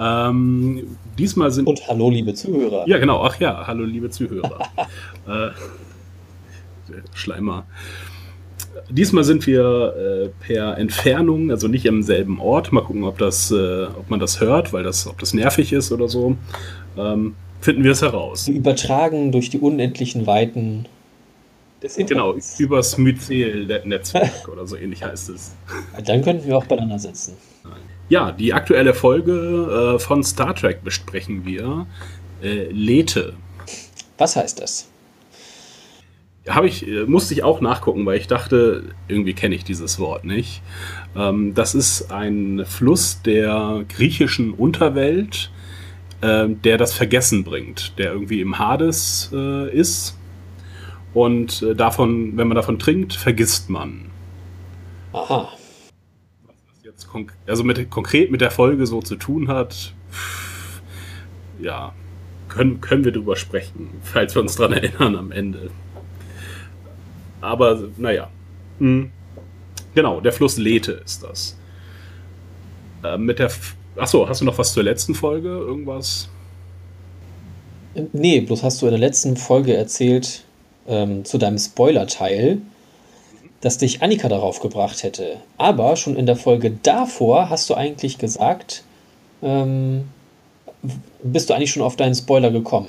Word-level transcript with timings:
Ähm, 0.00 0.96
diesmal 1.18 1.50
sind. 1.50 1.66
Und 1.66 1.86
hallo, 1.88 2.10
liebe 2.10 2.34
Zuhörer. 2.34 2.86
Ja, 2.86 2.98
genau. 2.98 3.22
Ach 3.22 3.38
ja, 3.40 3.66
hallo, 3.66 3.84
liebe 3.84 4.10
Zuhörer. 4.10 4.60
äh, 5.26 5.50
Schleimer. 7.14 7.66
Diesmal 8.90 9.24
sind 9.24 9.46
wir 9.46 9.94
äh, 9.96 10.28
per 10.46 10.78
Entfernung, 10.78 11.50
also 11.50 11.68
nicht 11.68 11.88
am 11.88 12.02
selben 12.02 12.40
Ort. 12.40 12.72
Mal 12.72 12.82
gucken, 12.82 13.04
ob, 13.04 13.18
das, 13.18 13.50
äh, 13.50 13.84
ob 13.84 14.08
man 14.08 14.20
das 14.20 14.40
hört, 14.40 14.72
weil 14.72 14.82
das, 14.82 15.06
ob 15.06 15.18
das 15.18 15.34
nervig 15.34 15.72
ist 15.72 15.92
oder 15.92 16.08
so. 16.08 16.36
Ähm, 16.96 17.34
finden 17.60 17.84
wir 17.84 17.92
es 17.92 18.02
heraus. 18.02 18.48
Übertragen 18.48 19.32
durch 19.32 19.50
die 19.50 19.58
unendlichen 19.58 20.26
Weiten 20.26 20.86
des 21.82 21.96
Internets. 21.96 22.56
Genau, 22.56 22.66
übers 22.66 22.98
Myzel-Netzwerk 22.98 24.48
oder 24.48 24.66
so 24.66 24.76
ähnlich 24.76 25.02
heißt 25.02 25.30
es. 25.30 25.54
Dann 26.04 26.22
könnten 26.22 26.46
wir 26.46 26.56
auch 26.56 26.66
beieinander 26.66 26.98
sitzen. 26.98 27.34
Ja, 28.08 28.32
die 28.32 28.54
aktuelle 28.54 28.94
Folge 28.94 29.96
äh, 29.96 29.98
von 29.98 30.24
Star 30.24 30.54
Trek 30.54 30.82
besprechen 30.82 31.44
wir. 31.44 31.86
Äh, 32.42 32.70
Lethe. 32.70 33.34
Was 34.16 34.36
heißt 34.36 34.60
das? 34.60 34.88
Habe 36.48 36.68
ich, 36.68 36.88
äh, 36.88 37.04
musste 37.04 37.34
ich 37.34 37.42
auch 37.42 37.60
nachgucken, 37.60 38.06
weil 38.06 38.16
ich 38.16 38.26
dachte, 38.26 38.84
irgendwie 39.08 39.34
kenne 39.34 39.54
ich 39.54 39.64
dieses 39.64 39.98
Wort 39.98 40.24
nicht. 40.24 40.62
Ähm, 41.14 41.54
das 41.54 41.74
ist 41.74 42.10
ein 42.10 42.64
Fluss 42.64 43.20
der 43.22 43.84
griechischen 43.88 44.54
Unterwelt, 44.54 45.50
äh, 46.22 46.48
der 46.48 46.78
das 46.78 46.94
Vergessen 46.94 47.44
bringt, 47.44 47.98
der 47.98 48.12
irgendwie 48.12 48.40
im 48.40 48.58
Hades 48.58 49.30
äh, 49.34 49.70
ist. 49.70 50.16
Und 51.12 51.62
äh, 51.62 51.74
davon, 51.74 52.38
wenn 52.38 52.48
man 52.48 52.54
davon 52.54 52.78
trinkt, 52.78 53.12
vergisst 53.12 53.68
man. 53.68 54.10
Aha. 55.12 55.48
Jetzt 57.14 57.32
also 57.46 57.64
mit, 57.64 57.90
konkret 57.90 58.30
mit 58.30 58.40
der 58.40 58.50
Folge 58.50 58.86
so 58.86 59.00
zu 59.00 59.16
tun 59.16 59.48
hat, 59.48 59.94
ja, 61.60 61.92
können, 62.48 62.80
können 62.80 63.04
wir 63.04 63.12
drüber 63.12 63.36
sprechen, 63.36 63.90
falls 64.02 64.34
wir 64.34 64.42
uns 64.42 64.56
daran 64.56 64.72
erinnern 64.74 65.16
am 65.16 65.32
Ende. 65.32 65.70
Aber 67.40 67.78
naja. 67.96 68.30
Hm. 68.78 69.10
Genau, 69.94 70.20
der 70.20 70.32
Fluss 70.32 70.58
Lethe 70.58 70.92
ist 71.04 71.22
das. 71.22 71.56
Äh, 73.02 73.18
mit 73.18 73.38
der. 73.38 73.50
Achso, 73.96 74.28
hast 74.28 74.40
du 74.40 74.44
noch 74.44 74.58
was 74.58 74.72
zur 74.72 74.82
letzten 74.82 75.14
Folge? 75.14 75.48
Irgendwas? 75.48 76.28
Nee, 78.12 78.40
bloß 78.40 78.62
hast 78.62 78.80
du 78.80 78.86
in 78.86 78.92
der 78.92 79.00
letzten 79.00 79.36
Folge 79.36 79.74
erzählt 79.74 80.44
ähm, 80.86 81.24
zu 81.24 81.38
deinem 81.38 81.58
Spoiler-Teil, 81.58 82.60
dass 83.60 83.78
dich 83.78 84.02
Annika 84.02 84.28
darauf 84.28 84.60
gebracht 84.60 85.02
hätte. 85.02 85.38
Aber 85.56 85.96
schon 85.96 86.16
in 86.16 86.26
der 86.26 86.36
Folge 86.36 86.70
davor 86.82 87.50
hast 87.50 87.68
du 87.70 87.74
eigentlich 87.74 88.18
gesagt, 88.18 88.84
ähm, 89.42 90.08
bist 91.22 91.50
du 91.50 91.54
eigentlich 91.54 91.72
schon 91.72 91.82
auf 91.82 91.96
deinen 91.96 92.14
Spoiler 92.14 92.50
gekommen. 92.50 92.88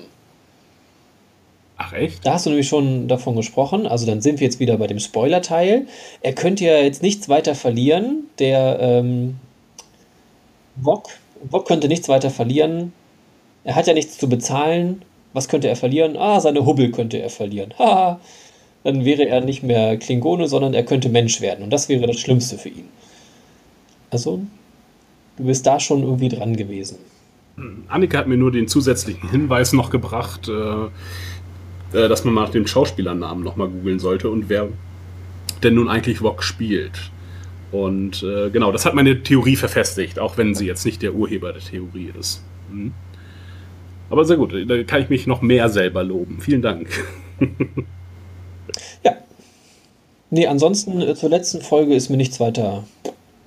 Ach 1.78 1.94
echt? 1.94 2.26
Da 2.26 2.34
hast 2.34 2.46
du 2.46 2.50
nämlich 2.50 2.68
schon 2.68 3.08
davon 3.08 3.36
gesprochen. 3.36 3.88
Also 3.88 4.06
dann 4.06 4.22
sind 4.22 4.40
wir 4.40 4.46
jetzt 4.46 4.60
wieder 4.60 4.78
bei 4.78 4.88
dem 4.88 5.00
Spoiler-Teil. 5.00 5.88
Er 6.22 6.34
könnte 6.34 6.66
ja 6.66 6.78
jetzt 6.78 7.02
nichts 7.02 7.30
weiter 7.30 7.56
verlieren. 7.56 8.26
Der 8.38 8.80
ähm, 8.82 9.38
Wok, 10.76 11.10
Wok 11.50 11.66
könnte 11.68 11.88
nichts 11.88 12.10
weiter 12.10 12.30
verlieren. 12.30 12.94
Er 13.64 13.76
hat 13.76 13.88
ja 13.88 13.94
nichts 13.94 14.18
zu 14.18 14.28
bezahlen. 14.28 15.04
Was 15.32 15.48
könnte 15.48 15.70
er 15.70 15.76
verlieren? 15.76 16.18
Ah, 16.18 16.42
seine 16.42 16.66
Hubbel 16.66 16.92
könnte 16.92 17.18
er 17.18 17.30
verlieren. 17.30 17.74
Haha. 17.80 18.20
Dann 18.84 19.06
wäre 19.06 19.28
er 19.28 19.42
nicht 19.42 19.64
mehr 19.64 19.98
Klingone, 19.98 20.48
sondern 20.48 20.74
er 20.74 20.84
könnte 20.84 21.10
Mensch 21.10 21.42
werden. 21.42 21.64
Und 21.64 21.70
das 21.72 21.90
wäre 21.90 22.08
das 22.08 22.18
Schlimmste 22.18 22.58
für 22.58 22.70
ihn. 22.70 22.86
Also, 24.10 24.42
du 25.38 25.44
bist 25.44 25.66
da 25.66 25.80
schon 25.80 26.04
irgendwie 26.04 26.30
dran 26.30 26.56
gewesen. 26.56 26.98
Annika 27.88 28.20
hat 28.20 28.28
mir 28.28 28.38
nur 28.38 28.52
den 28.52 28.68
zusätzlichen 28.68 29.30
Hinweis 29.30 29.74
noch 29.74 29.90
gebracht, 29.90 30.48
äh, 30.48 30.86
äh, 31.98 32.08
dass 32.08 32.24
man 32.24 32.34
mal 32.34 32.44
nach 32.44 32.52
dem 32.52 32.68
Schauspielernamen 32.68 33.44
nochmal 33.44 33.68
googeln 33.68 34.00
sollte 34.00 34.30
und 34.30 34.50
wer 34.50 34.70
denn 35.64 35.76
nun 35.76 35.90
eigentlich 35.90 36.22
Wok 36.22 36.44
spielt. 36.44 37.12
Und 37.72 38.24
äh, 38.24 38.50
genau, 38.50 38.72
das 38.72 38.86
hat 38.86 38.96
meine 38.96 39.22
Theorie 39.22 39.56
verfestigt, 39.56 40.20
auch 40.20 40.38
wenn 40.38 40.56
sie 40.56 40.66
jetzt 40.66 40.86
nicht 40.86 41.02
der 41.02 41.14
Urheber 41.14 41.54
der 41.54 41.62
Theorie 41.62 42.12
ist. 42.18 42.44
Mhm. 42.72 42.94
Aber 44.10 44.26
sehr 44.26 44.38
gut, 44.38 44.54
da 44.68 44.84
kann 44.84 45.04
ich 45.04 45.10
mich 45.10 45.28
noch 45.28 45.42
mehr 45.42 45.70
selber 45.70 46.04
loben. 46.04 46.40
Vielen 46.40 46.62
Dank. 46.62 46.88
ja. 49.04 49.18
Nee, 50.32 50.48
ansonsten 50.48 51.02
äh, 51.02 51.16
zur 51.16 51.30
letzten 51.30 51.62
Folge 51.62 51.96
ist 51.96 52.10
mir 52.10 52.18
nichts 52.18 52.40
weiter, 52.40 52.84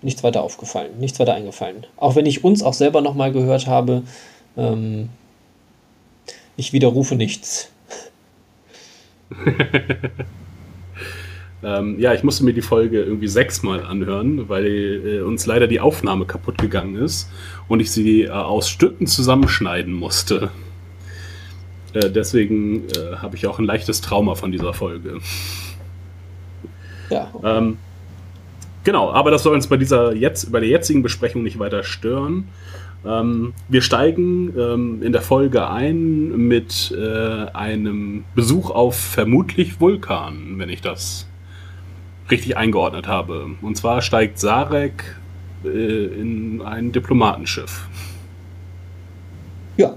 nichts 0.03 0.23
weiter 0.25 0.43
aufgefallen, 0.43 0.99
nichts 0.99 1.21
weiter 1.21 1.35
eingefallen. 1.35 1.87
Auch 1.97 2.17
wenn 2.17 2.27
ich 2.27 2.45
uns 2.45 2.63
auch 2.63 2.75
selber 2.75 3.01
nochmal 3.01 3.33
gehört 3.33 3.67
habe, 3.67 4.03
ähm, 4.57 5.09
ich 6.57 6.73
widerrufe 6.73 7.15
nichts. 7.15 7.71
ähm, 11.65 11.99
ja, 11.99 12.13
ich 12.13 12.23
musste 12.23 12.45
mir 12.45 12.53
die 12.53 12.63
Folge 12.63 13.03
irgendwie 13.03 13.29
sechsmal 13.29 13.85
anhören, 13.85 14.49
weil 14.49 14.67
äh, 14.67 15.21
uns 15.21 15.47
leider 15.47 15.67
die 15.67 15.81
Aufnahme 15.81 16.27
kaputt 16.27 16.59
gegangen 16.59 16.97
ist 16.97 17.31
und 17.69 17.81
ich 17.81 17.91
sie 17.91 18.25
äh, 18.25 18.31
aus 18.31 18.69
Stücken 18.69 19.07
zusammenschneiden 19.07 19.95
musste. 19.95 20.51
Äh, 21.95 22.11
deswegen 22.11 22.89
äh, 22.89 23.17
habe 23.17 23.37
ich 23.37 23.47
auch 23.47 23.59
ein 23.59 23.65
leichtes 23.65 24.01
Trauma 24.01 24.35
von 24.35 24.53
dieser 24.53 24.73
Folge. 24.73 25.21
Ja. 27.11 27.31
Ähm, 27.45 27.79
genau, 28.85 29.13
aber 29.13 29.31
das 29.31 29.43
soll 29.43 29.55
uns 29.55 29.67
bei 29.67 29.77
dieser 29.77 30.15
jetzt, 30.15 30.51
bei 30.51 30.61
der 30.61 30.69
jetzigen 30.69 31.03
Besprechung 31.03 31.43
nicht 31.43 31.59
weiter 31.59 31.85
stören. 31.85 32.49
Ähm, 33.05 33.53
wir 33.69 33.83
steigen 33.83 34.55
ähm, 34.57 35.03
in 35.03 35.13
der 35.13 35.23
Folge 35.23 35.69
ein 35.69 36.47
mit 36.49 36.95
äh, 36.97 37.47
einem 37.53 38.25
Besuch 38.35 38.71
auf 38.71 38.97
vermutlich 38.97 39.81
Vulkan, 39.81 40.59
wenn 40.59 40.69
ich 40.69 40.81
das 40.81 41.27
richtig 42.31 42.57
eingeordnet 42.57 43.09
habe. 43.09 43.51
Und 43.61 43.77
zwar 43.77 44.03
steigt 44.03 44.39
Sarek 44.39 45.17
äh, 45.65 45.69
in 45.69 46.63
ein 46.63 46.93
Diplomatenschiff. 46.93 47.89
Ja. 49.77 49.95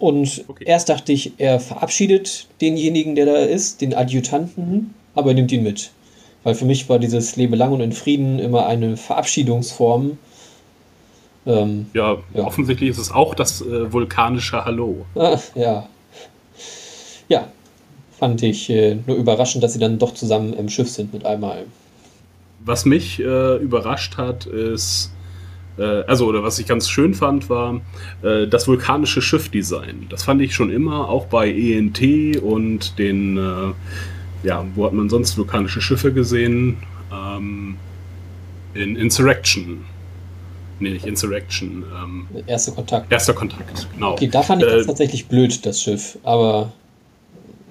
Und 0.00 0.44
okay. 0.48 0.64
erst 0.66 0.88
dachte 0.88 1.12
ich, 1.12 1.34
er 1.38 1.60
verabschiedet 1.60 2.48
denjenigen, 2.60 3.14
der 3.14 3.26
da 3.26 3.36
ist, 3.36 3.80
den 3.80 3.94
Adjutanten, 3.94 4.94
aber 5.14 5.30
er 5.30 5.34
nimmt 5.34 5.52
ihn 5.52 5.62
mit. 5.62 5.92
Weil 6.42 6.54
für 6.54 6.64
mich 6.64 6.88
war 6.88 6.98
dieses 6.98 7.36
Lebe 7.36 7.54
lang 7.54 7.72
und 7.72 7.80
in 7.80 7.92
Frieden 7.92 8.40
immer 8.40 8.66
eine 8.66 8.96
Verabschiedungsform 8.96 10.18
ähm, 11.46 11.86
ja, 11.94 12.18
ja, 12.34 12.44
offensichtlich 12.44 12.90
ist 12.90 12.98
es 12.98 13.10
auch 13.10 13.34
das 13.34 13.62
äh, 13.62 13.92
vulkanische 13.92 14.64
Hallo. 14.64 15.06
Ah, 15.14 15.38
ja. 15.54 15.88
Ja, 17.28 17.48
fand 18.18 18.42
ich 18.42 18.68
äh, 18.68 18.98
nur 19.06 19.16
überraschend, 19.16 19.64
dass 19.64 19.72
sie 19.72 19.78
dann 19.78 19.98
doch 19.98 20.14
zusammen 20.14 20.52
im 20.52 20.68
Schiff 20.68 20.90
sind 20.90 21.14
mit 21.14 21.24
einmal. 21.24 21.64
Was 22.62 22.84
mich 22.84 23.20
äh, 23.20 23.56
überrascht 23.56 24.18
hat, 24.18 24.46
ist, 24.46 25.12
also, 25.82 26.26
oder 26.26 26.42
was 26.42 26.58
ich 26.58 26.66
ganz 26.66 26.88
schön 26.88 27.14
fand, 27.14 27.48
war 27.48 27.80
äh, 28.22 28.46
das 28.46 28.68
vulkanische 28.68 29.22
Schiffdesign. 29.22 30.06
Das 30.10 30.24
fand 30.24 30.42
ich 30.42 30.54
schon 30.54 30.70
immer, 30.70 31.08
auch 31.08 31.26
bei 31.26 31.50
ENT 31.50 32.38
und 32.42 32.98
den, 32.98 33.36
äh, 33.36 33.72
ja, 34.46 34.64
wo 34.74 34.84
hat 34.86 34.92
man 34.92 35.08
sonst 35.08 35.38
vulkanische 35.38 35.80
Schiffe 35.80 36.12
gesehen? 36.12 36.76
Ähm, 37.12 37.76
in 38.74 38.96
Insurrection 38.96 39.84
nee, 40.80 40.90
nicht 40.90 41.06
Insurrection. 41.06 41.84
Ähm, 41.94 42.26
erster 42.46 42.72
Kontakt. 42.72 43.12
Erster 43.12 43.34
Kontakt, 43.34 43.88
genau. 43.94 44.12
Okay, 44.12 44.28
da 44.28 44.42
fand 44.42 44.62
ich 44.62 44.68
äh, 44.68 44.76
das 44.78 44.86
tatsächlich 44.86 45.28
blöd, 45.28 45.64
das 45.64 45.82
Schiff. 45.82 46.18
Aber 46.22 46.72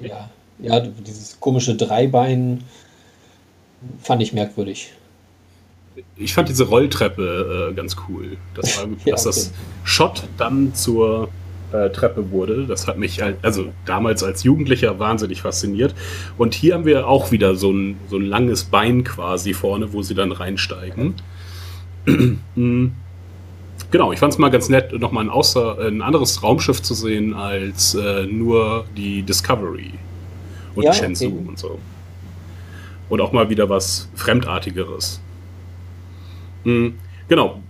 ja, 0.01 0.29
ja, 0.59 0.79
dieses 0.79 1.39
komische 1.39 1.75
Dreibein 1.75 2.63
fand 4.01 4.21
ich 4.21 4.33
merkwürdig. 4.33 4.93
Ich 6.15 6.33
fand 6.33 6.49
diese 6.49 6.65
Rolltreppe 6.65 7.69
äh, 7.71 7.73
ganz 7.73 7.95
cool. 8.07 8.37
Das 8.53 8.77
war, 8.77 8.87
ja, 9.05 9.11
dass 9.13 9.25
okay. 9.25 9.35
das 9.35 9.53
Shot 9.83 10.23
dann 10.37 10.73
zur 10.73 11.29
äh, 11.71 11.89
Treppe 11.89 12.31
wurde. 12.31 12.65
Das 12.65 12.87
hat 12.87 12.97
mich 12.97 13.21
halt, 13.21 13.37
also 13.41 13.65
damals 13.85 14.23
als 14.23 14.43
Jugendlicher 14.43 14.99
wahnsinnig 14.99 15.41
fasziniert. 15.41 15.95
Und 16.37 16.53
hier 16.53 16.75
haben 16.75 16.85
wir 16.85 17.07
auch 17.07 17.31
wieder 17.31 17.55
so 17.55 17.71
ein, 17.71 17.97
so 18.09 18.17
ein 18.17 18.25
langes 18.25 18.65
Bein 18.65 19.03
quasi 19.03 19.53
vorne, 19.53 19.93
wo 19.93 20.01
sie 20.01 20.15
dann 20.15 20.31
reinsteigen. 20.31 21.15
Genau, 23.91 24.11
ich 24.11 24.19
fand 24.19 24.33
es 24.33 24.37
mal 24.37 24.49
ganz 24.49 24.69
nett, 24.69 24.93
nochmal 24.99 25.23
ein, 25.23 25.29
außer, 25.31 25.79
ein 25.79 26.03
anderes 26.03 26.43
Raumschiff 26.43 26.81
zu 26.81 26.93
sehen 26.93 27.33
als 27.33 27.95
äh, 27.95 28.27
nur 28.27 28.85
die 28.95 29.23
Discovery 29.23 29.93
und 30.75 30.83
Ja, 30.83 30.93
Shenzhou 30.93 31.27
okay. 31.27 31.45
und 31.47 31.57
so. 31.57 31.79
Und 33.09 33.21
auch 33.21 33.31
mal 33.31 33.49
wieder 33.49 33.67
was 33.67 34.09
Fremdartigeres. 34.13 35.21
Mhm, 36.63 36.95
genau, 37.27 37.61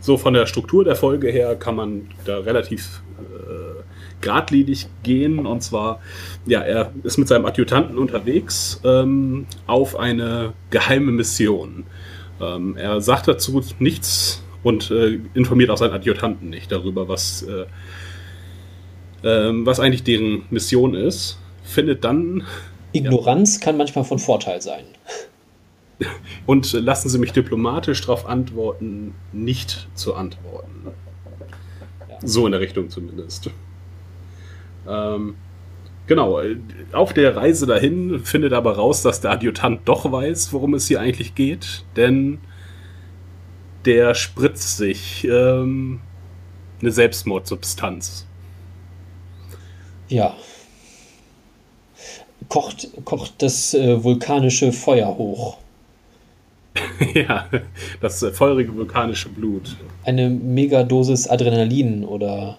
so 0.00 0.16
von 0.16 0.34
der 0.34 0.46
Struktur 0.46 0.84
der 0.84 0.96
Folge 0.96 1.28
her 1.28 1.56
kann 1.56 1.76
man 1.76 2.08
da 2.24 2.38
relativ 2.38 3.02
äh, 3.18 3.82
geradlinig 4.20 4.86
gehen. 5.02 5.46
Und 5.46 5.62
zwar, 5.62 6.00
ja, 6.46 6.60
er 6.60 6.92
ist 7.02 7.18
mit 7.18 7.28
seinem 7.28 7.46
Adjutanten 7.46 7.98
unterwegs 7.98 8.80
ähm, 8.84 9.46
auf 9.66 9.98
eine 9.98 10.52
geheime 10.70 11.12
Mission. 11.12 11.84
Ähm, 12.40 12.76
er 12.76 13.00
sagt 13.00 13.28
dazu 13.28 13.62
nichts 13.78 14.42
und 14.62 14.90
äh, 14.90 15.20
informiert 15.34 15.70
auch 15.70 15.78
seinen 15.78 15.92
Adjutanten 15.92 16.50
nicht 16.50 16.72
darüber, 16.72 17.08
was, 17.08 17.42
äh, 17.42 17.66
ähm, 19.22 19.66
was 19.66 19.80
eigentlich 19.80 20.02
deren 20.02 20.44
Mission 20.50 20.94
ist. 20.94 21.38
Findet 21.62 22.04
dann, 22.04 22.44
Ignoranz 22.92 23.60
kann 23.60 23.76
manchmal 23.76 24.04
von 24.04 24.18
Vorteil 24.18 24.60
sein. 24.60 24.84
Und 26.46 26.72
lassen 26.72 27.08
Sie 27.08 27.18
mich 27.18 27.32
diplomatisch 27.32 28.00
darauf 28.02 28.26
antworten, 28.26 29.14
nicht 29.32 29.88
zu 29.94 30.14
antworten. 30.14 30.88
Ja. 32.08 32.16
So 32.22 32.46
in 32.46 32.52
der 32.52 32.60
Richtung 32.60 32.90
zumindest. 32.90 33.50
Ähm, 34.88 35.34
genau, 36.06 36.40
auf 36.92 37.12
der 37.12 37.36
Reise 37.36 37.66
dahin 37.66 38.20
findet 38.20 38.52
aber 38.52 38.76
raus, 38.76 39.02
dass 39.02 39.20
der 39.20 39.32
Adjutant 39.32 39.80
doch 39.86 40.10
weiß, 40.10 40.52
worum 40.52 40.74
es 40.74 40.88
hier 40.88 41.00
eigentlich 41.00 41.34
geht, 41.34 41.84
denn 41.96 42.38
der 43.84 44.14
spritzt 44.14 44.76
sich 44.76 45.24
ähm, 45.24 46.00
eine 46.80 46.90
Selbstmordsubstanz. 46.90 48.26
Ja. 50.08 50.34
Kocht, 52.48 52.88
kocht 53.04 53.34
das 53.38 53.74
äh, 53.74 54.02
vulkanische 54.02 54.72
Feuer 54.72 55.16
hoch. 55.16 55.58
ja, 57.14 57.48
das 58.00 58.22
äh, 58.22 58.30
feurige 58.32 58.74
vulkanische 58.74 59.28
Blut. 59.28 59.76
Eine 60.04 60.30
Megadosis 60.30 61.26
Adrenalin 61.28 62.04
oder 62.04 62.58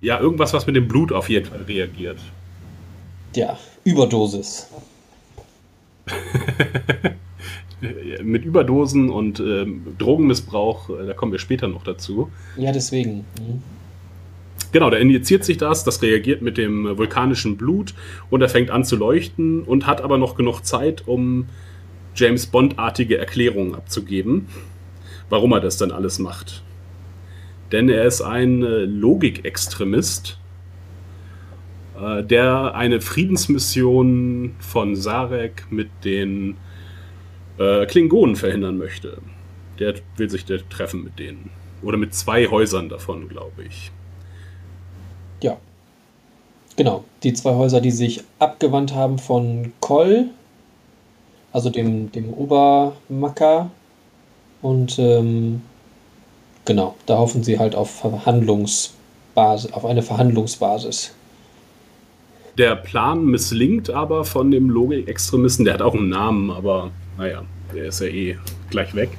Ja, 0.00 0.18
irgendwas, 0.20 0.52
was 0.52 0.66
mit 0.66 0.74
dem 0.76 0.88
Blut 0.88 1.12
auf 1.12 1.28
jeden 1.28 1.46
Fall 1.46 1.62
reagiert. 1.62 2.18
ja, 3.36 3.56
Überdosis. 3.84 4.68
Mit 8.22 8.44
Überdosen 8.44 9.10
und 9.10 9.40
ähm, 9.40 9.96
Drogenmissbrauch, 9.98 10.88
äh, 10.90 11.06
da 11.06 11.14
kommen 11.14 11.32
wir 11.32 11.38
später 11.40 11.66
noch 11.68 11.82
dazu. 11.82 12.30
Ja, 12.56 12.70
deswegen. 12.72 13.24
Mhm. 13.40 13.62
Genau, 14.72 14.88
der 14.88 15.00
injiziert 15.00 15.44
sich 15.44 15.58
das, 15.58 15.84
das 15.84 16.00
reagiert 16.00 16.40
mit 16.40 16.56
dem 16.56 16.86
äh, 16.86 16.98
vulkanischen 16.98 17.58
Blut 17.58 17.94
und 18.30 18.40
er 18.40 18.48
fängt 18.48 18.70
an 18.70 18.84
zu 18.84 18.96
leuchten 18.96 19.62
und 19.62 19.86
hat 19.86 20.00
aber 20.00 20.16
noch 20.16 20.34
genug 20.34 20.62
Zeit, 20.62 21.06
um 21.06 21.46
James 22.14 22.46
Bond-artige 22.46 23.18
Erklärungen 23.18 23.74
abzugeben, 23.74 24.48
warum 25.28 25.52
er 25.52 25.60
das 25.60 25.76
dann 25.76 25.92
alles 25.92 26.18
macht. 26.18 26.62
Denn 27.70 27.90
er 27.90 28.04
ist 28.04 28.22
ein 28.22 28.62
äh, 28.62 28.84
Logikextremist, 28.84 30.38
äh, 32.00 32.22
der 32.24 32.74
eine 32.74 33.02
Friedensmission 33.02 34.54
von 34.58 34.96
Sarek 34.96 35.66
mit 35.70 35.88
den 36.04 36.56
Klingonen 37.86 38.34
verhindern 38.34 38.78
möchte. 38.78 39.18
Der 39.78 39.94
will 40.16 40.28
sich 40.28 40.46
treffen 40.46 41.04
mit 41.04 41.18
denen. 41.18 41.50
Oder 41.82 41.98
mit 41.98 42.12
zwei 42.14 42.46
Häusern 42.46 42.88
davon, 42.88 43.28
glaube 43.28 43.62
ich. 43.68 43.92
Ja. 45.42 45.56
Genau. 46.76 47.04
Die 47.22 47.34
zwei 47.34 47.54
Häuser, 47.54 47.80
die 47.80 47.90
sich 47.90 48.24
abgewandt 48.38 48.94
haben 48.94 49.18
von 49.18 49.72
Koll, 49.80 50.30
also 51.52 51.70
dem, 51.70 52.10
dem 52.12 52.32
Obermacker. 52.32 53.70
Und 54.62 54.98
ähm, 54.98 55.62
genau, 56.64 56.94
da 57.06 57.18
hoffen 57.18 57.42
sie 57.42 57.58
halt 57.58 57.74
auf 57.74 57.90
Verhandlungsbasis, 57.90 59.72
auf 59.72 59.84
eine 59.84 60.02
Verhandlungsbasis. 60.02 61.14
Der 62.58 62.76
Plan 62.76 63.24
misslingt 63.24 63.90
aber 63.90 64.24
von 64.24 64.50
dem 64.50 64.68
Logik-Extremisten. 64.68 65.64
Der 65.64 65.74
hat 65.74 65.82
auch 65.82 65.94
einen 65.94 66.10
Namen, 66.10 66.50
aber 66.50 66.90
naja, 67.16 67.42
der 67.74 67.86
ist 67.86 68.00
ja 68.00 68.06
eh 68.06 68.38
gleich 68.70 68.94
weg. 68.94 69.10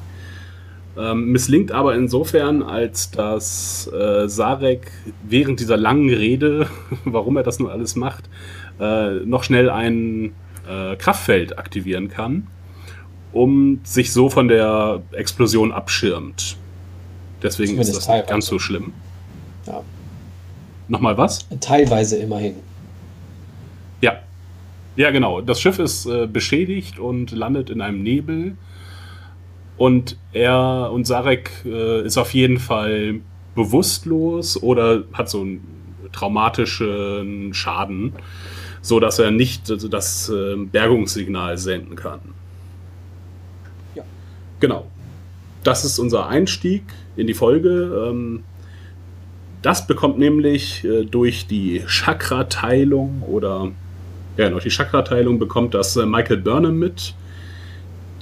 Ähm, 0.96 1.32
misslingt 1.32 1.72
aber 1.72 1.96
insofern, 1.96 2.62
als 2.62 3.10
dass 3.10 3.90
äh, 3.92 4.28
Sarek 4.28 4.92
während 5.24 5.60
dieser 5.60 5.78
langen 5.78 6.10
Rede, 6.10 6.68
warum 7.06 7.38
er 7.38 7.44
das 7.44 7.60
nun 7.60 7.70
alles 7.70 7.96
macht, 7.96 8.30
äh, 8.80 9.12
noch 9.26 9.44
schnell 9.44 9.70
ein 9.70 10.34
äh, 10.68 10.96
Kraftfeld 10.96 11.58
aktivieren 11.58 12.10
kann, 12.10 12.48
um 13.32 13.80
sich 13.84 14.12
so 14.12 14.30
von 14.30 14.48
der 14.48 15.02
Explosion 15.14 15.72
abschirmt. 15.72 16.58
Deswegen 17.42 17.72
Zumindest 17.72 17.98
ist 17.98 18.08
das 18.08 18.16
nicht 18.16 18.28
ganz 18.28 18.46
so 18.46 18.60
schlimm. 18.60 18.94
Ja. 19.66 19.82
Nochmal 20.88 21.18
was? 21.18 21.48
Teilweise 21.60 22.18
immerhin. 22.18 22.56
Ja. 24.02 24.20
Ja, 24.96 25.12
genau. 25.12 25.42
Das 25.42 25.60
Schiff 25.60 25.80
ist 25.80 26.06
äh, 26.06 26.28
beschädigt 26.28 27.00
und 27.00 27.32
landet 27.32 27.70
in 27.70 27.82
einem 27.82 28.04
Nebel. 28.04 28.56
Und 29.78 30.18
er 30.34 30.92
und 30.92 31.06
Sarek 31.06 31.52
äh, 31.66 32.06
ist 32.06 32.18
auf 32.18 32.34
jeden 32.34 32.60
Fall 32.60 33.22
bewusstlos 33.56 34.62
oder 34.62 35.04
hat 35.14 35.30
so 35.30 35.42
einen 35.42 35.62
traumatischen 36.12 37.54
Schaden, 37.54 38.14
so 38.82 39.00
dass 39.00 39.20
er 39.20 39.32
nicht 39.32 39.70
also 39.70 39.88
das 39.88 40.30
äh, 40.30 40.56
Bergungssignal 40.56 41.58
senden 41.58 41.96
kann. 41.96 42.20
Ja. 43.96 44.04
Genau. 44.60 44.88
Das 45.64 45.86
ist 45.86 45.98
unser 45.98 46.28
Einstieg 46.28 46.84
in 47.16 47.28
die 47.28 47.34
Folge. 47.34 48.10
Ähm, 48.10 48.44
das 49.62 49.88
bekommt 49.88 50.20
nämlich 50.20 50.84
äh, 50.84 51.06
durch 51.06 51.48
die 51.48 51.84
Chakra-Teilung 51.88 53.24
oder 53.24 53.72
ja, 54.38 54.50
noch 54.50 54.62
die 54.62 54.70
Chakra-Teilung 54.70 55.40
bekommt 55.40 55.74
das 55.74 55.96
äh, 55.96 56.06
Michael 56.06 56.38
Burnham 56.38 56.78
mit, 56.78 57.14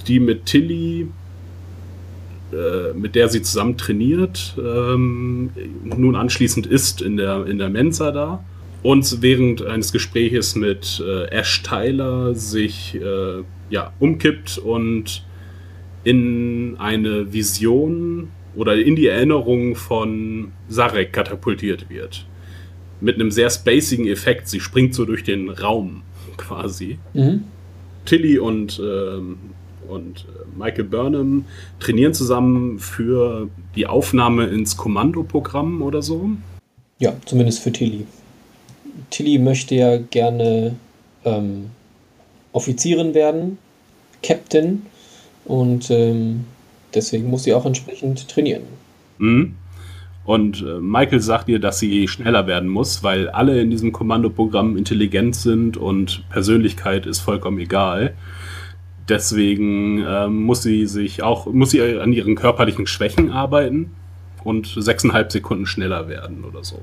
die 0.07 0.19
mit 0.19 0.45
Tilly, 0.45 1.07
äh, 2.53 2.93
mit 2.93 3.15
der 3.15 3.29
sie 3.29 3.41
zusammen 3.41 3.77
trainiert, 3.77 4.55
ähm, 4.57 5.51
nun 5.83 6.15
anschließend 6.15 6.65
ist 6.65 7.01
in 7.01 7.17
der, 7.17 7.45
in 7.45 7.57
der 7.57 7.69
Mensa 7.69 8.11
da 8.11 8.43
und 8.83 9.21
während 9.21 9.63
eines 9.63 9.91
Gespräches 9.91 10.55
mit 10.55 11.03
äh, 11.05 11.25
Ash 11.25 11.61
Tyler 11.63 12.33
sich 12.33 12.95
äh, 12.95 13.43
ja, 13.69 13.93
umkippt 13.99 14.57
und 14.57 15.23
in 16.03 16.75
eine 16.79 17.31
Vision 17.31 18.29
oder 18.55 18.75
in 18.75 18.95
die 18.95 19.07
Erinnerung 19.07 19.75
von 19.75 20.51
Sarek 20.67 21.13
katapultiert 21.13 21.89
wird. 21.89 22.25
Mit 22.99 23.15
einem 23.15 23.31
sehr 23.31 23.49
spacigen 23.49 24.07
Effekt. 24.07 24.47
Sie 24.47 24.59
springt 24.59 24.93
so 24.93 25.05
durch 25.05 25.23
den 25.23 25.49
Raum 25.49 26.03
quasi. 26.37 26.97
Mhm. 27.13 27.43
Tilly 28.05 28.39
und, 28.39 28.81
ähm, 28.83 29.37
und 29.91 30.25
äh, 30.27 30.57
Michael 30.57 30.85
Burnham 30.85 31.45
trainieren 31.79 32.13
zusammen 32.13 32.79
für 32.79 33.49
die 33.75 33.87
Aufnahme 33.87 34.45
ins 34.45 34.77
Kommandoprogramm 34.77 35.81
oder 35.81 36.01
so. 36.01 36.31
Ja, 36.99 37.13
zumindest 37.25 37.59
für 37.59 37.71
Tilly. 37.71 38.05
Tilly 39.09 39.37
möchte 39.37 39.75
ja 39.75 39.97
gerne 39.97 40.75
ähm, 41.25 41.71
Offizierin 42.53 43.13
werden, 43.13 43.57
Captain, 44.23 44.83
und 45.45 45.89
ähm, 45.89 46.45
deswegen 46.93 47.29
muss 47.29 47.43
sie 47.43 47.53
auch 47.53 47.65
entsprechend 47.65 48.27
trainieren. 48.27 48.63
Mhm. 49.17 49.55
Und 50.23 50.61
äh, 50.61 50.79
Michael 50.79 51.19
sagt 51.19 51.49
ihr, 51.49 51.59
dass 51.59 51.79
sie 51.79 52.07
schneller 52.07 52.45
werden 52.45 52.69
muss, 52.69 53.03
weil 53.03 53.29
alle 53.29 53.59
in 53.59 53.71
diesem 53.71 53.91
Kommandoprogramm 53.91 54.77
intelligent 54.77 55.35
sind 55.35 55.77
und 55.77 56.23
Persönlichkeit 56.29 57.05
ist 57.05 57.19
vollkommen 57.19 57.59
egal. 57.59 58.13
Deswegen 59.11 60.05
ähm, 60.07 60.43
muss 60.43 60.63
sie 60.63 60.85
sich 60.87 61.21
auch, 61.21 61.45
muss 61.45 61.71
sie 61.71 61.81
an 61.81 62.13
ihren 62.13 62.35
körperlichen 62.35 62.87
Schwächen 62.87 63.29
arbeiten 63.29 63.91
und 64.45 64.73
sechseinhalb 64.77 65.33
Sekunden 65.33 65.65
schneller 65.65 66.07
werden 66.07 66.45
oder 66.45 66.63
so. 66.63 66.77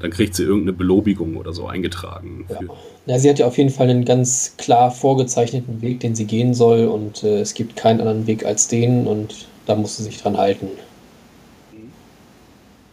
Dann 0.00 0.10
kriegt 0.10 0.34
sie 0.34 0.42
irgendeine 0.42 0.72
Belobigung 0.72 1.36
oder 1.36 1.52
so 1.52 1.68
eingetragen. 1.68 2.46
Ja. 2.48 2.58
Na, 3.06 3.20
sie 3.20 3.30
hat 3.30 3.38
ja 3.38 3.46
auf 3.46 3.56
jeden 3.56 3.70
Fall 3.70 3.88
einen 3.88 4.04
ganz 4.04 4.56
klar 4.58 4.90
vorgezeichneten 4.90 5.80
Weg, 5.80 6.00
den 6.00 6.16
sie 6.16 6.24
gehen 6.24 6.54
soll, 6.54 6.86
und 6.86 7.22
äh, 7.22 7.38
es 7.38 7.54
gibt 7.54 7.76
keinen 7.76 8.00
anderen 8.00 8.26
Weg 8.26 8.44
als 8.44 8.66
den, 8.66 9.06
und 9.06 9.46
da 9.66 9.76
muss 9.76 9.98
sie 9.98 10.02
sich 10.02 10.20
dran 10.20 10.36
halten. 10.36 10.66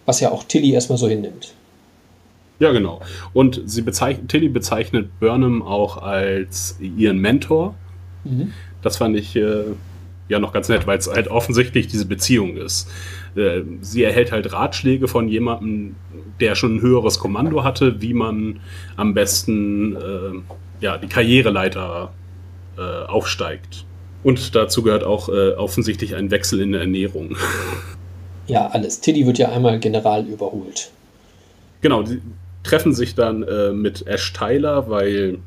Was 0.06 0.20
ja 0.20 0.32
auch 0.32 0.44
Tilly 0.44 0.72
erstmal 0.72 1.00
so 1.00 1.08
hinnimmt. 1.08 1.56
ja, 2.60 2.72
genau. 2.74 3.02
Und 3.34 3.60
sie 3.66 3.82
bezeichnet, 3.82 4.30
Tilly 4.30 4.50
bezeichnet 4.50 5.20
Burnham 5.20 5.64
auch 5.64 5.98
als 5.98 6.78
ihren 6.80 7.18
Mentor. 7.18 7.74
Mhm. 8.24 8.54
Das 8.82 8.98
fand 8.98 9.18
ich 9.18 9.36
äh, 9.36 9.64
ja 10.30 10.40
noch 10.40 10.54
ganz 10.54 10.70
nett, 10.70 10.88
weil 10.88 10.98
es 10.98 11.08
halt 11.08 11.28
offensichtlich 11.28 11.88
diese 11.88 12.06
Beziehung 12.06 12.58
ist. 12.58 12.90
Äh, 13.36 13.62
sie 13.82 14.04
erhält 14.04 14.32
halt 14.32 14.52
Ratschläge 14.52 15.08
von 15.08 15.28
jemandem, 15.28 15.96
der 16.40 16.56
schon 16.56 16.78
ein 16.78 16.82
höheres 16.82 17.20
Kommando 17.20 17.64
hatte, 17.64 18.02
wie 18.02 18.14
man 18.14 18.60
am 18.96 19.14
besten 19.14 19.96
äh, 19.96 20.80
ja, 20.82 20.98
die 20.98 21.08
Karriereleiter 21.08 22.12
äh, 22.78 23.06
aufsteigt. 23.06 23.86
Und 24.24 24.56
dazu 24.56 24.84
gehört 24.84 25.04
auch 25.04 25.30
äh, 25.30 25.52
offensichtlich 25.52 26.16
ein 26.16 26.32
Wechsel 26.32 26.62
in 26.62 26.72
der 26.72 26.82
Ernährung. 26.82 27.36
Ja, 28.46 28.68
alles. 28.68 29.00
Tiddy 29.00 29.26
wird 29.26 29.38
ja 29.38 29.54
einmal 29.54 29.80
General 29.80 30.26
überholt. 30.26 30.92
Genau, 31.80 32.04
die 32.04 32.22
treffen 32.64 32.94
sich 32.94 33.16
dann 33.16 33.44
äh, 33.44 33.72
mit 33.72 34.06
Ash 34.06 34.34
Tyler, 34.34 34.90
weil 34.90 35.38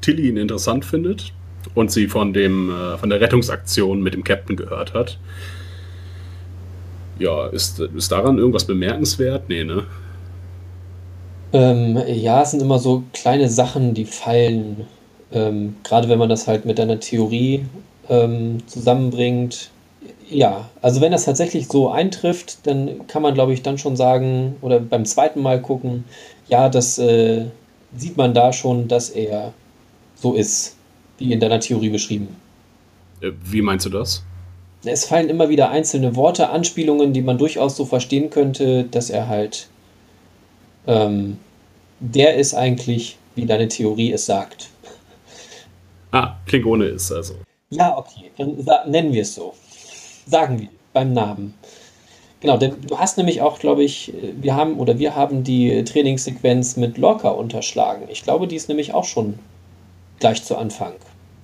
Tilly 0.00 0.28
ihn 0.28 0.36
interessant 0.36 0.84
findet 0.84 1.32
und 1.74 1.90
sie 1.90 2.08
von, 2.08 2.32
dem, 2.32 2.70
äh, 2.70 2.98
von 2.98 3.10
der 3.10 3.20
Rettungsaktion 3.20 4.02
mit 4.02 4.14
dem 4.14 4.24
Captain 4.24 4.56
gehört 4.56 4.94
hat. 4.94 5.18
Ja, 7.18 7.46
ist, 7.46 7.78
ist 7.78 8.10
daran 8.10 8.38
irgendwas 8.38 8.64
bemerkenswert? 8.64 9.48
Nee, 9.48 9.64
ne? 9.64 9.84
Ähm, 11.52 11.98
ja, 12.06 12.42
es 12.42 12.52
sind 12.52 12.62
immer 12.62 12.78
so 12.78 13.04
kleine 13.12 13.48
Sachen, 13.48 13.94
die 13.94 14.06
fallen. 14.06 14.86
Ähm, 15.32 15.76
gerade 15.84 16.08
wenn 16.08 16.18
man 16.18 16.28
das 16.28 16.48
halt 16.48 16.64
mit 16.64 16.80
einer 16.80 17.00
Theorie 17.00 17.66
ähm, 18.08 18.58
zusammenbringt. 18.66 19.70
Ja, 20.28 20.68
also 20.80 21.00
wenn 21.00 21.12
das 21.12 21.26
tatsächlich 21.26 21.68
so 21.68 21.90
eintrifft, 21.90 22.66
dann 22.66 23.06
kann 23.06 23.22
man, 23.22 23.34
glaube 23.34 23.52
ich, 23.52 23.62
dann 23.62 23.76
schon 23.76 23.96
sagen, 23.96 24.56
oder 24.62 24.80
beim 24.80 25.04
zweiten 25.04 25.42
Mal 25.42 25.60
gucken, 25.60 26.04
ja, 26.48 26.68
das 26.70 26.98
äh, 26.98 27.46
sieht 27.96 28.16
man 28.16 28.32
da 28.32 28.52
schon, 28.52 28.88
dass 28.88 29.10
er 29.10 29.52
so 30.16 30.34
ist, 30.34 30.76
wie 31.18 31.32
in 31.32 31.40
deiner 31.40 31.60
Theorie 31.60 31.90
beschrieben. 31.90 32.28
Äh, 33.20 33.32
wie 33.44 33.62
meinst 33.62 33.86
du 33.86 33.90
das? 33.90 34.24
Es 34.84 35.04
fallen 35.04 35.28
immer 35.28 35.48
wieder 35.48 35.70
einzelne 35.70 36.16
Worte, 36.16 36.48
Anspielungen, 36.48 37.12
die 37.12 37.22
man 37.22 37.38
durchaus 37.38 37.76
so 37.76 37.84
verstehen 37.84 38.30
könnte, 38.30 38.84
dass 38.84 39.10
er 39.10 39.28
halt 39.28 39.68
ähm, 40.86 41.38
der 42.00 42.34
ist 42.34 42.54
eigentlich, 42.54 43.16
wie 43.34 43.46
deine 43.46 43.68
Theorie 43.68 44.12
es 44.12 44.26
sagt. 44.26 44.68
Ah, 46.10 46.36
Klingone 46.46 46.86
ist 46.86 47.12
also. 47.12 47.34
Ja, 47.70 47.96
okay, 47.96 48.30
dann 48.36 48.90
nennen 48.90 49.12
wir 49.12 49.22
es 49.22 49.34
so. 49.34 49.54
Sagen 50.26 50.60
wir 50.60 50.68
beim 50.92 51.12
Namen. 51.12 51.54
Genau, 52.40 52.56
denn 52.56 52.74
du 52.86 52.98
hast 52.98 53.16
nämlich 53.18 53.40
auch, 53.40 53.60
glaube 53.60 53.84
ich, 53.84 54.12
wir 54.40 54.56
haben 54.56 54.78
oder 54.78 54.98
wir 54.98 55.14
haben 55.14 55.44
die 55.44 55.84
Trainingssequenz 55.84 56.76
mit 56.76 56.98
Lorca 56.98 57.30
unterschlagen. 57.30 58.08
Ich 58.10 58.24
glaube, 58.24 58.48
die 58.48 58.56
ist 58.56 58.68
nämlich 58.68 58.92
auch 58.92 59.04
schon 59.04 59.38
gleich 60.22 60.42
zu 60.44 60.56
Anfang. 60.56 60.92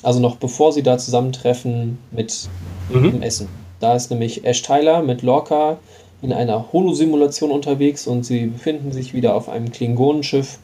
Also 0.02 0.20
noch 0.20 0.36
bevor 0.36 0.72
sie 0.72 0.82
da 0.82 0.96
zusammentreffen 0.96 1.98
mit 2.12 2.48
mhm. 2.88 3.02
dem 3.02 3.22
Essen. 3.22 3.48
Da 3.80 3.94
ist 3.94 4.10
nämlich 4.10 4.44
Ash 4.44 4.62
Tyler 4.62 5.02
mit 5.02 5.22
Lorca 5.22 5.78
in 6.22 6.32
einer 6.32 6.72
Holosimulation 6.72 7.50
unterwegs 7.50 8.06
und 8.06 8.24
sie 8.24 8.46
befinden 8.46 8.92
sich 8.92 9.14
wieder 9.14 9.34
auf 9.34 9.48
einem 9.48 9.70
Klingonenschiff 9.72 10.58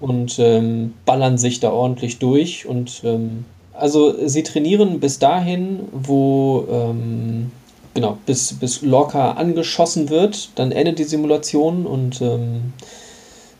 und 0.00 0.38
ähm, 0.38 0.94
ballern 1.06 1.38
sich 1.38 1.58
da 1.58 1.70
ordentlich 1.72 2.18
durch. 2.18 2.66
Und 2.66 3.02
ähm, 3.04 3.46
also 3.72 4.14
sie 4.26 4.42
trainieren 4.42 5.00
bis 5.00 5.18
dahin, 5.18 5.80
wo 5.92 6.66
ähm, 6.70 7.50
genau, 7.94 8.18
bis, 8.26 8.52
bis 8.52 8.82
Lorca 8.82 9.32
angeschossen 9.32 10.10
wird, 10.10 10.50
dann 10.56 10.72
endet 10.72 10.98
die 10.98 11.04
Simulation 11.04 11.86
und 11.86 12.20
ähm, 12.20 12.74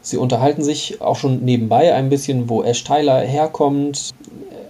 sie 0.07 0.19
unterhalten 0.19 0.63
sich 0.63 1.01
auch 1.01 1.17
schon 1.17 1.45
nebenbei 1.45 1.93
ein 1.93 2.09
bisschen, 2.09 2.49
wo 2.49 2.63
Ash 2.63 2.85
Tyler 2.85 3.21
herkommt. 3.23 4.15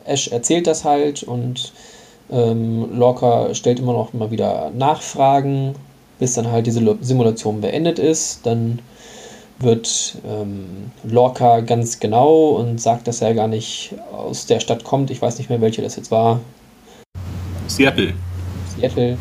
Ash 0.07 0.29
erzählt 0.29 0.67
das 0.67 0.85
halt 0.85 1.23
und 1.23 1.73
ähm, 2.31 2.89
Lorca 2.97 3.55
stellt 3.55 3.79
immer 3.79 3.93
noch 3.93 4.15
mal 4.15 4.31
wieder 4.31 4.71
Nachfragen, 4.71 5.75
bis 6.19 6.35
dann 6.35 6.51
halt 6.51 6.67
diese 6.67 6.97
Simulation 7.03 7.61
beendet 7.61 7.99
ist. 7.99 8.47
Dann 8.47 8.79
wird 9.59 10.17
ähm, 10.27 10.91
Lorca 11.05 11.61
ganz 11.61 12.01
genau 12.01 12.53
und 12.53 12.81
sagt, 12.81 13.07
dass 13.07 13.21
er 13.21 13.35
gar 13.35 13.49
nicht 13.49 13.95
aus 14.13 14.47
der 14.47 14.61
Stadt 14.61 14.85
kommt. 14.85 15.11
Ich 15.11 15.21
weiß 15.21 15.37
nicht 15.37 15.51
mehr, 15.51 15.61
welche 15.61 15.83
das 15.83 15.97
jetzt 15.97 16.11
war. 16.11 16.41
Seattle. 17.67 18.15
Seattle. 18.75 19.19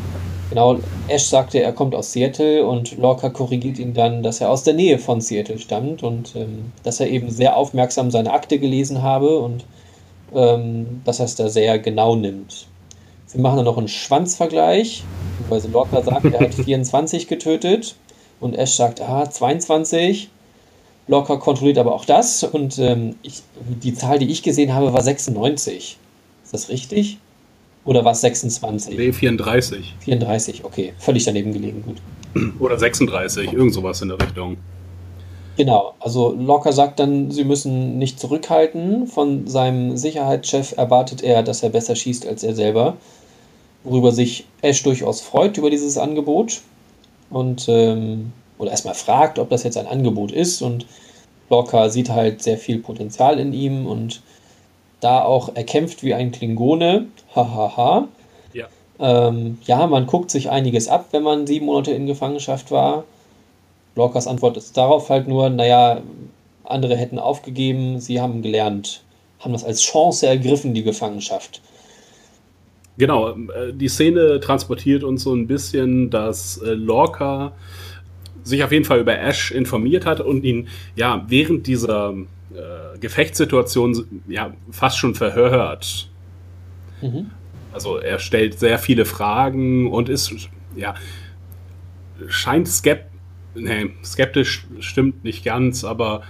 Genau, 0.49 0.77
Ash 1.07 1.23
sagte, 1.23 1.61
er 1.61 1.73
kommt 1.73 1.95
aus 1.95 2.13
Seattle 2.13 2.65
und 2.65 2.97
Lorca 2.97 3.29
korrigiert 3.29 3.79
ihn 3.79 3.93
dann, 3.93 4.21
dass 4.21 4.41
er 4.41 4.51
aus 4.51 4.63
der 4.63 4.75
Nähe 4.75 4.99
von 4.99 5.19
Seattle 5.19 5.57
stammt 5.57 6.03
und 6.03 6.35
ähm, 6.35 6.71
dass 6.83 6.99
er 6.99 7.09
eben 7.09 7.31
sehr 7.31 7.57
aufmerksam 7.57 8.11
seine 8.11 8.31
Akte 8.31 8.59
gelesen 8.59 9.01
habe 9.01 9.39
und 9.39 9.65
ähm, 10.33 11.01
dass 11.03 11.19
er 11.19 11.25
es 11.25 11.35
da 11.35 11.49
sehr 11.49 11.79
genau 11.79 12.15
nimmt. 12.15 12.67
Sie 13.25 13.39
machen 13.39 13.57
dann 13.57 13.65
noch 13.65 13.77
einen 13.77 13.87
Schwanzvergleich, 13.87 15.03
weil 15.49 15.61
Lorca 15.71 16.03
sagt, 16.03 16.25
er 16.25 16.39
hat 16.39 16.53
24 16.65 17.27
getötet 17.27 17.95
und 18.39 18.55
Ash 18.55 18.73
sagt, 18.73 19.01
ah, 19.01 19.29
22. 19.29 20.29
Lorca 21.07 21.37
kontrolliert 21.37 21.79
aber 21.79 21.93
auch 21.93 22.05
das 22.05 22.43
und 22.43 22.77
ähm, 22.79 23.15
ich, 23.23 23.41
die 23.83 23.93
Zahl, 23.93 24.19
die 24.19 24.29
ich 24.31 24.43
gesehen 24.43 24.73
habe, 24.73 24.93
war 24.93 25.01
96. 25.01 25.97
Ist 26.43 26.53
das 26.53 26.69
richtig? 26.69 27.17
Oder 27.85 28.03
war 28.03 28.13
es 28.13 28.21
26? 28.21 28.97
Nee, 28.97 29.13
34. 29.13 29.95
34, 29.99 30.65
okay. 30.65 30.93
Völlig 30.97 31.23
daneben 31.23 31.53
gelegen, 31.53 31.83
gut. 31.83 31.97
Oder 32.59 32.77
36, 32.77 33.53
irgend 33.53 33.73
sowas 33.73 34.01
in 34.01 34.09
der 34.09 34.19
Richtung. 34.19 34.57
Genau, 35.57 35.93
also 35.99 36.33
Locker 36.33 36.73
sagt 36.73 36.99
dann, 36.99 37.31
sie 37.31 37.45
müssen 37.45 37.97
nicht 37.97 38.19
zurückhalten. 38.19 39.07
Von 39.07 39.47
seinem 39.47 39.95
Sicherheitschef 39.95 40.73
erwartet 40.77 41.23
er, 41.23 41.43
dass 41.43 41.63
er 41.63 41.69
besser 41.69 41.95
schießt 41.95 42.27
als 42.27 42.43
er 42.43 42.55
selber. 42.55 42.97
Worüber 43.83 44.11
sich 44.11 44.47
Ash 44.61 44.83
durchaus 44.83 45.21
freut 45.21 45.57
über 45.57 45.69
dieses 45.69 45.97
Angebot. 45.97 46.61
Und, 47.29 47.67
ähm, 47.69 48.33
oder 48.57 48.71
erstmal 48.71 48.95
fragt, 48.95 49.39
ob 49.39 49.49
das 49.49 49.63
jetzt 49.63 49.77
ein 49.77 49.87
Angebot 49.87 50.31
ist. 50.31 50.61
Und 50.61 50.87
Locker 51.49 51.89
sieht 51.89 52.09
halt 52.09 52.43
sehr 52.43 52.57
viel 52.57 52.79
Potenzial 52.79 53.39
in 53.39 53.53
ihm 53.53 53.85
und 53.85 54.21
da 55.05 55.23
auch 55.23 55.55
erkämpft 55.55 56.03
wie 56.03 56.13
ein 56.13 56.31
Klingone. 56.31 57.07
Hahaha. 57.35 57.77
Ha, 57.77 57.77
ha. 57.77 58.07
Ja. 58.53 58.67
Ähm, 58.99 59.59
ja, 59.65 59.85
man 59.87 60.07
guckt 60.07 60.31
sich 60.31 60.49
einiges 60.49 60.87
ab, 60.87 61.07
wenn 61.11 61.23
man 61.23 61.45
sieben 61.45 61.67
Monate 61.67 61.91
in 61.91 62.07
Gefangenschaft 62.07 62.71
war. 62.71 63.03
Lockers 63.95 64.27
Antwort 64.27 64.57
ist 64.57 64.75
darauf 64.75 65.09
halt 65.09 65.27
nur, 65.27 65.49
naja, 65.49 66.01
andere 66.63 66.97
hätten 66.97 67.19
aufgegeben, 67.19 67.99
sie 67.99 68.19
haben 68.19 68.41
gelernt, 68.41 69.03
haben 69.39 69.53
das 69.53 69.63
als 69.63 69.81
Chance 69.81 70.27
ergriffen, 70.27 70.73
die 70.73 70.83
Gefangenschaft. 70.83 71.61
Genau, 72.97 73.29
äh, 73.29 73.73
die 73.73 73.87
Szene 73.87 74.39
transportiert 74.39 75.03
uns 75.03 75.23
so 75.23 75.33
ein 75.33 75.47
bisschen, 75.47 76.09
dass 76.09 76.57
äh, 76.57 76.71
Lorca 76.71 77.51
sich 78.43 78.63
auf 78.63 78.71
jeden 78.71 78.85
Fall 78.85 78.99
über 78.99 79.17
Ash 79.17 79.51
informiert 79.51 80.05
hat 80.05 80.19
und 80.19 80.43
ihn 80.43 80.67
ja 80.95 81.25
während 81.27 81.67
dieser 81.67 82.13
äh, 82.55 82.97
Gefechtssituation 82.99 84.21
ja 84.27 84.53
fast 84.71 84.97
schon 84.97 85.15
verhört. 85.15 86.09
Mhm. 87.01 87.31
Also 87.73 87.97
er 87.97 88.19
stellt 88.19 88.59
sehr 88.59 88.79
viele 88.79 89.05
Fragen 89.05 89.91
und 89.91 90.09
ist 90.09 90.33
ja 90.75 90.95
scheint 92.27 92.67
skept 92.67 93.11
nee, 93.55 93.91
skeptisch 94.03 94.65
stimmt 94.79 95.23
nicht 95.23 95.43
ganz, 95.43 95.83
aber 95.83 96.23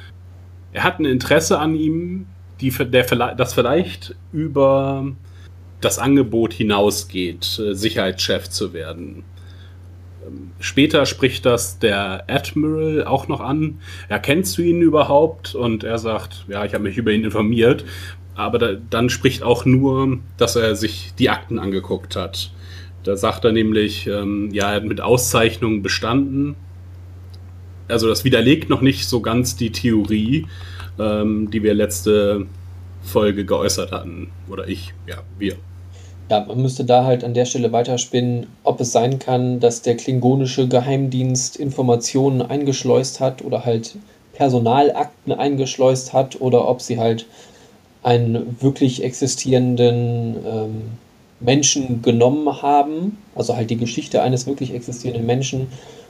er 0.73 0.83
hat 0.83 0.99
ein 0.99 1.05
Interesse 1.05 1.59
an 1.59 1.75
ihm, 1.75 2.27
die, 2.61 2.69
der, 2.69 3.03
das 3.35 3.53
vielleicht 3.53 4.15
über 4.31 5.11
das 5.81 5.99
Angebot 5.99 6.53
hinausgeht, 6.53 7.59
äh, 7.59 7.73
Sicherheitschef 7.73 8.49
zu 8.49 8.73
werden. 8.73 9.23
Ähm, 10.25 10.51
später 10.59 11.05
spricht 11.05 11.45
das 11.45 11.79
der 11.79 12.25
Admiral 12.27 13.05
auch 13.05 13.27
noch 13.27 13.41
an. 13.41 13.79
Ja, 14.09 14.19
kennst 14.19 14.57
du 14.57 14.61
ihn 14.61 14.81
überhaupt? 14.81 15.55
Und 15.55 15.83
er 15.83 15.97
sagt, 15.97 16.45
ja, 16.47 16.65
ich 16.65 16.73
habe 16.73 16.83
mich 16.83 16.97
über 16.97 17.11
ihn 17.11 17.23
informiert. 17.23 17.85
Aber 18.35 18.59
da, 18.59 18.73
dann 18.89 19.09
spricht 19.09 19.43
auch 19.43 19.65
nur, 19.65 20.19
dass 20.37 20.55
er 20.55 20.75
sich 20.75 21.13
die 21.17 21.29
Akten 21.29 21.57
angeguckt 21.57 22.15
hat. 22.15 22.51
Da 23.03 23.15
sagt 23.15 23.45
er 23.45 23.51
nämlich, 23.51 24.07
ähm, 24.07 24.49
ja, 24.51 24.69
er 24.69 24.77
hat 24.77 24.85
mit 24.85 24.99
Auszeichnung 24.99 25.83
bestanden. 25.83 26.55
Also 27.87 28.07
das 28.07 28.25
widerlegt 28.25 28.69
noch 28.69 28.81
nicht 28.81 29.07
so 29.07 29.21
ganz 29.21 29.55
die 29.55 29.71
Theorie, 29.71 30.47
ähm, 30.99 31.51
die 31.51 31.61
wir 31.63 31.75
letzte 31.75 32.47
Folge 33.03 33.45
geäußert 33.45 33.91
hatten. 33.91 34.29
Oder 34.49 34.67
ich, 34.67 34.93
ja, 35.07 35.17
wir. 35.37 35.55
Ja, 36.29 36.43
man 36.43 36.59
müsste 36.59 36.85
da 36.85 37.03
halt 37.03 37.23
an 37.23 37.35
der 37.35 37.45
Stelle 37.45 37.71
weiterspinnen, 37.71 38.47
ob 38.63 38.81
es 38.81 38.91
sein 38.91 39.19
kann, 39.19 39.59
dass 39.59 39.83
der 39.83 39.95
klingonische 39.95 40.67
Geheimdienst 40.67 41.55
Informationen 41.55 42.41
eingeschleust 42.41 43.19
hat 43.19 43.43
oder 43.43 43.63
halt 43.63 43.95
Personalakten 44.33 45.33
eingeschleust 45.33 46.13
hat 46.13 46.41
oder 46.41 46.67
ob 46.67 46.81
sie 46.81 46.99
halt 46.99 47.27
einen 48.01 48.57
wirklich 48.59 49.03
existierenden 49.03 50.35
ähm, 50.45 50.81
Menschen 51.39 52.01
genommen 52.01 52.61
haben, 52.61 53.17
also 53.35 53.55
halt 53.55 53.69
die 53.69 53.77
Geschichte 53.77 54.23
eines 54.23 54.47
wirklich 54.47 54.73
existierenden 54.73 55.27
Menschen 55.27 55.67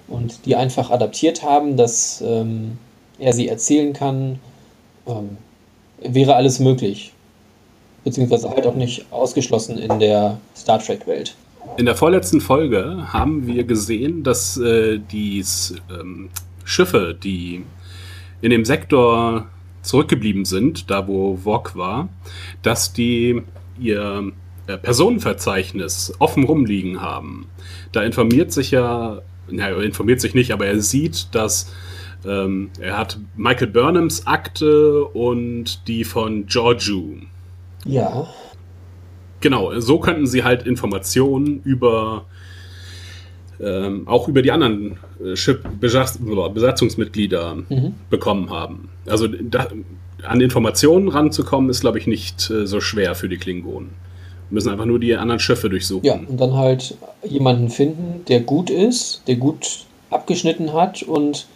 und 0.08 0.46
die 0.46 0.56
einfach 0.56 0.92
adaptiert 0.92 1.44
haben, 1.44 1.76
dass 1.76 2.24
ähm, 2.26 2.78
er 3.20 3.34
sie 3.34 3.50
erzählen 3.50 3.92
kann, 3.92 4.40
ähm, 5.08 5.38
wäre 6.00 6.36
alles 6.36 6.60
möglich 6.60 7.12
beziehungsweise 8.06 8.50
halt 8.50 8.66
auch 8.66 8.76
nicht 8.76 9.06
ausgeschlossen 9.12 9.78
in 9.78 10.00
der 10.00 10.38
Star 10.56 10.80
Trek-Welt. 10.80 11.36
In 11.78 11.86
der 11.86 11.96
vorletzten 11.96 12.40
Folge 12.40 13.12
haben 13.12 13.48
wir 13.48 13.66
gesehen, 13.66 14.24
dass 14.24 14.56
äh, 14.58 15.00
die 15.00 15.44
ähm, 15.90 16.30
Schiffe, 16.64 17.18
die 17.22 17.66
in 18.42 18.52
dem 18.52 18.64
Sektor 18.64 19.48
zurückgeblieben 19.82 20.46
sind, 20.46 20.90
da 20.90 21.08
wo 21.08 21.38
Vog 21.44 21.76
war, 21.76 22.08
dass 22.62 22.94
die 22.94 23.42
ihr 23.78 24.32
äh, 24.68 24.78
Personenverzeichnis 24.78 26.14
offen 26.20 26.46
rumliegen 26.46 27.02
haben. 27.02 27.48
Da 27.92 28.04
informiert 28.04 28.54
sich 28.54 28.72
ja, 28.72 29.22
naja, 29.50 29.82
informiert 29.82 30.22
sich 30.22 30.34
nicht, 30.34 30.52
aber 30.52 30.68
er 30.68 30.80
sieht, 30.80 31.34
dass 31.34 31.74
ähm, 32.26 32.70
er 32.80 32.98
hat 32.98 33.20
Michael 33.36 33.68
Burnhams 33.68 34.26
Akte 34.26 35.04
und 35.06 35.88
die 35.88 36.04
von 36.04 36.46
Giorgio. 36.46 37.18
Ja. 37.86 38.28
Genau, 39.42 39.80
so 39.80 40.00
könnten 40.00 40.28
sie 40.28 40.44
halt 40.44 40.66
Informationen 40.66 41.62
über 41.64 42.26
ähm, 43.60 44.08
auch 44.08 44.28
über 44.28 44.42
die 44.42 44.52
anderen 44.52 44.98
äh, 45.24 45.36
Besatzungsmitglieder 45.80 47.56
mhm. 47.56 47.94
bekommen 48.10 48.50
haben. 48.50 48.90
Also 49.08 49.28
da, 49.28 49.68
an 50.24 50.42
Informationen 50.42 51.08
ranzukommen, 51.10 51.70
ist, 51.70 51.82
glaube 51.82 52.00
ich, 52.00 52.08
nicht 52.08 52.50
äh, 52.50 52.66
so 52.66 52.82
schwer 52.82 53.16
für 53.16 53.30
die 53.30 53.38
Klingonen. 53.38 53.92
Wir 54.50 54.56
müssen 54.56 54.70
einfach 54.70 54.86
nur 54.86 55.00
die 55.00 55.16
anderen 55.16 55.40
Schiffe 55.40 55.70
durchsuchen. 55.70 56.06
Ja, 56.06 56.16
und 56.16 56.40
dann 56.40 56.54
halt 56.54 56.98
jemanden 57.24 57.70
finden, 57.70 58.26
der 58.28 58.42
gut 58.42 58.70
ist, 58.70 59.22
der 59.28 59.36
gut 59.36 59.86
abgeschnitten 60.10 60.74
hat 60.74 61.04
und 61.04 61.48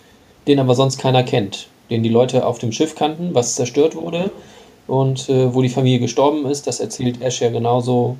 den 0.47 0.59
aber 0.59 0.75
sonst 0.75 0.99
keiner 0.99 1.23
kennt. 1.23 1.67
Den 1.89 2.03
die 2.03 2.09
Leute 2.09 2.45
auf 2.45 2.59
dem 2.59 2.71
Schiff 2.71 2.95
kannten, 2.95 3.33
was 3.33 3.55
zerstört 3.55 3.95
wurde 3.95 4.31
und 4.89 5.29
äh, 5.29 5.53
wo 5.53 5.61
die 5.61 5.69
Familie 5.69 5.99
gestorben 5.99 6.45
ist. 6.45 6.67
Das 6.67 6.79
erzählt 6.79 7.21
Ash 7.21 7.41
ja 7.41 7.49
genauso. 7.49 8.17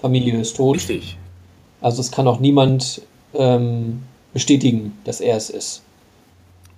Familie 0.00 0.40
ist 0.40 0.56
tot. 0.56 0.76
Richtig. 0.76 1.16
Also 1.80 2.00
es 2.00 2.10
kann 2.10 2.26
auch 2.26 2.40
niemand 2.40 3.02
ähm, 3.34 4.02
bestätigen, 4.32 4.98
dass 5.04 5.20
er 5.20 5.36
es 5.36 5.50
ist. 5.50 5.82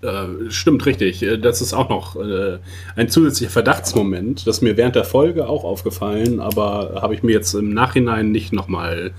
Äh, 0.03 0.51
stimmt, 0.51 0.85
richtig. 0.85 1.23
Äh, 1.23 1.39
das 1.39 1.63
ist 1.63 1.73
auch 1.73 1.89
noch 1.89 2.17
äh, 2.17 2.59
ein 2.97 3.09
zusätzlicher 3.09 3.51
Verdachtsmoment. 3.51 4.47
Das 4.47 4.57
ist 4.57 4.63
mir 4.63 4.77
während 4.77 4.95
der 4.95 5.05
Folge 5.05 5.49
auch 5.49 5.65
aufgefallen, 5.65 6.41
aber 6.41 7.01
habe 7.01 7.15
ich 7.15 7.23
mir 7.23 7.33
jetzt 7.33 7.55
im 7.55 7.73
Nachhinein 7.73 8.31
nicht 8.31 8.53
nochmal 8.53 9.13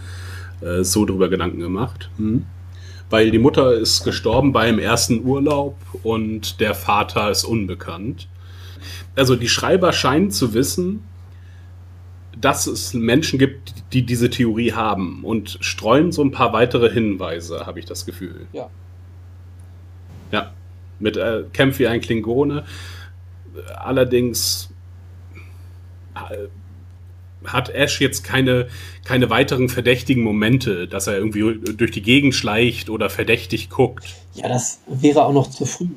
äh, 0.61 0.83
so 0.83 1.05
drüber 1.05 1.29
Gedanken 1.29 1.59
gemacht. 1.59 2.09
Hm? 2.17 2.45
Weil 3.09 3.31
die 3.31 3.39
Mutter 3.39 3.73
ist 3.73 4.03
gestorben 4.03 4.51
beim 4.51 4.79
ersten 4.79 5.25
Urlaub 5.25 5.75
und 6.03 6.59
der 6.59 6.75
Vater 6.75 7.31
ist 7.31 7.43
unbekannt. 7.43 8.27
Also 9.15 9.35
die 9.35 9.49
Schreiber 9.49 9.93
scheinen 9.93 10.31
zu 10.31 10.53
wissen, 10.53 11.03
dass 12.39 12.67
es 12.67 12.93
Menschen 12.93 13.39
gibt, 13.39 13.73
die 13.93 14.05
diese 14.05 14.29
Theorie 14.29 14.73
haben 14.73 15.23
und 15.23 15.57
streuen 15.61 16.11
so 16.11 16.23
ein 16.23 16.31
paar 16.31 16.53
weitere 16.53 16.91
Hinweise, 16.91 17.65
habe 17.65 17.79
ich 17.79 17.85
das 17.85 18.05
Gefühl. 18.05 18.47
Ja. 18.51 18.69
Ja, 20.31 20.53
mit 20.99 21.17
äh, 21.17 21.43
Kämpf 21.53 21.79
wie 21.79 21.87
ein 21.87 22.01
Klingone. 22.01 22.65
Allerdings 23.77 24.69
äh, 26.15 26.47
hat 27.45 27.69
Ash 27.69 28.01
jetzt 28.01 28.23
keine, 28.23 28.67
keine 29.03 29.29
weiteren 29.29 29.69
verdächtigen 29.69 30.23
Momente, 30.23 30.87
dass 30.87 31.07
er 31.07 31.17
irgendwie 31.17 31.59
durch 31.73 31.91
die 31.91 32.01
Gegend 32.01 32.35
schleicht 32.35 32.89
oder 32.89 33.09
verdächtig 33.09 33.69
guckt. 33.69 34.05
Ja, 34.33 34.49
das 34.49 34.81
wäre 34.87 35.23
auch 35.23 35.33
noch 35.33 35.49
zu 35.49 35.65
früh. 35.65 35.87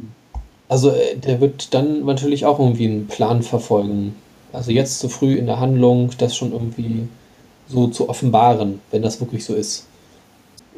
Also 0.69 0.91
äh, 0.91 1.17
der 1.17 1.41
wird 1.41 1.75
dann 1.75 2.05
natürlich 2.05 2.45
auch 2.47 2.59
irgendwie 2.59 2.87
einen 2.87 3.07
Plan 3.07 3.43
verfolgen. 3.43 4.15
Also 4.53 4.71
jetzt 4.71 4.99
zu 4.99 5.09
früh 5.09 5.35
in 5.35 5.47
der 5.47 5.61
Handlung, 5.61 6.11
das 6.19 6.37
schon 6.37 6.53
irgendwie 6.53 7.09
so 7.69 7.89
zu 7.89 8.09
offenbaren, 8.09 8.81
wenn 8.91 9.03
das 9.03 9.21
wirklich 9.21 9.45
so 9.45 9.55
ist. 9.55 9.87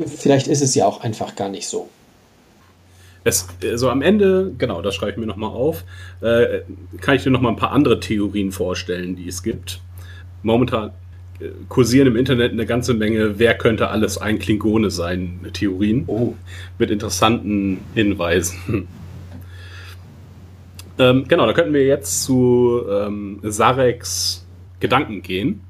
Vielleicht 0.07 0.49
ist 0.49 0.63
es 0.63 0.75
ja 0.75 0.87
auch 0.87 1.03
einfach 1.03 1.37
gar 1.37 1.49
nicht 1.49 1.67
so. 1.67 1.89
Es, 3.23 3.47
also 3.63 3.91
am 3.91 4.01
Ende, 4.01 4.53
genau, 4.57 4.81
das 4.81 4.95
schreibe 4.95 5.13
ich 5.13 5.17
mir 5.19 5.27
nochmal 5.27 5.51
auf, 5.51 5.85
äh, 6.23 6.61
kann 7.00 7.17
ich 7.17 7.23
dir 7.23 7.31
nochmal 7.31 7.53
ein 7.53 7.59
paar 7.59 7.73
andere 7.73 8.00
Theorien 8.00 8.50
vorstellen, 8.50 9.15
die 9.15 9.29
es 9.29 9.43
gibt. 9.43 9.81
Momentan 10.43 10.91
äh, 11.39 11.50
kursieren 11.69 12.09
im 12.09 12.17
Internet 12.17 12.53
eine 12.53 12.65
ganze 12.65 12.95
Menge, 12.95 13.39
wer 13.39 13.57
könnte 13.59 13.89
alles 13.89 14.17
ein 14.17 14.39
Klingone 14.39 14.91
sein, 14.91 15.41
Theorien. 15.53 16.05
Oh. 16.07 16.35
Mit 16.79 16.91
interessanten 16.91 17.81
Hinweisen. 17.95 18.89
Ähm, 21.00 21.25
genau, 21.26 21.47
da 21.47 21.54
könnten 21.54 21.73
wir 21.73 21.86
jetzt 21.86 22.25
zu 22.25 22.82
ähm, 22.91 23.39
Sareks 23.43 24.47
Gedanken 24.80 25.23
gehen. 25.23 25.63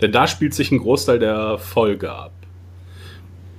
Denn 0.00 0.12
da 0.12 0.26
spielt 0.26 0.52
sich 0.52 0.70
ein 0.70 0.78
Großteil 0.78 1.18
der 1.18 1.56
Folge 1.56 2.12
ab. 2.12 2.32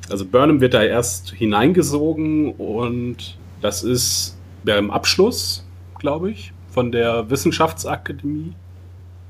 Also 0.10 0.26
Burnham 0.26 0.62
wird 0.62 0.76
da 0.76 0.84
erst 0.84 1.32
hineingesogen 1.32 2.54
und 2.54 3.38
das 3.62 3.84
ist 3.84 4.38
ja, 4.66 4.78
im 4.78 4.92
Abschluss, 4.92 5.66
glaube 5.98 6.32
ich, 6.32 6.54
von 6.72 6.92
der 6.92 7.30
Wissenschaftsakademie. 7.30 8.54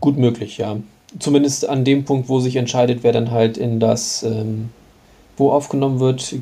Gut 0.01 0.17
möglich, 0.17 0.57
ja. 0.57 0.77
Zumindest 1.17 1.67
an 1.67 1.85
dem 1.85 2.05
Punkt, 2.05 2.29
wo 2.29 2.39
sich 2.39 2.57
entscheidet, 2.57 3.03
wer 3.03 3.13
dann 3.13 3.31
halt 3.31 3.57
in 3.57 3.79
das, 3.79 4.21
ähm, 4.23 4.69
wo 5.37 5.51
aufgenommen 5.51 6.01
wird. 6.01 6.35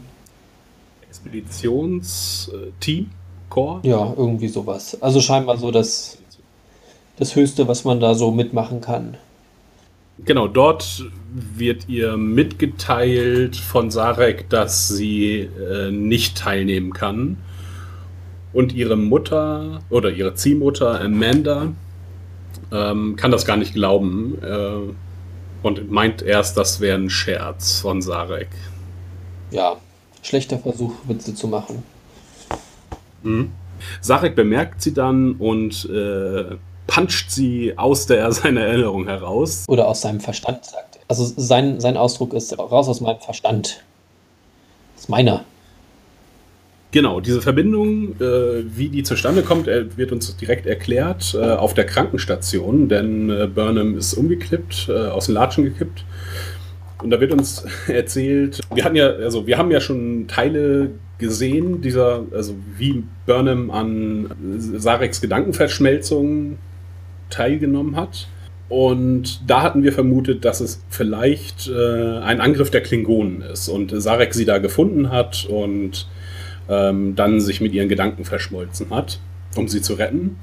Expeditionsteam. 1.08 3.12
Core? 3.50 3.80
Ja, 3.84 4.14
irgendwie 4.18 4.48
sowas. 4.48 5.02
Also 5.02 5.22
scheinbar 5.22 5.58
so 5.58 5.72
das, 5.72 6.18
das 7.18 7.36
Höchste, 7.36 7.68
was 7.68 7.84
man 7.84 8.00
da 8.00 8.14
so 8.14 8.32
mitmachen 8.32 8.82
kann. 8.82 9.18
Genau, 10.26 10.48
dort 10.48 11.06
wird 11.32 11.88
ihr 11.88 12.18
mitgeteilt 12.18 13.56
von 13.56 13.92
Sarek, 13.92 14.50
dass 14.50 14.88
sie 14.88 15.42
äh, 15.42 15.92
nicht 15.92 16.38
teilnehmen 16.38 16.92
kann. 16.94 17.38
Und 18.54 18.74
ihre 18.74 18.96
Mutter 18.96 19.82
oder 19.90 20.10
ihre 20.10 20.34
Ziehmutter 20.34 21.00
Amanda 21.00 21.74
ähm, 22.72 23.16
kann 23.16 23.32
das 23.32 23.46
gar 23.46 23.58
nicht 23.58 23.74
glauben 23.74 24.38
äh, 24.42 25.66
und 25.66 25.92
meint 25.92 26.22
erst, 26.22 26.58
das 26.58 26.80
wäre 26.80 26.98
ein 26.98 27.10
Scherz 27.10 27.80
von 27.80 28.02
Sarek. 28.02 28.50
Ja, 29.52 29.78
schlechter 30.24 30.58
Versuch, 30.58 30.94
Witze 31.08 31.36
zu 31.36 31.48
machen. 31.48 31.84
Mhm. 33.24 33.52
Sarek 34.02 34.36
bemerkt 34.36 34.82
sie 34.82 34.94
dann 34.94 35.34
und 35.34 35.90
äh, 35.90 36.56
puncht 36.88 37.32
sie 37.32 37.78
aus 37.78 38.08
der 38.08 38.32
seiner 38.32 38.62
Erinnerung 38.62 39.06
heraus. 39.08 39.66
Oder 39.68 39.88
aus 39.88 40.02
seinem 40.02 40.20
Verstand, 40.20 40.66
sagt 40.66 40.96
er. 40.96 41.02
Also 41.08 41.32
sein, 41.38 41.80
sein 41.80 41.98
Ausdruck 41.98 42.34
ist 42.34 42.58
raus 42.58 42.88
aus 42.88 43.02
meinem 43.02 43.20
Verstand. 43.20 43.84
Das 44.96 45.04
ist 45.04 45.10
meiner. 45.10 45.46
Genau, 46.92 47.20
diese 47.20 47.42
Verbindung, 47.42 48.20
äh, 48.20 48.64
wie 48.76 48.90
die 48.90 49.04
zustande 49.04 49.44
kommt, 49.44 49.68
wird 49.68 50.12
uns 50.12 50.36
direkt 50.38 50.66
erklärt 50.66 51.36
äh, 51.38 51.52
auf 51.52 51.74
der 51.74 51.86
Krankenstation, 51.86 52.88
denn 52.88 53.30
äh, 53.30 53.48
Burnham 53.48 53.98
ist 53.98 54.14
umgeklippt, 54.14 54.88
äh, 54.90 55.08
aus 55.08 55.26
den 55.26 55.36
Latschen 55.36 55.66
gekippt. 55.66 56.06
Und 57.04 57.10
da 57.10 57.20
wird 57.20 57.34
uns 57.34 57.66
erzählt, 57.88 58.62
wir 58.74 58.86
hatten 58.86 58.96
ja, 58.96 59.08
also 59.10 59.46
wir 59.46 59.58
haben 59.58 59.70
ja 59.70 59.82
schon 59.82 60.28
Teile 60.28 60.92
gesehen, 61.18 61.82
dieser, 61.82 62.26
also 62.32 62.56
wie 62.78 63.04
Burnham 63.26 63.72
an 63.72 64.32
Sareks 64.58 65.22
Gedankenverschmelzung 65.22 66.58
teilgenommen 67.30 67.96
hat. 67.96 68.28
Und 68.70 69.50
da 69.50 69.62
hatten 69.64 69.84
wir 69.84 69.94
vermutet, 69.94 70.44
dass 70.44 70.60
es 70.60 70.84
vielleicht 70.90 71.70
äh, 71.70 72.18
ein 72.20 72.42
Angriff 72.42 72.70
der 72.70 72.82
Klingonen 72.82 73.42
ist 73.42 73.70
und 73.70 73.92
Sarek 73.96 74.34
sie 74.34 74.46
da 74.46 74.58
gefunden 74.58 75.10
hat 75.10 75.46
und 75.50 76.08
ähm, 76.68 77.16
dann 77.16 77.40
sich 77.40 77.62
mit 77.62 77.74
ihren 77.74 77.88
Gedanken 77.88 78.26
verschmolzen 78.26 78.90
hat, 78.90 79.20
um 79.56 79.70
sie 79.70 79.82
zu 79.82 79.94
retten. 79.94 80.38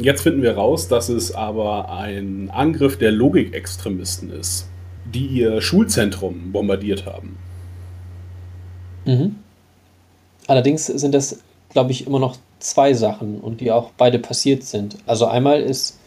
Jetzt 0.00 0.22
finden 0.22 0.42
wir 0.42 0.54
raus, 0.54 0.88
dass 0.88 1.08
es 1.08 1.34
aber 1.34 1.90
ein 1.90 2.50
Angriff 2.52 2.98
der 2.98 3.12
Logikextremisten 3.12 4.30
ist, 4.30 4.68
die 5.06 5.26
ihr 5.26 5.62
Schulzentrum 5.62 6.52
bombardiert 6.52 7.06
haben. 7.06 7.36
Mhm. 9.06 9.36
Allerdings 10.52 10.84
sind 10.84 11.14
das, 11.14 11.38
glaube 11.70 11.92
ich, 11.92 12.06
immer 12.06 12.18
noch 12.18 12.36
zwei 12.58 12.92
Sachen 12.92 13.40
und 13.40 13.62
die 13.62 13.72
auch 13.72 13.88
beide 13.96 14.18
passiert 14.18 14.64
sind. 14.64 14.98
Also 15.06 15.24
einmal 15.24 15.62
ist, 15.62 15.98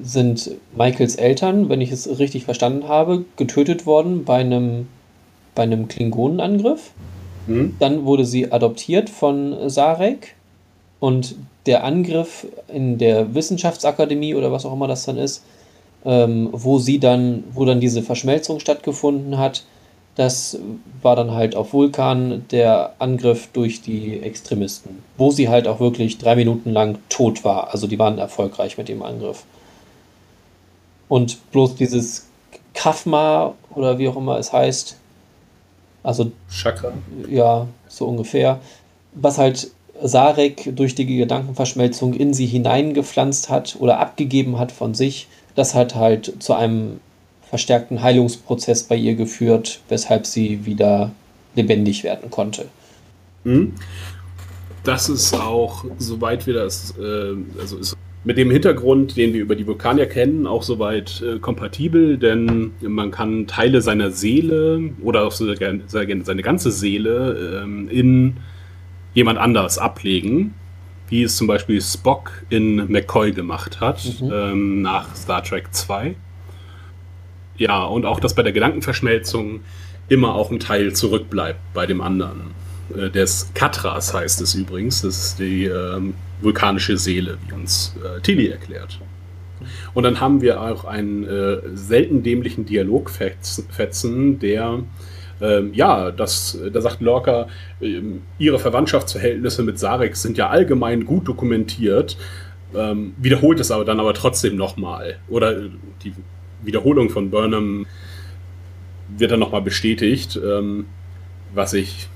sind 0.00 0.52
Michaels 0.74 1.16
Eltern, 1.16 1.68
wenn 1.68 1.82
ich 1.82 1.92
es 1.92 2.18
richtig 2.18 2.46
verstanden 2.46 2.88
habe, 2.88 3.26
getötet 3.36 3.84
worden 3.84 4.24
bei 4.24 4.38
einem, 4.38 4.88
bei 5.54 5.64
einem 5.64 5.88
Klingonenangriff. 5.88 6.92
Mhm. 7.46 7.76
Dann 7.78 8.06
wurde 8.06 8.24
sie 8.24 8.50
adoptiert 8.50 9.10
von 9.10 9.68
Sarek 9.68 10.36
und 10.98 11.34
der 11.66 11.84
Angriff 11.84 12.46
in 12.72 12.96
der 12.96 13.34
Wissenschaftsakademie 13.34 14.34
oder 14.34 14.50
was 14.52 14.64
auch 14.64 14.72
immer 14.72 14.88
das 14.88 15.04
dann 15.04 15.18
ist, 15.18 15.44
ähm, 16.06 16.48
wo 16.52 16.78
sie 16.78 16.98
dann, 16.98 17.44
wo 17.52 17.66
dann 17.66 17.78
diese 17.78 18.02
Verschmelzung 18.02 18.58
stattgefunden 18.58 19.36
hat, 19.36 19.64
das 20.20 20.58
war 21.00 21.16
dann 21.16 21.30
halt 21.30 21.56
auf 21.56 21.72
Vulkan 21.72 22.44
der 22.50 22.92
Angriff 22.98 23.48
durch 23.54 23.80
die 23.80 24.20
Extremisten, 24.20 25.02
wo 25.16 25.30
sie 25.30 25.48
halt 25.48 25.66
auch 25.66 25.80
wirklich 25.80 26.18
drei 26.18 26.36
Minuten 26.36 26.72
lang 26.72 26.98
tot 27.08 27.42
war. 27.42 27.72
Also 27.72 27.86
die 27.86 27.98
waren 27.98 28.18
erfolgreich 28.18 28.76
mit 28.76 28.90
dem 28.90 29.02
Angriff. 29.02 29.44
Und 31.08 31.50
bloß 31.52 31.76
dieses 31.76 32.26
Kafma 32.74 33.54
oder 33.74 33.98
wie 33.98 34.08
auch 34.08 34.16
immer 34.16 34.36
es 34.36 34.52
heißt. 34.52 34.96
Also 36.02 36.32
Chakra. 36.50 36.92
ja, 37.26 37.66
so 37.88 38.04
ungefähr. 38.04 38.60
Was 39.14 39.38
halt 39.38 39.70
Sarek 40.02 40.76
durch 40.76 40.94
die 40.94 41.06
Gedankenverschmelzung 41.06 42.12
in 42.12 42.34
sie 42.34 42.46
hineingepflanzt 42.46 43.48
hat 43.48 43.74
oder 43.80 43.98
abgegeben 44.00 44.58
hat 44.58 44.70
von 44.70 44.92
sich, 44.92 45.28
das 45.54 45.74
hat 45.74 45.94
halt 45.94 46.42
zu 46.42 46.52
einem 46.52 47.00
verstärkten 47.50 48.00
Heilungsprozess 48.00 48.84
bei 48.84 48.94
ihr 48.94 49.16
geführt, 49.16 49.80
weshalb 49.88 50.24
sie 50.24 50.64
wieder 50.64 51.10
lebendig 51.56 52.04
werden 52.04 52.30
konnte. 52.30 52.66
Mhm. 53.42 53.72
Das 54.84 55.08
ist 55.08 55.34
auch, 55.34 55.84
soweit 55.98 56.46
wir 56.46 56.54
das, 56.54 56.94
äh, 56.96 57.34
also 57.60 57.76
ist 57.78 57.96
mit 58.22 58.36
dem 58.38 58.50
Hintergrund, 58.50 59.16
den 59.16 59.32
wir 59.32 59.40
über 59.40 59.56
die 59.56 59.66
Vulkanier 59.66 60.06
kennen, 60.06 60.46
auch 60.46 60.62
soweit 60.62 61.22
äh, 61.22 61.38
kompatibel, 61.38 62.18
denn 62.18 62.72
man 62.82 63.10
kann 63.10 63.46
Teile 63.46 63.82
seiner 63.82 64.10
Seele 64.10 64.90
oder 65.02 65.24
auch 65.26 65.32
so, 65.32 65.52
seine 65.86 66.42
ganze 66.42 66.70
Seele 66.70 67.62
ähm, 67.62 67.88
in 67.88 68.36
jemand 69.14 69.38
anders 69.38 69.78
ablegen, 69.78 70.54
wie 71.08 71.24
es 71.24 71.36
zum 71.36 71.46
Beispiel 71.46 71.80
Spock 71.80 72.30
in 72.50 72.90
McCoy 72.92 73.32
gemacht 73.32 73.80
hat, 73.80 74.04
mhm. 74.20 74.30
ähm, 74.32 74.82
nach 74.82 75.16
Star 75.16 75.42
Trek 75.42 75.68
2. 75.72 76.14
Ja, 77.60 77.84
und 77.84 78.06
auch, 78.06 78.20
dass 78.20 78.34
bei 78.34 78.42
der 78.42 78.52
Gedankenverschmelzung 78.52 79.60
immer 80.08 80.34
auch 80.34 80.50
ein 80.50 80.60
Teil 80.60 80.94
zurückbleibt 80.94 81.60
bei 81.74 81.84
dem 81.84 82.00
anderen. 82.00 82.52
Äh, 82.96 83.10
des 83.10 83.50
Katras 83.52 84.14
heißt 84.14 84.40
es 84.40 84.54
übrigens, 84.54 85.02
das 85.02 85.18
ist 85.18 85.38
die 85.38 85.66
ähm, 85.66 86.14
vulkanische 86.40 86.96
Seele, 86.96 87.36
wie 87.46 87.52
uns 87.52 87.94
äh, 88.02 88.18
Tilly 88.22 88.48
erklärt. 88.48 88.98
Und 89.92 90.04
dann 90.04 90.20
haben 90.20 90.40
wir 90.40 90.62
auch 90.62 90.86
einen 90.86 91.24
äh, 91.24 91.58
selten 91.74 92.22
dämlichen 92.22 92.64
Dialogfetzen, 92.64 94.38
der 94.38 94.78
ähm, 95.42 95.74
ja, 95.74 96.10
das, 96.12 96.58
da 96.72 96.80
sagt 96.80 97.02
Lorca, 97.02 97.46
ähm, 97.82 98.22
ihre 98.38 98.58
Verwandtschaftsverhältnisse 98.58 99.62
mit 99.64 99.78
Sarek 99.78 100.16
sind 100.16 100.38
ja 100.38 100.48
allgemein 100.48 101.04
gut 101.04 101.28
dokumentiert, 101.28 102.16
ähm, 102.74 103.12
wiederholt 103.18 103.60
es 103.60 103.70
aber 103.70 103.84
dann 103.84 104.00
aber 104.00 104.14
trotzdem 104.14 104.56
nochmal. 104.56 105.18
Oder 105.28 105.58
äh, 105.58 105.70
die 106.02 106.14
Wiederholung 106.62 107.10
von 107.10 107.30
Burnham 107.30 107.86
wird 109.08 109.32
dann 109.32 109.40
nochmal 109.40 109.62
bestätigt, 109.62 110.38
ähm, 110.42 110.86
was 111.54 111.72
ich 111.72 112.08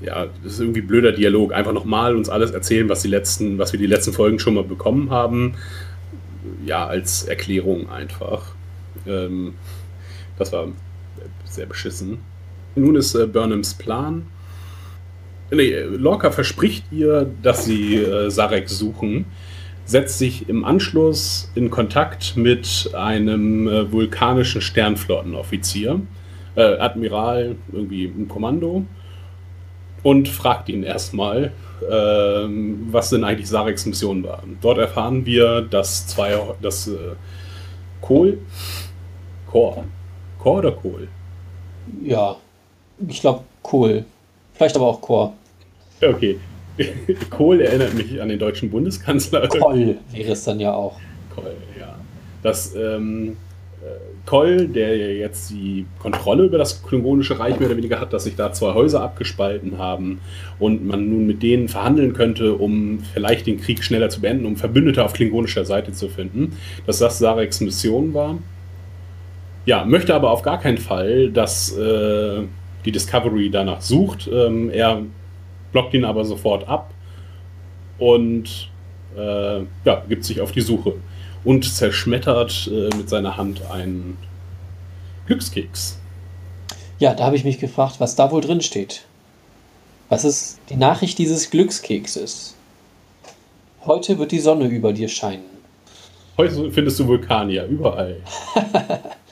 ja, 0.00 0.26
das 0.42 0.54
ist 0.54 0.60
irgendwie 0.60 0.82
blöder 0.82 1.12
Dialog. 1.12 1.52
Einfach 1.54 1.72
nochmal 1.72 2.16
uns 2.16 2.28
alles 2.28 2.50
erzählen, 2.50 2.88
was, 2.88 3.02
die 3.02 3.08
letzten, 3.08 3.58
was 3.58 3.72
wir 3.72 3.80
die 3.80 3.86
letzten 3.86 4.12
Folgen 4.12 4.38
schon 4.38 4.54
mal 4.54 4.64
bekommen 4.64 5.10
haben. 5.10 5.54
Ja, 6.64 6.86
als 6.86 7.24
Erklärung 7.24 7.88
einfach. 7.88 8.54
Ähm, 9.06 9.54
das 10.38 10.52
war 10.52 10.68
sehr 11.44 11.66
beschissen. 11.66 12.18
Nun 12.74 12.96
ist 12.96 13.14
äh, 13.14 13.26
Burnhams 13.26 13.74
Plan. 13.74 14.26
Nee, 15.50 15.80
Lorca 15.80 16.30
verspricht 16.30 16.84
ihr, 16.90 17.30
dass 17.42 17.64
sie 17.64 17.96
äh, 17.96 18.30
Sarek 18.30 18.68
suchen, 18.68 19.24
setzt 19.86 20.18
sich 20.18 20.48
im 20.48 20.64
Anschluss 20.64 21.50
in 21.54 21.70
Kontakt 21.70 22.36
mit 22.36 22.90
einem 22.92 23.68
äh, 23.68 23.90
vulkanischen 23.90 24.60
Sternflottenoffizier, 24.60 26.00
äh, 26.56 26.60
Admiral, 26.60 27.56
irgendwie 27.72 28.04
ein 28.06 28.28
Kommando, 28.28 28.84
und 30.02 30.28
fragt 30.28 30.68
ihn 30.68 30.82
erstmal, 30.82 31.52
ähm, 31.90 32.88
was 32.90 33.10
denn 33.10 33.24
eigentlich 33.24 33.48
Sareks 33.48 33.86
Mission 33.86 34.24
war. 34.24 34.42
Dort 34.60 34.78
erfahren 34.78 35.24
wir, 35.24 35.62
dass 35.62 36.06
zwei, 36.06 36.36
dass 36.60 36.88
äh, 36.88 37.14
Kohl, 38.00 38.38
Chor, 39.50 39.84
Chor 40.38 40.58
oder 40.58 40.72
Kohl? 40.72 41.08
Ja, 42.02 42.36
ich 43.06 43.20
glaube 43.20 43.44
Kohl. 43.62 44.04
Vielleicht 44.54 44.76
aber 44.76 44.86
auch 44.86 45.00
Chor. 45.00 45.34
Okay. 46.00 46.38
Kohl 47.30 47.60
erinnert 47.60 47.94
mich 47.94 48.20
an 48.20 48.28
den 48.28 48.38
deutschen 48.38 48.70
Bundeskanzler. 48.70 49.48
Koll 49.48 49.96
wäre 50.12 50.32
es 50.32 50.44
dann 50.44 50.60
ja 50.60 50.74
auch. 50.74 50.98
Koll, 51.34 51.54
ja. 51.78 51.96
Das 52.42 52.74
ähm, 52.74 53.36
Koll, 54.26 54.66
der 54.66 55.14
jetzt 55.16 55.50
die 55.50 55.86
Kontrolle 56.00 56.44
über 56.44 56.58
das 56.58 56.82
Klingonische 56.82 57.38
Reich 57.38 57.58
mehr 57.60 57.68
oder 57.68 57.76
weniger 57.76 58.00
hat, 58.00 58.12
dass 58.12 58.24
sich 58.24 58.34
da 58.34 58.52
zwei 58.52 58.74
Häuser 58.74 59.00
abgespalten 59.00 59.78
haben 59.78 60.20
und 60.58 60.84
man 60.84 61.08
nun 61.08 61.26
mit 61.28 61.44
denen 61.44 61.68
verhandeln 61.68 62.12
könnte, 62.12 62.54
um 62.54 62.98
vielleicht 63.14 63.46
den 63.46 63.60
Krieg 63.60 63.84
schneller 63.84 64.08
zu 64.08 64.20
beenden, 64.20 64.44
um 64.44 64.56
Verbündete 64.56 65.04
auf 65.04 65.12
klingonischer 65.12 65.64
Seite 65.64 65.92
zu 65.92 66.08
finden, 66.08 66.56
dass 66.86 66.98
das 66.98 67.20
Sareks 67.20 67.60
Mission 67.60 68.14
war. 68.14 68.38
Ja, 69.64 69.84
möchte 69.84 70.14
aber 70.14 70.32
auf 70.32 70.42
gar 70.42 70.60
keinen 70.60 70.78
Fall, 70.78 71.30
dass 71.30 71.76
äh, 71.76 72.42
die 72.84 72.92
Discovery 72.92 73.48
danach 73.50 73.80
sucht. 73.80 74.28
Ähm, 74.32 74.70
er 74.70 75.02
blockt 75.76 75.92
ihn 75.92 76.06
aber 76.06 76.24
sofort 76.24 76.66
ab 76.66 76.90
und 77.98 78.70
äh, 79.14 79.58
ja, 79.84 80.02
gibt 80.08 80.24
sich 80.24 80.40
auf 80.40 80.52
die 80.52 80.62
Suche 80.62 80.94
und 81.44 81.70
zerschmettert 81.70 82.70
äh, 82.72 82.88
mit 82.96 83.10
seiner 83.10 83.36
Hand 83.36 83.60
einen 83.70 84.16
Glückskeks. 85.26 85.98
Ja, 86.98 87.12
da 87.12 87.24
habe 87.24 87.36
ich 87.36 87.44
mich 87.44 87.58
gefragt, 87.58 87.96
was 87.98 88.16
da 88.16 88.30
wohl 88.30 88.40
drin 88.40 88.62
steht. 88.62 89.04
Was 90.08 90.24
ist 90.24 90.60
die 90.70 90.76
Nachricht 90.76 91.18
dieses 91.18 91.50
Glückskekses? 91.50 92.54
Heute 93.84 94.18
wird 94.18 94.32
die 94.32 94.38
Sonne 94.38 94.68
über 94.68 94.94
dir 94.94 95.08
scheinen. 95.08 95.44
Heute 96.38 96.72
findest 96.72 96.98
du 97.00 97.06
Vulkanier 97.06 97.66
überall. 97.66 98.16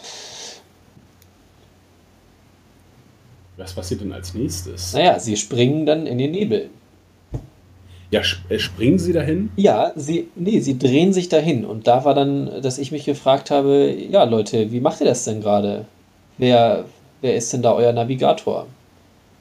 Was 3.56 3.72
passiert 3.72 4.00
denn 4.00 4.12
als 4.12 4.34
nächstes? 4.34 4.92
Naja, 4.92 5.18
sie 5.18 5.36
springen 5.36 5.86
dann 5.86 6.06
in 6.06 6.18
den 6.18 6.32
Nebel. 6.32 6.70
Ja, 8.10 8.20
äh, 8.48 8.58
springen 8.58 8.98
sie 8.98 9.12
dahin? 9.12 9.50
Ja, 9.56 9.92
sie, 9.96 10.28
nee, 10.34 10.60
sie 10.60 10.78
drehen 10.78 11.12
sich 11.12 11.28
dahin. 11.28 11.64
Und 11.64 11.86
da 11.86 12.04
war 12.04 12.14
dann, 12.14 12.62
dass 12.62 12.78
ich 12.78 12.92
mich 12.92 13.04
gefragt 13.04 13.50
habe, 13.50 13.92
ja 13.92 14.24
Leute, 14.24 14.70
wie 14.70 14.80
macht 14.80 15.00
ihr 15.00 15.06
das 15.06 15.24
denn 15.24 15.40
gerade? 15.40 15.84
Wer, 16.38 16.84
wer 17.20 17.34
ist 17.34 17.52
denn 17.52 17.62
da 17.62 17.72
euer 17.72 17.92
Navigator? 17.92 18.66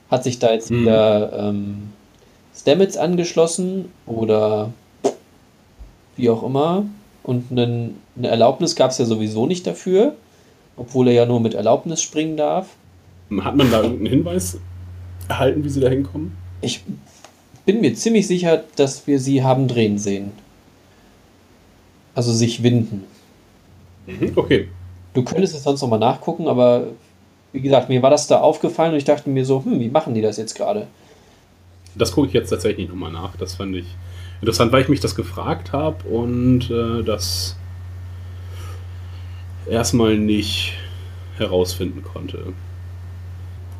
Hat 0.09 0.23
sich 0.23 0.39
da 0.39 0.53
jetzt 0.53 0.69
hm. 0.69 0.81
wieder 0.81 1.49
ähm, 1.49 1.93
Stamets 2.55 2.97
angeschlossen 2.97 3.91
oder 4.05 4.71
wie 6.17 6.29
auch 6.29 6.43
immer? 6.43 6.85
Und 7.23 7.51
einen, 7.51 8.01
eine 8.17 8.27
Erlaubnis 8.27 8.75
gab 8.75 8.91
es 8.91 8.97
ja 8.97 9.05
sowieso 9.05 9.45
nicht 9.45 9.65
dafür, 9.65 10.13
obwohl 10.77 11.07
er 11.07 11.13
ja 11.13 11.25
nur 11.25 11.39
mit 11.39 11.53
Erlaubnis 11.53 12.01
springen 12.01 12.37
darf. 12.37 12.67
Hat 13.41 13.55
man 13.55 13.71
da 13.71 13.81
irgendeinen 13.81 14.07
Hinweis 14.07 14.59
erhalten, 15.27 15.63
wie 15.63 15.69
sie 15.69 15.79
da 15.79 15.89
hinkommen? 15.89 16.35
Ich 16.61 16.83
bin 17.65 17.81
mir 17.81 17.93
ziemlich 17.95 18.27
sicher, 18.27 18.63
dass 18.75 19.07
wir 19.07 19.19
sie 19.19 19.43
haben 19.43 19.67
drehen 19.67 19.97
sehen. 19.97 20.31
Also 22.15 22.31
sich 22.31 22.61
winden. 22.61 23.05
Mhm, 24.05 24.33
okay. 24.35 24.67
Du 25.13 25.23
könntest 25.23 25.55
es 25.55 25.63
sonst 25.63 25.81
nochmal 25.81 25.99
nachgucken, 25.99 26.47
aber 26.47 26.87
wie 27.53 27.61
gesagt, 27.61 27.89
mir 27.89 28.01
war 28.01 28.09
das 28.09 28.27
da 28.27 28.39
aufgefallen 28.39 28.91
und 28.91 28.97
ich 28.97 29.05
dachte 29.05 29.29
mir 29.29 29.45
so, 29.45 29.63
hm, 29.63 29.79
wie 29.79 29.89
machen 29.89 30.13
die 30.13 30.21
das 30.21 30.37
jetzt 30.37 30.55
gerade? 30.55 30.87
Das 31.95 32.11
gucke 32.11 32.27
ich 32.27 32.33
jetzt 32.33 32.49
tatsächlich 32.49 32.89
nochmal 32.89 33.11
nach. 33.11 33.35
Das 33.35 33.55
fand 33.55 33.75
ich 33.75 33.85
interessant, 34.41 34.71
weil 34.71 34.81
ich 34.81 34.89
mich 34.89 34.99
das 34.99 35.15
gefragt 35.15 35.71
habe 35.71 36.07
und 36.07 36.69
äh, 36.69 37.03
das 37.03 37.55
erstmal 39.69 40.17
nicht 40.17 40.73
herausfinden 41.37 42.03
konnte. 42.03 42.53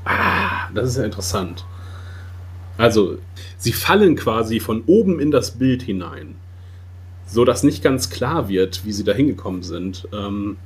Ah, 0.05 0.69
das 0.73 0.89
ist 0.89 0.97
ja 0.97 1.05
interessant. 1.05 1.65
Also, 2.77 3.17
sie 3.57 3.71
fallen 3.71 4.15
quasi 4.15 4.59
von 4.59 4.83
oben 4.87 5.19
in 5.19 5.31
das 5.31 5.51
Bild 5.51 5.83
hinein, 5.83 6.35
so 7.27 7.45
dass 7.45 7.63
nicht 7.63 7.83
ganz 7.83 8.09
klar 8.09 8.49
wird, 8.49 8.85
wie 8.85 8.91
sie 8.91 9.03
da 9.03 9.13
hingekommen 9.13 9.63
sind. 9.63 10.07
Ähm, 10.11 10.57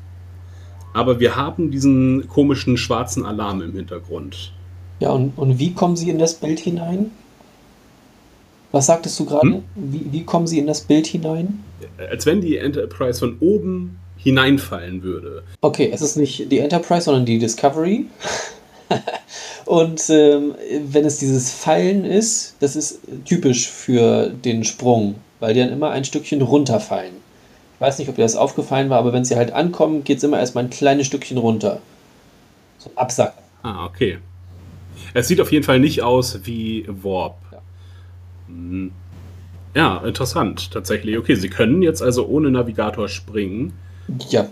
aber 0.93 1.19
wir 1.19 1.35
haben 1.35 1.69
diesen 1.69 2.27
komischen 2.27 2.77
schwarzen 2.77 3.25
Alarm 3.25 3.61
im 3.61 3.73
Hintergrund. 3.73 4.53
Ja, 4.99 5.11
und, 5.11 5.37
und 5.37 5.59
wie 5.59 5.73
kommen 5.73 5.95
sie 5.95 6.09
in 6.09 6.17
das 6.17 6.35
Bild 6.35 6.59
hinein? 6.59 7.11
Was 8.71 8.87
sagtest 8.87 9.19
du 9.19 9.25
gerade? 9.25 9.47
Hm? 9.47 9.63
Wie, 9.75 10.07
wie 10.11 10.23
kommen 10.23 10.47
sie 10.47 10.59
in 10.59 10.67
das 10.67 10.81
Bild 10.81 11.07
hinein? 11.07 11.63
Als 11.97 12.25
wenn 12.25 12.41
die 12.41 12.57
Enterprise 12.57 13.19
von 13.19 13.37
oben 13.39 13.99
hineinfallen 14.17 15.03
würde. 15.03 15.43
Okay, 15.61 15.91
es 15.93 16.01
ist 16.01 16.17
nicht 16.17 16.51
die 16.51 16.59
Enterprise, 16.59 17.03
sondern 17.03 17.25
die 17.25 17.37
Discovery. 17.37 18.07
Und 19.65 20.09
ähm, 20.09 20.55
wenn 20.85 21.05
es 21.05 21.17
dieses 21.17 21.51
Fallen 21.51 22.05
ist, 22.05 22.55
das 22.59 22.75
ist 22.75 22.99
typisch 23.25 23.69
für 23.69 24.29
den 24.29 24.63
Sprung, 24.63 25.15
weil 25.39 25.53
die 25.53 25.59
dann 25.59 25.71
immer 25.71 25.91
ein 25.91 26.05
Stückchen 26.05 26.41
runterfallen. 26.41 27.13
Ich 27.75 27.81
weiß 27.81 27.99
nicht, 27.99 28.09
ob 28.09 28.15
dir 28.15 28.23
das 28.23 28.35
aufgefallen 28.35 28.89
war, 28.89 28.99
aber 28.99 29.13
wenn 29.13 29.25
sie 29.25 29.35
halt 29.35 29.51
ankommen, 29.51 30.03
geht 30.03 30.17
es 30.17 30.23
immer 30.23 30.39
erstmal 30.39 30.63
ein 30.63 30.69
kleines 30.69 31.07
Stückchen 31.07 31.37
runter. 31.37 31.81
So 32.79 32.91
Absack. 32.95 33.33
Ah, 33.63 33.85
okay. 33.85 34.17
Es 35.13 35.27
sieht 35.27 35.41
auf 35.41 35.51
jeden 35.51 35.63
Fall 35.63 35.79
nicht 35.79 36.01
aus 36.01 36.39
wie 36.45 36.85
Warp. 36.87 37.37
Ja. 37.51 37.61
Hm. 38.47 38.91
ja, 39.75 39.97
interessant, 40.05 40.71
tatsächlich. 40.71 41.17
Okay, 41.17 41.35
sie 41.35 41.49
können 41.49 41.81
jetzt 41.81 42.01
also 42.01 42.25
ohne 42.27 42.49
Navigator 42.49 43.09
springen. 43.09 43.73
Ja, 44.29 44.47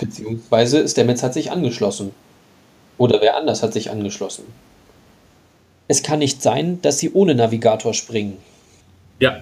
Beziehungsweise 0.00 0.88
Stamets 0.88 1.22
hat 1.22 1.34
sich 1.34 1.52
angeschlossen. 1.52 2.12
Oder 3.00 3.22
wer 3.22 3.34
anders 3.38 3.62
hat 3.62 3.72
sich 3.72 3.90
angeschlossen. 3.90 4.44
Es 5.88 6.02
kann 6.02 6.18
nicht 6.18 6.42
sein, 6.42 6.82
dass 6.82 6.98
sie 6.98 7.10
ohne 7.10 7.34
Navigator 7.34 7.94
springen. 7.94 8.36
Ja. 9.20 9.40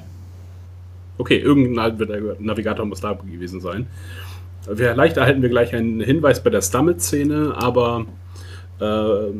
Okay, 1.19 1.39
irgendein 1.39 1.97
Navigator 2.39 2.87
muss 2.87 3.01
da 3.01 3.15
gewesen 3.15 3.61
sein. 3.61 3.89
Vielleicht 4.73 5.17
erhalten 5.17 5.43
wir 5.43 5.49
gleich 5.49 5.75
einen 5.75 6.01
Hinweis 6.01 6.41
bei 6.41 6.51
der 6.51 6.63
Stammet-Szene, 6.63 7.55
aber 7.57 8.07
äh, 8.81 9.33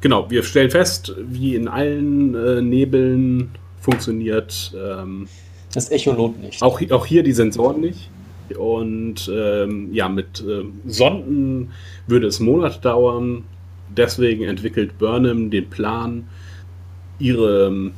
genau, 0.00 0.28
wir 0.28 0.42
stellen 0.42 0.72
fest, 0.72 1.14
wie 1.16 1.54
in 1.54 1.68
allen 1.68 2.34
äh, 2.34 2.60
Nebeln 2.60 3.52
funktioniert. 3.80 4.74
Ähm, 4.76 5.28
das 5.72 5.88
Echolot 5.92 6.36
nicht. 6.40 6.60
Auch, 6.62 6.80
auch 6.90 7.06
hier 7.06 7.22
die 7.22 7.32
Sensoren 7.32 7.80
nicht. 7.80 8.10
Und 8.56 9.30
ähm, 9.32 9.92
ja, 9.92 10.08
mit 10.08 10.40
äh, 10.40 10.64
Sonden 10.86 11.70
würde 12.06 12.26
es 12.26 12.40
Monate 12.40 12.80
dauern. 12.80 13.44
Deswegen 13.96 14.44
entwickelt 14.44 14.98
Burnham 14.98 15.50
den 15.50 15.68
Plan, 15.68 16.28
ihre, 17.18 17.66
ähm, 17.66 17.92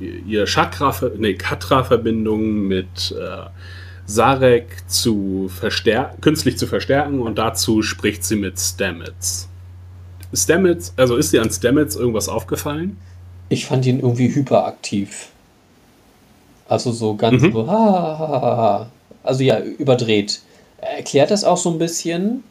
ihre 0.00 0.46
Chakra, 0.46 0.94
nee, 1.18 1.34
Katra-Verbindung 1.34 2.68
mit 2.68 3.14
äh, 3.18 3.46
Sarek 4.06 4.88
zu 4.88 5.48
verstärken, 5.48 6.20
künstlich 6.20 6.56
zu 6.56 6.66
verstärken 6.66 7.20
und 7.20 7.38
dazu 7.38 7.82
spricht 7.82 8.24
sie 8.24 8.36
mit 8.36 8.58
Stamets. 8.58 9.48
Stamets, 10.32 10.92
also 10.96 11.16
ist 11.16 11.32
dir 11.32 11.42
an 11.42 11.50
Stamets 11.50 11.96
irgendwas 11.96 12.28
aufgefallen? 12.28 12.98
Ich 13.48 13.66
fand 13.66 13.84
ihn 13.86 14.00
irgendwie 14.00 14.32
hyperaktiv. 14.32 15.28
Also 16.68 16.92
so 16.92 17.14
ganz 17.14 17.42
mhm. 17.42 17.52
so, 17.52 17.66
ha, 17.66 17.72
ha, 17.72 18.18
ha, 18.18 18.56
ha. 18.56 18.90
Also 19.26 19.42
ja, 19.42 19.60
überdreht. 19.60 20.40
Er 20.78 20.98
erklärt 20.98 21.30
das 21.30 21.44
auch 21.44 21.56
so 21.56 21.70
ein 21.70 21.78
bisschen. 21.78 22.44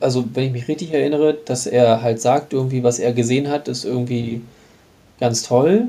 Also, 0.00 0.24
wenn 0.34 0.44
ich 0.44 0.52
mich 0.52 0.68
richtig 0.68 0.92
erinnere, 0.92 1.34
dass 1.44 1.66
er 1.66 2.02
halt 2.02 2.20
sagt, 2.20 2.52
irgendwie, 2.52 2.82
was 2.82 2.98
er 2.98 3.12
gesehen 3.12 3.48
hat, 3.48 3.68
ist 3.68 3.84
irgendwie 3.84 4.42
ganz 5.20 5.42
toll 5.42 5.88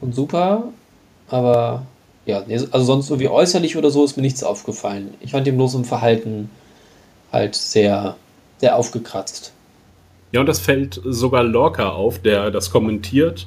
und 0.00 0.14
super. 0.14 0.64
Aber 1.28 1.86
ja, 2.26 2.42
also 2.48 2.84
sonst 2.84 3.10
irgendwie 3.10 3.28
äußerlich 3.28 3.76
oder 3.76 3.90
so 3.90 4.04
ist 4.04 4.16
mir 4.16 4.22
nichts 4.22 4.42
aufgefallen. 4.42 5.14
Ich 5.20 5.30
fand 5.30 5.46
ihn 5.46 5.56
bloß 5.56 5.74
im 5.74 5.84
Verhalten 5.84 6.50
halt 7.32 7.54
sehr, 7.54 8.16
sehr 8.58 8.76
aufgekratzt. 8.76 9.52
Ja, 10.32 10.40
und 10.40 10.46
das 10.46 10.60
fällt 10.60 11.00
sogar 11.04 11.42
Lorca 11.42 11.90
auf, 11.90 12.20
der 12.20 12.50
das 12.50 12.70
kommentiert. 12.70 13.46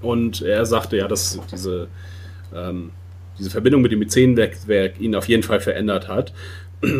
Und 0.00 0.42
er 0.42 0.64
sagte 0.66 0.96
ja, 0.96 1.08
dass 1.08 1.38
diese, 1.50 1.88
ähm, 2.54 2.90
diese 3.42 3.50
Verbindung 3.50 3.82
mit 3.82 3.90
dem 3.90 3.98
Myzenwerk 3.98 5.00
ihn 5.00 5.16
auf 5.16 5.28
jeden 5.28 5.42
Fall 5.42 5.60
verändert 5.60 6.06
hat. 6.08 6.32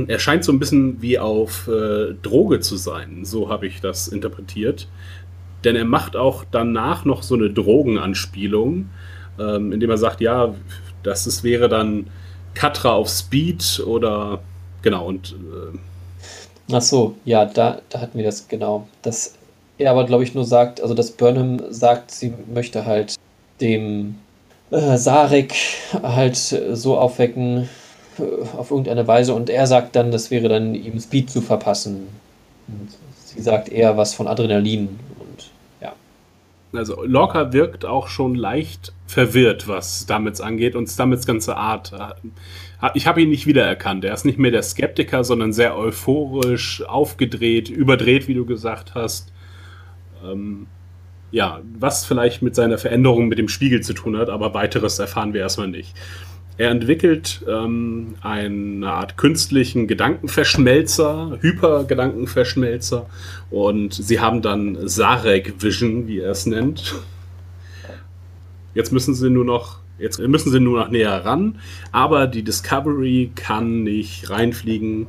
Er 0.06 0.18
scheint 0.18 0.44
so 0.44 0.52
ein 0.52 0.58
bisschen 0.58 1.02
wie 1.02 1.18
auf 1.18 1.68
äh, 1.68 2.14
Droge 2.22 2.60
zu 2.60 2.76
sein, 2.76 3.24
so 3.24 3.48
habe 3.48 3.66
ich 3.66 3.80
das 3.80 4.08
interpretiert. 4.08 4.88
Denn 5.64 5.76
er 5.76 5.84
macht 5.84 6.16
auch 6.16 6.44
danach 6.50 7.04
noch 7.04 7.22
so 7.22 7.34
eine 7.34 7.50
Drogenanspielung, 7.50 8.90
ähm, 9.40 9.72
indem 9.72 9.90
er 9.90 9.98
sagt, 9.98 10.20
ja, 10.20 10.54
das 11.02 11.26
ist, 11.26 11.42
wäre 11.42 11.68
dann 11.68 12.06
Katra 12.54 12.92
auf 12.92 13.08
Speed 13.08 13.82
oder 13.84 14.40
genau 14.82 15.06
und 15.06 15.32
äh, 15.32 15.78
Ach 16.72 16.80
so, 16.80 17.16
ja, 17.24 17.44
da, 17.44 17.80
da 17.88 18.00
hatten 18.00 18.18
wir 18.18 18.24
das 18.24 18.48
genau. 18.48 18.88
Dass 19.02 19.34
er 19.78 19.90
aber, 19.90 20.06
glaube 20.06 20.22
ich, 20.22 20.34
nur 20.34 20.44
sagt, 20.44 20.80
also 20.80 20.94
dass 20.94 21.10
Burnham 21.10 21.60
sagt, 21.70 22.10
sie 22.10 22.32
möchte 22.52 22.86
halt 22.86 23.16
dem 23.60 24.16
äh, 24.72 24.96
Sarek 24.96 25.54
halt 26.02 26.36
so 26.36 26.98
aufwecken 26.98 27.68
äh, 28.18 28.22
auf 28.56 28.70
irgendeine 28.70 29.06
Weise 29.06 29.34
und 29.34 29.50
er 29.50 29.66
sagt 29.66 29.94
dann, 29.96 30.10
das 30.10 30.30
wäre 30.30 30.48
dann 30.48 30.74
ihm 30.74 30.98
Speed 30.98 31.30
zu 31.30 31.40
verpassen. 31.40 32.08
Und 32.68 32.88
sie 33.24 33.42
sagt 33.42 33.68
eher 33.68 33.96
was 33.96 34.14
von 34.14 34.26
Adrenalin 34.26 34.98
und 35.18 35.50
ja. 35.80 35.92
Also 36.72 37.04
Lorca 37.04 37.52
wirkt 37.52 37.84
auch 37.84 38.08
schon 38.08 38.34
leicht 38.34 38.92
verwirrt, 39.06 39.68
was 39.68 40.02
Stamets 40.04 40.40
angeht 40.40 40.74
und 40.74 40.88
Stamets 40.88 41.26
ganze 41.26 41.56
Art. 41.56 41.92
Äh, 41.92 42.88
ich 42.94 43.06
habe 43.06 43.22
ihn 43.22 43.28
nicht 43.28 43.46
wiedererkannt. 43.46 44.04
Er 44.04 44.14
ist 44.14 44.24
nicht 44.24 44.38
mehr 44.38 44.50
der 44.50 44.62
Skeptiker, 44.62 45.22
sondern 45.22 45.52
sehr 45.52 45.76
euphorisch, 45.76 46.82
aufgedreht, 46.82 47.68
überdreht, 47.68 48.26
wie 48.26 48.34
du 48.34 48.44
gesagt 48.44 48.94
hast. 48.94 49.32
Ähm, 50.24 50.66
ja, 51.32 51.60
was 51.78 52.04
vielleicht 52.04 52.42
mit 52.42 52.54
seiner 52.54 52.78
Veränderung 52.78 53.26
mit 53.26 53.38
dem 53.38 53.48
Spiegel 53.48 53.80
zu 53.80 53.94
tun 53.94 54.16
hat, 54.16 54.28
aber 54.28 54.54
weiteres 54.54 54.98
erfahren 54.98 55.32
wir 55.32 55.40
erstmal 55.40 55.68
nicht. 55.68 55.96
Er 56.58 56.70
entwickelt 56.70 57.42
ähm, 57.48 58.14
eine 58.20 58.86
Art 58.86 59.16
künstlichen 59.16 59.88
Gedankenverschmelzer, 59.88 61.38
Hypergedankenverschmelzer 61.40 63.06
und 63.50 63.94
sie 63.94 64.20
haben 64.20 64.42
dann 64.42 64.86
Sarek 64.86 65.54
Vision, 65.58 66.06
wie 66.06 66.20
er 66.20 66.32
es 66.32 66.44
nennt. 66.44 66.94
Jetzt 68.74 68.92
müssen 68.92 69.14
sie 69.14 69.30
nur 69.30 69.46
noch, 69.46 69.78
jetzt 69.98 70.18
müssen 70.18 70.52
sie 70.52 70.60
nur 70.60 70.80
noch 70.80 70.90
näher 70.90 71.24
ran, 71.24 71.58
aber 71.90 72.26
die 72.26 72.42
Discovery 72.42 73.32
kann 73.34 73.82
nicht 73.82 74.28
reinfliegen, 74.28 75.06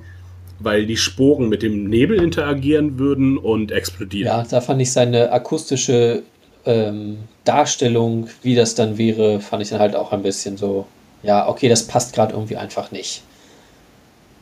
weil 0.60 0.86
die 0.86 0.98
Sporen 0.98 1.50
mit 1.50 1.62
dem 1.62 1.90
Nebel 1.90 2.22
interagieren 2.22 3.00
würden 3.00 3.38
und 3.38 3.72
explodieren. 3.72 4.28
Ja, 4.28 4.44
da 4.50 4.62
fand 4.62 4.82
ich 4.82 4.92
seine 4.92 5.32
akustische 5.32 6.24
ähm, 6.66 7.18
Darstellung, 7.44 8.28
wie 8.42 8.56
das 8.56 8.76
dann 8.76 8.98
wäre, 8.98 9.40
fand 9.40 9.64
ich 9.64 9.70
dann 9.70 9.80
halt 9.80 9.96
auch 9.96 10.12
ein 10.12 10.24
bisschen 10.24 10.58
so, 10.58 10.86
ja, 11.22 11.48
okay, 11.48 11.70
das 11.70 11.88
passt 11.88 12.14
gerade 12.14 12.34
irgendwie 12.34 12.58
einfach 12.58 12.92
nicht. 12.92 13.24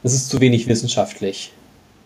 Das 0.03 0.13
ist 0.13 0.29
zu 0.29 0.39
wenig 0.41 0.67
wissenschaftlich. 0.67 1.51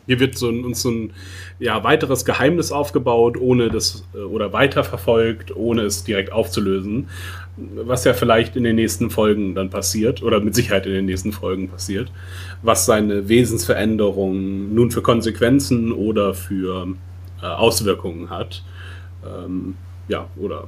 Hier 0.07 0.19
wird 0.19 0.37
so 0.37 0.49
ein, 0.49 0.63
uns 0.63 0.81
so 0.81 0.91
ein 0.91 1.13
ja, 1.59 1.83
weiteres 1.83 2.25
Geheimnis 2.25 2.71
aufgebaut, 2.71 3.37
ohne 3.37 3.69
das 3.69 4.03
äh, 4.13 4.19
oder 4.19 4.53
weiterverfolgt, 4.53 5.55
ohne 5.55 5.81
es 5.81 6.03
direkt 6.03 6.31
aufzulösen. 6.31 7.09
Was 7.57 8.03
ja 8.03 8.13
vielleicht 8.13 8.55
in 8.55 8.63
den 8.63 8.75
nächsten 8.75 9.09
Folgen 9.09 9.55
dann 9.55 9.69
passiert, 9.69 10.21
oder 10.21 10.39
mit 10.41 10.55
Sicherheit 10.55 10.85
in 10.85 10.93
den 10.93 11.05
nächsten 11.05 11.31
Folgen 11.31 11.69
passiert, 11.69 12.11
was 12.61 12.85
seine 12.85 13.29
Wesensveränderung 13.29 14.73
nun 14.73 14.91
für 14.91 15.01
Konsequenzen 15.01 15.91
oder 15.91 16.33
für 16.33 16.87
äh, 17.41 17.45
Auswirkungen 17.45 18.29
hat. 18.29 18.63
Ähm, 19.25 19.75
ja, 20.07 20.27
oder 20.37 20.67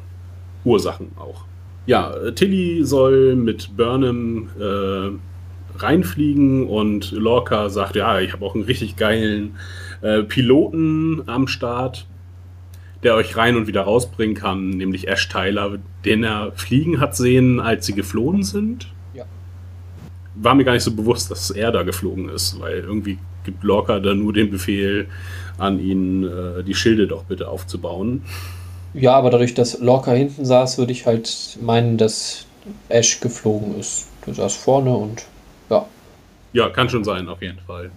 Ursachen 0.64 1.12
auch. 1.18 1.46
Ja, 1.86 2.32
Tilly 2.32 2.84
soll 2.84 3.36
mit 3.36 3.78
Burnham 3.78 4.50
äh, 4.60 5.12
reinfliegen 5.78 6.68
und 6.68 7.12
Lorca 7.12 7.70
sagt, 7.70 7.96
ja, 7.96 8.20
ich 8.20 8.34
habe 8.34 8.46
auch 8.46 8.56
einen 8.56 8.66
richtig 8.66 8.98
geilen 8.98 9.56
äh, 10.02 10.24
Piloten 10.24 11.24
am 11.28 11.48
Start, 11.48 12.08
der 13.04 13.16
euch 13.16 13.38
rein 13.38 13.56
und 13.56 13.68
wieder 13.68 13.82
rausbringen 13.82 14.36
kann, 14.36 14.70
nämlich 14.70 15.08
Ash 15.08 15.30
Tyler, 15.30 15.78
den 16.06 16.24
er 16.24 16.52
fliegen 16.54 17.00
hat 17.00 17.16
sehen, 17.16 17.60
als 17.60 17.86
sie 17.86 17.94
geflohen 17.94 18.44
sind. 18.44 18.88
Ja. 19.14 19.26
War 20.36 20.56
mir 20.56 20.64
gar 20.64 20.74
nicht 20.74 20.84
so 20.84 20.96
bewusst, 20.96 21.30
dass 21.30 21.52
er 21.52 21.72
da 21.72 21.84
geflogen 21.84 22.30
ist, 22.30 22.60
weil 22.60 22.80
irgendwie 22.80 23.20
gibt 23.44 23.64
Lorca 23.64 24.00
da 24.00 24.14
nur 24.14 24.34
den 24.34 24.52
Befehl 24.52 25.08
an 25.58 25.80
ihn, 25.80 26.24
äh, 26.24 26.64
die 26.64 26.76
Schilde 26.76 27.08
doch 27.08 27.24
bitte 27.24 27.48
aufzubauen. 27.48 28.24
Ja, 28.94 29.14
aber 29.14 29.30
dadurch, 29.30 29.54
dass 29.54 29.80
Lorca 29.80 30.12
hinten 30.12 30.46
saß, 30.46 30.78
würde 30.78 30.92
ich 30.92 31.06
halt 31.06 31.58
meinen, 31.62 31.98
dass 31.98 32.46
Ash 32.90 33.20
geflogen 33.20 33.80
ist. 33.80 34.08
Du 34.26 34.34
saß 34.34 34.56
vorne 34.56 34.94
und 34.96 35.26
ja. 35.70 35.86
Ja, 36.54 36.70
kann 36.70 36.90
schon 36.90 37.04
sein, 37.04 37.30
auf 37.30 37.42
jeden 37.42 37.60
Fall. 37.60 37.92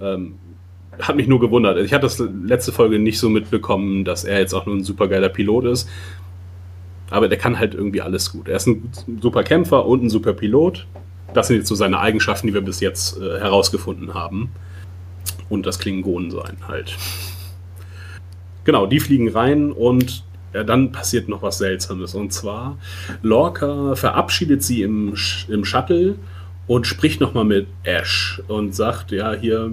Ähm, 0.00 0.36
hat 1.00 1.16
mich 1.16 1.26
nur 1.26 1.40
gewundert. 1.40 1.78
Ich 1.78 1.92
hatte 1.92 2.02
das 2.02 2.18
letzte 2.18 2.72
Folge 2.72 2.98
nicht 2.98 3.18
so 3.18 3.28
mitbekommen, 3.28 4.04
dass 4.04 4.24
er 4.24 4.38
jetzt 4.38 4.54
auch 4.54 4.66
nur 4.66 4.76
ein 4.76 4.84
supergeiler 4.84 5.28
Pilot 5.28 5.64
ist. 5.66 5.88
Aber 7.10 7.28
der 7.28 7.38
kann 7.38 7.58
halt 7.58 7.74
irgendwie 7.74 8.00
alles 8.00 8.32
gut. 8.32 8.48
Er 8.48 8.56
ist 8.56 8.66
ein 8.66 8.90
super 9.20 9.44
Kämpfer 9.44 9.86
und 9.86 10.04
ein 10.04 10.10
super 10.10 10.32
Pilot. 10.32 10.86
Das 11.32 11.48
sind 11.48 11.56
jetzt 11.58 11.68
so 11.68 11.74
seine 11.74 12.00
Eigenschaften, 12.00 12.46
die 12.46 12.54
wir 12.54 12.60
bis 12.60 12.80
jetzt 12.80 13.20
äh, 13.20 13.40
herausgefunden 13.40 14.14
haben. 14.14 14.50
Und 15.48 15.66
das 15.66 15.78
Klingonen 15.78 16.30
sein 16.30 16.56
halt. 16.66 16.96
Genau, 18.64 18.86
die 18.86 19.00
fliegen 19.00 19.28
rein 19.28 19.72
und 19.72 20.24
ja, 20.54 20.64
dann 20.64 20.92
passiert 20.92 21.28
noch 21.28 21.42
was 21.42 21.58
Seltsames. 21.58 22.14
Und 22.14 22.32
zwar, 22.32 22.78
Lorca 23.22 23.94
verabschiedet 23.94 24.62
sie 24.62 24.82
im, 24.82 25.14
im 25.48 25.64
Shuttle 25.64 26.14
und 26.66 26.86
spricht 26.86 27.20
nochmal 27.20 27.44
mit 27.44 27.66
Ash 27.82 28.40
und 28.48 28.74
sagt, 28.74 29.10
ja, 29.10 29.34
hier 29.34 29.72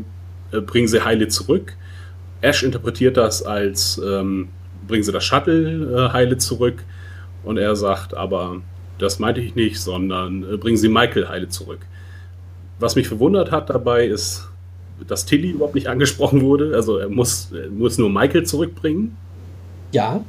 bringen 0.60 0.88
sie 0.88 1.06
Heile 1.06 1.30
zurück. 1.30 1.78
Ash 2.42 2.64
interpretiert 2.64 3.16
das 3.18 3.44
als, 3.44 4.02
ähm, 4.04 4.50
bringen 4.88 5.04
sie 5.04 5.12
das 5.12 5.24
Shuttle 5.24 6.10
äh, 6.10 6.14
Heile 6.14 6.38
zurück. 6.38 6.84
Und 7.44 7.58
er 7.58 7.76
sagt, 7.76 8.14
aber 8.16 8.58
das 8.98 9.20
meinte 9.20 9.42
ich 9.42 9.56
nicht, 9.56 9.80
sondern 9.80 10.44
äh, 10.44 10.58
bringen 10.58 10.78
sie 10.78 10.90
Michael 10.90 11.28
Heile 11.28 11.50
zurück. 11.50 11.80
Was 12.80 12.96
mich 12.96 13.08
verwundert 13.08 13.52
hat 13.52 13.70
dabei 13.70 14.06
ist, 14.06 14.48
dass 15.08 15.26
Tilly 15.26 15.52
überhaupt 15.52 15.76
nicht 15.76 15.88
angesprochen 15.88 16.42
wurde. 16.42 16.76
Also 16.76 16.98
er 16.98 17.10
muss, 17.10 17.52
er 17.52 17.70
muss 17.70 17.98
nur 17.98 18.10
Michael 18.10 18.44
zurückbringen. 18.44 19.16
Ja. 19.92 20.24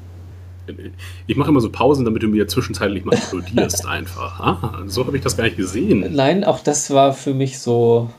Ich 1.27 1.37
mache 1.37 1.51
immer 1.51 1.61
so 1.61 1.71
Pausen, 1.71 2.05
damit 2.05 2.23
du 2.23 2.29
mir 2.29 2.47
zwischenzeitlich 2.47 3.05
mal 3.05 3.17
applaudierst 3.17 3.87
einfach. 3.89 4.41
Ah, 4.41 4.83
so 4.87 5.05
habe 5.05 5.17
ich 5.17 5.23
das 5.23 5.37
gar 5.37 5.45
nicht 5.45 5.57
gesehen. 5.57 6.15
Nein, 6.15 6.45
auch 6.45 6.61
das 6.61 6.91
war 6.91 7.13
für 7.13 7.35
mich 7.35 7.59
so, 7.59 8.11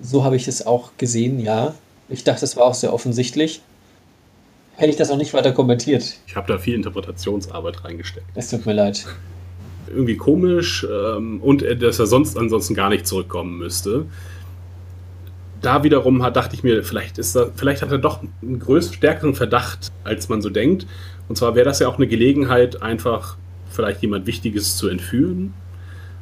So 0.00 0.24
habe 0.24 0.36
ich 0.36 0.46
es 0.48 0.66
auch 0.66 0.90
gesehen, 0.98 1.40
ja. 1.40 1.74
Ich 2.08 2.24
dachte, 2.24 2.44
es 2.44 2.56
war 2.56 2.64
auch 2.64 2.74
sehr 2.74 2.92
offensichtlich. 2.92 3.62
Hätte 4.76 4.90
ich 4.90 4.96
das 4.96 5.10
auch 5.10 5.16
nicht 5.16 5.32
weiter 5.32 5.52
kommentiert. 5.52 6.14
Ich 6.26 6.36
habe 6.36 6.46
da 6.52 6.58
viel 6.58 6.74
Interpretationsarbeit 6.74 7.84
reingesteckt. 7.84 8.26
Es 8.34 8.50
tut 8.50 8.66
mir 8.66 8.74
leid. 8.74 9.06
Irgendwie 9.88 10.16
komisch 10.16 10.86
ähm, 10.90 11.40
und 11.40 11.62
äh, 11.62 11.76
dass 11.76 11.98
er 11.98 12.06
sonst 12.06 12.36
ansonsten 12.36 12.74
gar 12.74 12.90
nicht 12.90 13.06
zurückkommen 13.06 13.58
müsste. 13.58 14.06
Da 15.62 15.82
wiederum 15.82 16.22
hat, 16.22 16.36
dachte 16.36 16.54
ich 16.54 16.62
mir, 16.62 16.84
vielleicht, 16.84 17.16
ist 17.18 17.34
da, 17.34 17.46
vielleicht 17.56 17.80
hat 17.80 17.90
er 17.90 17.98
doch 17.98 18.20
einen 18.42 18.58
größeren, 18.58 18.96
stärkeren 18.96 19.34
Verdacht, 19.34 19.90
als 20.04 20.28
man 20.28 20.42
so 20.42 20.50
denkt. 20.50 20.86
Und 21.28 21.36
zwar 21.36 21.54
wäre 21.54 21.64
das 21.64 21.78
ja 21.78 21.88
auch 21.88 21.96
eine 21.96 22.06
Gelegenheit, 22.06 22.82
einfach 22.82 23.36
vielleicht 23.70 24.02
jemand 24.02 24.26
Wichtiges 24.26 24.76
zu 24.76 24.88
entführen. 24.88 25.54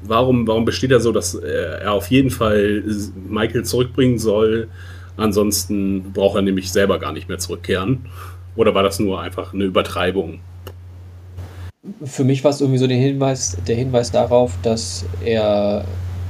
Warum, 0.06 0.46
warum 0.46 0.64
besteht 0.64 0.90
er 0.90 1.00
so, 1.00 1.12
dass 1.12 1.34
er 1.34 1.92
auf 1.92 2.10
jeden 2.10 2.30
Fall 2.30 2.84
Michael 3.28 3.64
zurückbringen 3.64 4.18
soll? 4.18 4.68
Ansonsten 5.16 6.12
braucht 6.12 6.36
er 6.36 6.42
nämlich 6.42 6.70
selber 6.70 6.98
gar 6.98 7.12
nicht 7.12 7.28
mehr 7.28 7.38
zurückkehren. 7.38 8.06
Oder 8.56 8.74
war 8.74 8.82
das 8.82 8.98
nur 9.00 9.20
einfach 9.20 9.54
eine 9.54 9.64
Übertreibung? 9.64 10.40
Für 12.04 12.24
mich 12.24 12.44
war 12.44 12.50
es 12.50 12.60
irgendwie 12.60 12.78
so 12.78 12.86
der 12.86 12.96
Hinweis, 12.96 13.56
der 13.66 13.76
Hinweis 13.76 14.10
darauf, 14.10 14.52
dass 14.62 15.04
er 15.24 15.84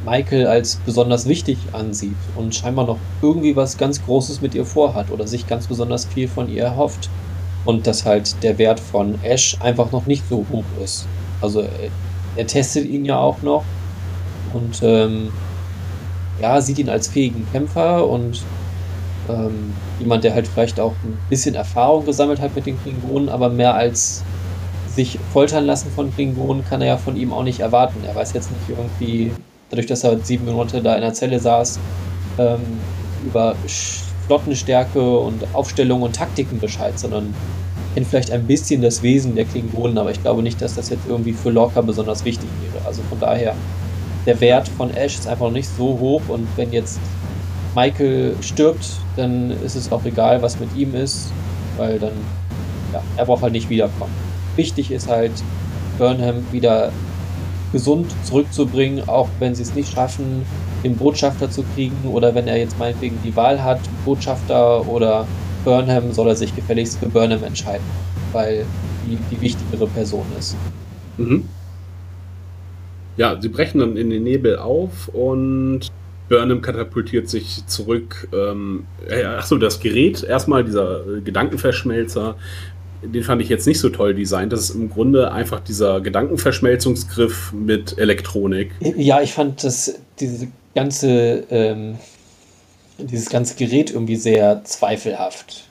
Michael 0.05 0.47
als 0.47 0.77
besonders 0.85 1.29
wichtig 1.29 1.59
ansieht 1.73 2.17
und 2.37 2.55
scheinbar 2.55 2.87
noch 2.87 2.99
irgendwie 3.23 3.57
was 3.57 3.79
ganz 3.79 4.05
Großes 4.05 4.41
mit 4.41 4.55
ihr 4.55 4.67
vorhat 4.67 5.11
oder 5.11 5.27
sich 5.27 5.47
ganz 5.47 5.67
besonders 5.67 6.05
viel 6.05 6.29
von 6.29 6.49
ihr 6.49 6.65
erhofft. 6.65 7.09
Und 7.65 7.87
dass 7.87 8.05
halt 8.05 8.43
der 8.43 8.59
Wert 8.59 8.79
von 8.79 9.19
Ash 9.23 9.57
einfach 9.61 9.91
noch 9.91 10.07
nicht 10.07 10.25
so 10.29 10.45
hoch 10.53 10.65
ist. 10.83 11.07
Also 11.41 11.65
er, 12.37 12.47
testet 12.47 12.87
ihn 12.87 13.05
ja 13.05 13.19
auch 13.19 13.43
noch 13.43 13.65
und 14.53 14.83
ähm, 14.83 15.31
ja, 16.41 16.61
sieht 16.61 16.79
ihn 16.79 16.89
als 16.89 17.09
fähigen 17.09 17.47
Kämpfer 17.53 18.09
und 18.09 18.43
ähm, 19.29 19.73
jemand, 19.99 20.25
der 20.25 20.35
halt 20.35 20.47
vielleicht 20.47 20.81
auch 20.81 20.93
ein 21.05 21.19
bisschen 21.31 21.55
Erfahrung 21.55 22.05
gesammelt 22.05 22.41
hat 22.41 22.55
mit 22.55 22.67
den 22.67 22.81
Klingonen, 22.83 23.29
aber 23.29 23.49
mehr 23.49 23.75
als 23.75 24.23
sich 24.95 25.19
foltern 25.33 25.65
lassen 25.65 25.91
von 25.91 26.15
Klingonen 26.15 26.65
kann 26.65 26.81
er 26.81 26.89
ja 26.89 26.97
von 26.97 27.17
ihm 27.17 27.33
auch 27.33 27.43
nicht 27.43 27.61
erwarten. 27.61 28.05
Er 28.07 28.15
weiß 28.15 28.33
jetzt 28.33 28.51
nicht 28.51 28.79
irgendwie, 28.79 29.33
dadurch, 29.71 29.87
dass 29.87 30.05
er 30.05 30.19
sieben 30.21 30.45
Monate 30.47 30.81
da 30.83 30.95
in 30.95 31.01
der 31.01 31.15
Zelle 31.15 31.41
saß, 31.41 31.81
ähm, 32.39 32.61
über 33.25 33.57
Flottenstärke 34.27 35.19
und 35.19 35.43
Aufstellung 35.53 36.03
und 36.03 36.15
Taktiken 36.15 36.61
Bescheid, 36.61 36.99
sondern 36.99 37.35
kennt 37.95 38.07
vielleicht 38.07 38.31
ein 38.33 38.47
bisschen 38.47 38.83
das 38.83 39.03
Wesen 39.03 39.35
der 39.35 39.45
Klingonen, 39.45 39.97
aber 39.99 40.11
ich 40.11 40.21
glaube 40.21 40.43
nicht, 40.43 40.61
dass 40.61 40.75
das 40.75 40.91
jetzt 40.91 41.07
irgendwie 41.09 41.33
für 41.33 41.51
Lorca 41.51 41.81
besonders 41.81 42.25
wichtig 42.25 42.49
wäre. 42.63 42.85
Also 42.87 43.03
von 43.09 43.21
daher, 43.21 43.55
der 44.27 44.41
Wert 44.41 44.69
von 44.69 44.93
Ash 44.95 45.15
ist 45.15 45.29
einfach 45.29 45.51
nicht 45.51 45.69
so 45.77 45.99
hoch 45.99 46.23
und 46.29 46.47
wenn 46.57 46.73
jetzt 46.73 46.99
Michael 47.75 48.35
stirbt, 48.41 48.87
dann 49.17 49.51
ist 49.65 49.77
es 49.77 49.91
auch 49.91 50.05
egal, 50.05 50.43
was 50.43 50.59
mit 50.59 50.75
ihm 50.77 50.95
ist, 50.95 51.31
weil 51.77 51.99
dann, 51.99 52.13
ja, 52.93 53.03
er 53.17 53.25
braucht 53.25 53.43
halt 53.43 53.53
nicht 53.53 53.69
wiederkommen. 53.69 54.13
Wichtig 54.57 54.91
ist 54.91 55.09
halt, 55.09 55.33
Burnham 55.99 56.45
wieder 56.51 56.91
gesund 57.73 58.13
zurückzubringen, 58.25 59.09
auch 59.09 59.29
wenn 59.39 59.55
sie 59.55 59.63
es 59.63 59.75
nicht 59.75 59.93
schaffen, 59.93 60.45
den 60.83 60.97
Botschafter 60.97 61.51
zu 61.51 61.65
kriegen 61.75 61.97
oder 62.13 62.35
wenn 62.35 62.47
er 62.47 62.59
jetzt 62.59 62.79
meinetwegen 62.79 63.19
die 63.25 63.35
Wahl 63.35 63.63
hat, 63.63 63.81
Botschafter 64.05 64.87
oder 64.89 65.27
Burnham, 65.65 66.13
soll 66.13 66.29
er 66.29 66.37
sich 66.37 66.55
gefälligst 66.55 66.99
für 66.99 67.07
Burnham 67.07 67.43
entscheiden, 67.43 67.85
weil 68.33 68.65
die 69.07 69.19
die 69.31 69.41
wichtigere 69.41 69.87
Person 69.87 70.27
ist. 70.39 70.57
Mhm. 71.17 71.49
Ja, 73.17 73.41
sie 73.41 73.49
brechen 73.49 73.79
dann 73.79 73.97
in 73.97 74.11
den 74.11 74.25
Nebel 74.25 74.59
auf 74.59 75.09
und 75.09 75.91
Burnham 76.29 76.63
katapultiert 76.63 77.29
sich 77.29 77.67
zurück. 77.67 78.29
Ähm, 78.33 78.87
äh, 79.09 79.25
achso, 79.25 79.57
das 79.57 79.81
Gerät, 79.81 80.23
erstmal 80.25 80.65
dieser 80.65 81.03
Gedankenverschmelzer, 81.25 82.37
den 83.03 83.23
fand 83.23 83.43
ich 83.43 83.49
jetzt 83.49 83.67
nicht 83.67 83.79
so 83.79 83.91
toll 83.91 84.15
designt. 84.15 84.53
Das 84.53 84.61
ist 84.61 84.75
im 84.75 84.91
Grunde 84.91 85.31
einfach 85.31 85.61
dieser 85.61 86.01
Gedankenverschmelzungsgriff 86.01 87.53
mit 87.53 87.99
Elektronik. 87.99 88.73
Ja, 88.97 89.21
ich 89.21 89.35
fand 89.35 89.63
das, 89.63 89.95
diese 90.19 90.49
ganze, 90.75 91.45
ähm, 91.51 91.97
dieses 92.99 93.29
ganze 93.29 93.57
Gerät 93.57 93.91
irgendwie 93.91 94.17
sehr 94.17 94.65
zweifelhaft. 94.65 95.65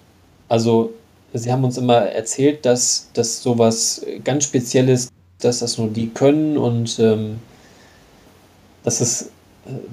Also, 0.50 0.94
sie 1.34 1.52
haben 1.52 1.64
uns 1.64 1.78
immer 1.78 1.98
erzählt, 1.98 2.66
dass 2.66 3.10
das 3.14 3.42
sowas 3.42 4.06
ganz 4.24 4.44
Spezielles, 4.44 5.10
dass 5.40 5.60
das 5.60 5.78
nur 5.78 5.90
die 5.90 6.10
können 6.10 6.58
und 6.58 7.00
ähm, 7.00 7.40
dass 8.84 9.02
es 9.02 9.30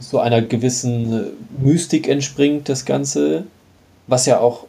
so 0.00 0.18
einer 0.18 0.42
gewissen 0.42 1.28
Mystik 1.60 2.08
entspringt, 2.08 2.68
das 2.68 2.84
Ganze, 2.84 3.44
was 4.06 4.26
ja 4.26 4.40
auch 4.40 4.66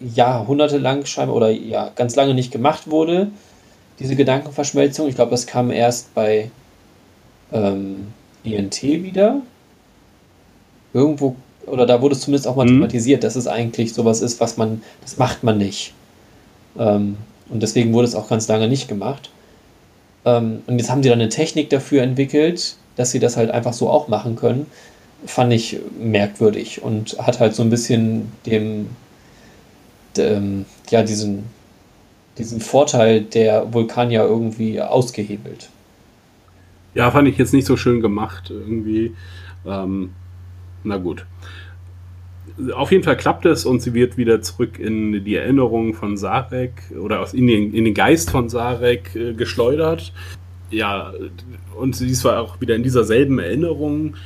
jahrhundertelang 0.00 1.06
scheinbar 1.06 1.36
oder 1.36 1.50
ja 1.50 1.90
ganz 1.94 2.16
lange 2.16 2.34
nicht 2.34 2.50
gemacht 2.50 2.90
wurde, 2.90 3.30
diese 4.00 4.16
Gedankenverschmelzung. 4.16 5.08
Ich 5.08 5.14
glaube, 5.14 5.30
das 5.30 5.46
kam 5.46 5.70
erst 5.70 6.12
bei 6.14 6.50
ähm, 7.52 8.08
INT 8.42 8.82
wieder. 8.82 9.40
Irgendwo, 10.92 11.36
oder 11.66 11.86
da 11.86 12.02
wurde 12.02 12.14
es 12.14 12.20
zumindest 12.20 12.46
auch 12.46 12.56
mal 12.56 12.64
mhm. 12.66 12.74
thematisiert, 12.74 13.24
dass 13.24 13.36
es 13.36 13.46
eigentlich 13.46 13.94
sowas 13.94 14.20
ist, 14.20 14.40
was 14.40 14.56
man, 14.56 14.82
das 15.02 15.18
macht 15.18 15.42
man 15.42 15.58
nicht. 15.58 15.94
Ähm, 16.78 17.16
und 17.48 17.62
deswegen 17.62 17.92
wurde 17.92 18.08
es 18.08 18.14
auch 18.14 18.28
ganz 18.28 18.48
lange 18.48 18.68
nicht 18.68 18.88
gemacht. 18.88 19.30
Ähm, 20.24 20.62
und 20.66 20.78
jetzt 20.78 20.90
haben 20.90 21.02
sie 21.02 21.08
dann 21.08 21.20
eine 21.20 21.28
Technik 21.28 21.70
dafür 21.70 22.02
entwickelt, 22.02 22.76
dass 22.96 23.10
sie 23.10 23.18
das 23.18 23.36
halt 23.36 23.50
einfach 23.50 23.72
so 23.72 23.88
auch 23.88 24.08
machen 24.08 24.36
können, 24.36 24.66
fand 25.24 25.52
ich 25.52 25.78
merkwürdig 26.00 26.82
und 26.82 27.16
hat 27.18 27.40
halt 27.40 27.54
so 27.54 27.62
ein 27.62 27.70
bisschen 27.70 28.32
dem, 28.46 28.88
dem 30.16 30.64
ja, 30.90 31.02
diesen, 31.02 31.44
diesen 32.38 32.60
Vorteil 32.60 33.22
der 33.22 33.72
Vulkanier 33.72 34.24
irgendwie 34.24 34.80
ausgehebelt. 34.80 35.70
Ja, 36.94 37.10
fand 37.10 37.28
ich 37.28 37.38
jetzt 37.38 37.54
nicht 37.54 37.66
so 37.66 37.76
schön 37.76 38.00
gemacht 38.00 38.50
irgendwie. 38.50 39.14
Ähm, 39.66 40.10
na 40.84 40.96
gut. 40.96 41.26
Auf 42.74 42.92
jeden 42.92 43.02
Fall 43.02 43.16
klappt 43.16 43.46
es 43.46 43.64
und 43.64 43.80
sie 43.80 43.94
wird 43.94 44.16
wieder 44.16 44.42
zurück 44.42 44.78
in 44.78 45.24
die 45.24 45.36
Erinnerung 45.36 45.94
von 45.94 46.16
Sarek 46.16 46.82
oder 46.98 47.26
in 47.32 47.46
den, 47.46 47.72
in 47.72 47.84
den 47.84 47.94
Geist 47.94 48.30
von 48.30 48.48
Sarek 48.48 49.14
äh, 49.16 49.32
geschleudert 49.32 50.12
ja, 50.72 51.12
und 51.78 51.94
sie 51.94 52.08
ist 52.08 52.20
zwar 52.20 52.40
auch 52.40 52.60
wieder 52.60 52.74
in 52.74 52.82
dieser 52.82 53.04
selben 53.04 53.38
Erinnerung. 53.38 54.16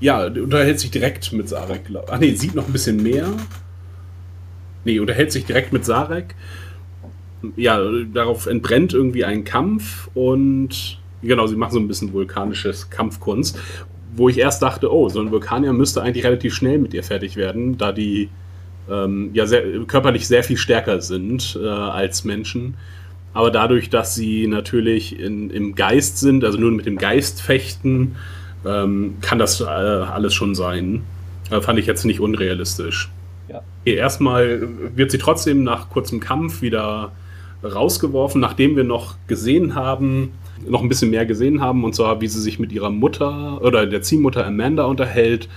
Ja, 0.00 0.26
unterhält 0.26 0.80
sich 0.80 0.90
direkt 0.90 1.32
mit 1.32 1.48
Sarek. 1.48 1.82
Ach 2.08 2.18
nee, 2.18 2.34
sieht 2.34 2.54
noch 2.54 2.66
ein 2.66 2.72
bisschen 2.72 3.02
mehr. 3.02 3.28
Nee, 4.84 4.98
unterhält 4.98 5.32
sich 5.32 5.46
direkt 5.46 5.72
mit 5.72 5.84
Sarek. 5.84 6.34
Ja, 7.56 7.80
darauf 8.12 8.46
entbrennt 8.46 8.92
irgendwie 8.92 9.24
ein 9.24 9.44
Kampf 9.44 10.10
und 10.14 11.00
genau, 11.22 11.46
sie 11.46 11.56
machen 11.56 11.72
so 11.72 11.78
ein 11.78 11.88
bisschen 11.88 12.12
vulkanisches 12.12 12.90
Kampfkunst, 12.90 13.58
wo 14.16 14.28
ich 14.28 14.38
erst 14.38 14.62
dachte, 14.62 14.92
oh, 14.92 15.08
so 15.08 15.20
ein 15.20 15.30
Vulkanier 15.30 15.72
müsste 15.72 16.02
eigentlich 16.02 16.24
relativ 16.24 16.54
schnell 16.54 16.78
mit 16.78 16.94
ihr 16.94 17.04
fertig 17.04 17.36
werden, 17.36 17.78
da 17.78 17.92
die 17.92 18.28
ähm, 18.90 19.30
ja 19.32 19.46
sehr, 19.46 19.62
körperlich 19.86 20.26
sehr 20.26 20.42
viel 20.42 20.56
stärker 20.56 21.00
sind 21.00 21.58
äh, 21.62 21.66
als 21.66 22.24
Menschen. 22.24 22.74
Aber 23.34 23.50
dadurch, 23.50 23.90
dass 23.90 24.14
sie 24.14 24.46
natürlich 24.46 25.18
in, 25.20 25.50
im 25.50 25.74
Geist 25.74 26.18
sind, 26.18 26.44
also 26.44 26.58
nur 26.58 26.70
mit 26.70 26.86
dem 26.86 26.96
Geist 26.96 27.42
fechten, 27.42 28.16
ähm, 28.64 29.16
kann 29.20 29.38
das 29.38 29.60
äh, 29.60 29.64
alles 29.64 30.32
schon 30.32 30.54
sein. 30.54 31.02
Äh, 31.50 31.60
fand 31.60 31.78
ich 31.78 31.86
jetzt 31.86 32.04
nicht 32.04 32.20
unrealistisch. 32.20 33.10
Ja. 33.48 33.62
Okay, 33.82 33.94
erstmal 33.94 34.66
wird 34.94 35.10
sie 35.10 35.18
trotzdem 35.18 35.64
nach 35.64 35.90
kurzem 35.90 36.20
Kampf 36.20 36.62
wieder 36.62 37.12
rausgeworfen, 37.62 38.40
nachdem 38.40 38.76
wir 38.76 38.84
noch 38.84 39.16
gesehen 39.26 39.74
haben, 39.74 40.32
noch 40.64 40.82
ein 40.82 40.88
bisschen 40.88 41.10
mehr 41.10 41.26
gesehen 41.26 41.60
haben, 41.60 41.84
und 41.84 41.94
zwar 41.94 42.20
wie 42.20 42.28
sie 42.28 42.40
sich 42.40 42.58
mit 42.58 42.72
ihrer 42.72 42.90
Mutter 42.90 43.60
oder 43.62 43.86
der 43.86 44.02
Ziehmutter 44.02 44.46
Amanda 44.46 44.84
unterhält 44.84 45.48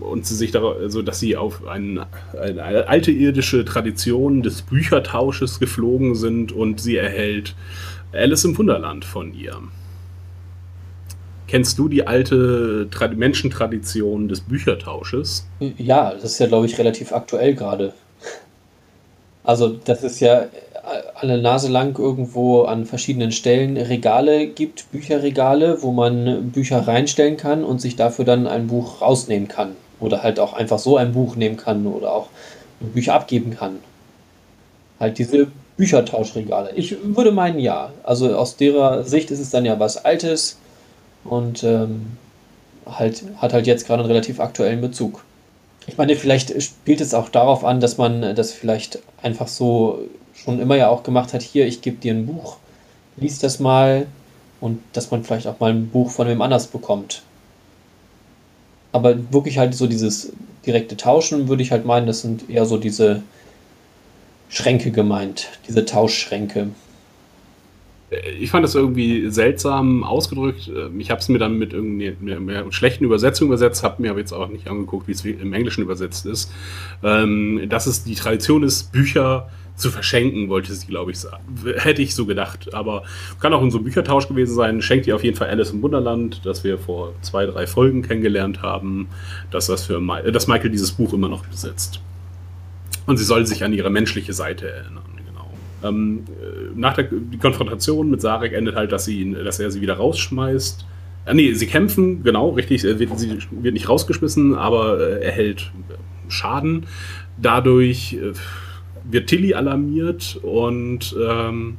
und 0.00 0.26
sie 0.26 0.34
sich 0.34 0.50
da, 0.50 0.62
also 0.62 1.02
dass 1.02 1.20
sie 1.20 1.36
auf 1.36 1.66
ein, 1.66 2.00
eine 2.38 2.88
alte 2.88 3.10
irdische 3.10 3.64
Tradition 3.64 4.42
des 4.42 4.62
Büchertausches 4.62 5.58
geflogen 5.58 6.14
sind 6.14 6.52
und 6.52 6.80
sie 6.80 6.96
erhält 6.96 7.54
Alice 8.12 8.44
im 8.44 8.56
Wunderland 8.58 9.04
von 9.04 9.34
ihr. 9.34 9.58
Kennst 11.48 11.78
du 11.78 11.88
die 11.88 12.06
alte 12.06 12.88
Tra 12.90 13.08
Menschentradition 13.08 14.28
des 14.28 14.40
Büchertausches? 14.40 15.46
Ja, 15.78 16.12
das 16.12 16.24
ist 16.24 16.38
ja, 16.40 16.48
glaube 16.48 16.66
ich, 16.66 16.76
relativ 16.76 17.12
aktuell 17.12 17.54
gerade. 17.54 17.92
Also, 19.44 19.78
das 19.84 20.02
ist 20.02 20.18
ja 20.18 20.46
alle 21.14 21.40
Nase 21.40 21.68
lang 21.68 21.98
irgendwo 21.98 22.62
an 22.62 22.86
verschiedenen 22.86 23.32
Stellen 23.32 23.76
Regale 23.76 24.46
gibt, 24.46 24.90
Bücherregale, 24.92 25.82
wo 25.82 25.90
man 25.92 26.50
Bücher 26.50 26.86
reinstellen 26.86 27.36
kann 27.36 27.64
und 27.64 27.80
sich 27.80 27.96
dafür 27.96 28.24
dann 28.24 28.46
ein 28.46 28.68
Buch 28.68 29.00
rausnehmen 29.00 29.48
kann. 29.48 29.72
Oder 29.98 30.22
halt 30.22 30.38
auch 30.38 30.52
einfach 30.52 30.78
so 30.78 30.96
ein 30.96 31.12
Buch 31.12 31.36
nehmen 31.36 31.56
kann 31.56 31.86
oder 31.86 32.12
auch 32.12 32.28
Bücher 32.80 33.14
abgeben 33.14 33.56
kann. 33.56 33.78
Halt 35.00 35.18
diese 35.18 35.48
Büchertauschregale. 35.76 36.72
Ich 36.74 36.96
würde 37.02 37.32
meinen, 37.32 37.58
ja. 37.58 37.92
Also 38.02 38.34
aus 38.36 38.56
derer 38.56 39.04
Sicht 39.04 39.30
ist 39.30 39.40
es 39.40 39.50
dann 39.50 39.64
ja 39.64 39.78
was 39.80 40.04
Altes 40.04 40.58
und 41.24 41.64
ähm, 41.64 42.16
halt, 42.86 43.24
hat 43.38 43.52
halt 43.52 43.66
jetzt 43.66 43.86
gerade 43.86 44.02
einen 44.02 44.10
relativ 44.10 44.40
aktuellen 44.40 44.80
Bezug. 44.80 45.24
Ich 45.86 45.98
meine, 45.98 46.16
vielleicht 46.16 46.60
spielt 46.62 47.00
es 47.00 47.14
auch 47.14 47.28
darauf 47.28 47.64
an, 47.64 47.80
dass 47.80 47.96
man 47.96 48.34
das 48.34 48.52
vielleicht 48.52 48.98
einfach 49.22 49.48
so 49.48 50.00
schon 50.46 50.60
immer 50.60 50.76
ja 50.76 50.88
auch 50.88 51.02
gemacht 51.02 51.34
hat, 51.34 51.42
hier, 51.42 51.66
ich 51.66 51.82
gebe 51.82 51.96
dir 51.96 52.14
ein 52.14 52.24
Buch, 52.24 52.56
lies 53.16 53.40
das 53.40 53.58
mal 53.58 54.06
und 54.60 54.80
dass 54.92 55.10
man 55.10 55.24
vielleicht 55.24 55.46
auch 55.46 55.60
mal 55.60 55.72
ein 55.72 55.88
Buch 55.88 56.10
von 56.10 56.28
wem 56.28 56.40
anders 56.40 56.68
bekommt. 56.68 57.22
Aber 58.92 59.16
wirklich 59.32 59.58
halt 59.58 59.74
so 59.74 59.86
dieses 59.86 60.32
direkte 60.64 60.96
Tauschen, 60.96 61.48
würde 61.48 61.62
ich 61.62 61.72
halt 61.72 61.84
meinen, 61.84 62.06
das 62.06 62.22
sind 62.22 62.48
eher 62.48 62.64
so 62.64 62.78
diese 62.78 63.22
Schränke 64.48 64.92
gemeint, 64.92 65.48
diese 65.68 65.84
Tauschschränke. 65.84 66.68
Ich 68.38 68.50
fand 68.50 68.62
das 68.62 68.76
irgendwie 68.76 69.28
seltsam 69.30 70.04
ausgedrückt. 70.04 70.70
Ich 70.96 71.10
habe 71.10 71.20
es 71.20 71.28
mir 71.28 71.38
dann 71.38 71.58
mit 71.58 71.72
irgendeiner 71.72 72.70
schlechten 72.70 73.04
Übersetzung 73.04 73.48
übersetzt, 73.48 73.82
habe 73.82 74.00
mir 74.00 74.10
aber 74.12 74.20
jetzt 74.20 74.32
auch 74.32 74.48
nicht 74.48 74.68
angeguckt, 74.68 75.08
wie 75.08 75.12
es 75.12 75.24
im 75.24 75.52
Englischen 75.52 75.82
übersetzt 75.82 76.24
ist. 76.24 76.52
Ähm, 77.02 77.62
dass 77.68 77.86
es 77.86 78.04
die 78.04 78.14
Tradition 78.14 78.62
ist, 78.62 78.92
Bücher 78.92 79.48
zu 79.76 79.90
verschenken, 79.90 80.48
wollte 80.48 80.72
sie, 80.74 80.86
glaube 80.86 81.10
ich, 81.10 81.18
sagen. 81.18 81.44
Hätte 81.76 82.02
ich 82.02 82.14
so 82.14 82.26
gedacht. 82.26 82.72
Aber 82.74 83.04
kann 83.40 83.52
auch 83.52 83.60
einem 83.60 83.84
Büchertausch 83.84 84.26
gewesen 84.26 84.54
sein. 84.54 84.82
Schenkt 84.82 85.06
ihr 85.06 85.14
auf 85.14 85.22
jeden 85.22 85.36
Fall 85.36 85.48
Alice 85.48 85.70
im 85.70 85.82
Wunderland, 85.82 86.40
das 86.44 86.64
wir 86.64 86.78
vor 86.78 87.12
zwei, 87.20 87.46
drei 87.46 87.66
Folgen 87.66 88.02
kennengelernt 88.02 88.62
haben, 88.62 89.08
dass, 89.50 89.66
das 89.66 89.84
für 89.84 90.00
Ma 90.00 90.22
dass 90.22 90.46
Michael 90.46 90.70
dieses 90.70 90.92
Buch 90.92 91.12
immer 91.12 91.28
noch 91.28 91.44
besitzt. 91.46 92.00
Und 93.06 93.18
sie 93.18 93.24
soll 93.24 93.46
sich 93.46 93.62
an 93.64 93.72
ihre 93.72 93.90
menschliche 93.90 94.32
Seite 94.32 94.68
erinnern. 94.68 95.04
Genau. 95.26 95.50
Ähm, 95.84 96.24
äh, 96.26 96.78
nach 96.78 96.94
der 96.94 97.04
die 97.04 97.38
Konfrontation 97.38 98.10
mit 98.10 98.20
Sarek 98.20 98.52
endet 98.52 98.74
halt, 98.76 98.92
dass, 98.92 99.04
sie, 99.04 99.32
dass 99.32 99.60
er 99.60 99.70
sie 99.70 99.80
wieder 99.80 99.94
rausschmeißt. 99.94 100.86
Äh, 101.26 101.34
nee, 101.34 101.52
sie 101.52 101.66
kämpfen, 101.66 102.22
genau, 102.22 102.50
richtig. 102.50 102.82
Wird, 102.82 103.18
sie 103.18 103.38
wird 103.50 103.74
nicht 103.74 103.88
rausgeschmissen, 103.88 104.54
aber 104.54 104.98
äh, 105.00 105.24
er 105.24 105.32
hält 105.32 105.70
Schaden. 106.28 106.86
Dadurch 107.36 108.14
äh, 108.14 108.32
wird 109.10 109.28
Tilly 109.28 109.54
alarmiert 109.54 110.38
und 110.42 111.14
ähm, 111.20 111.78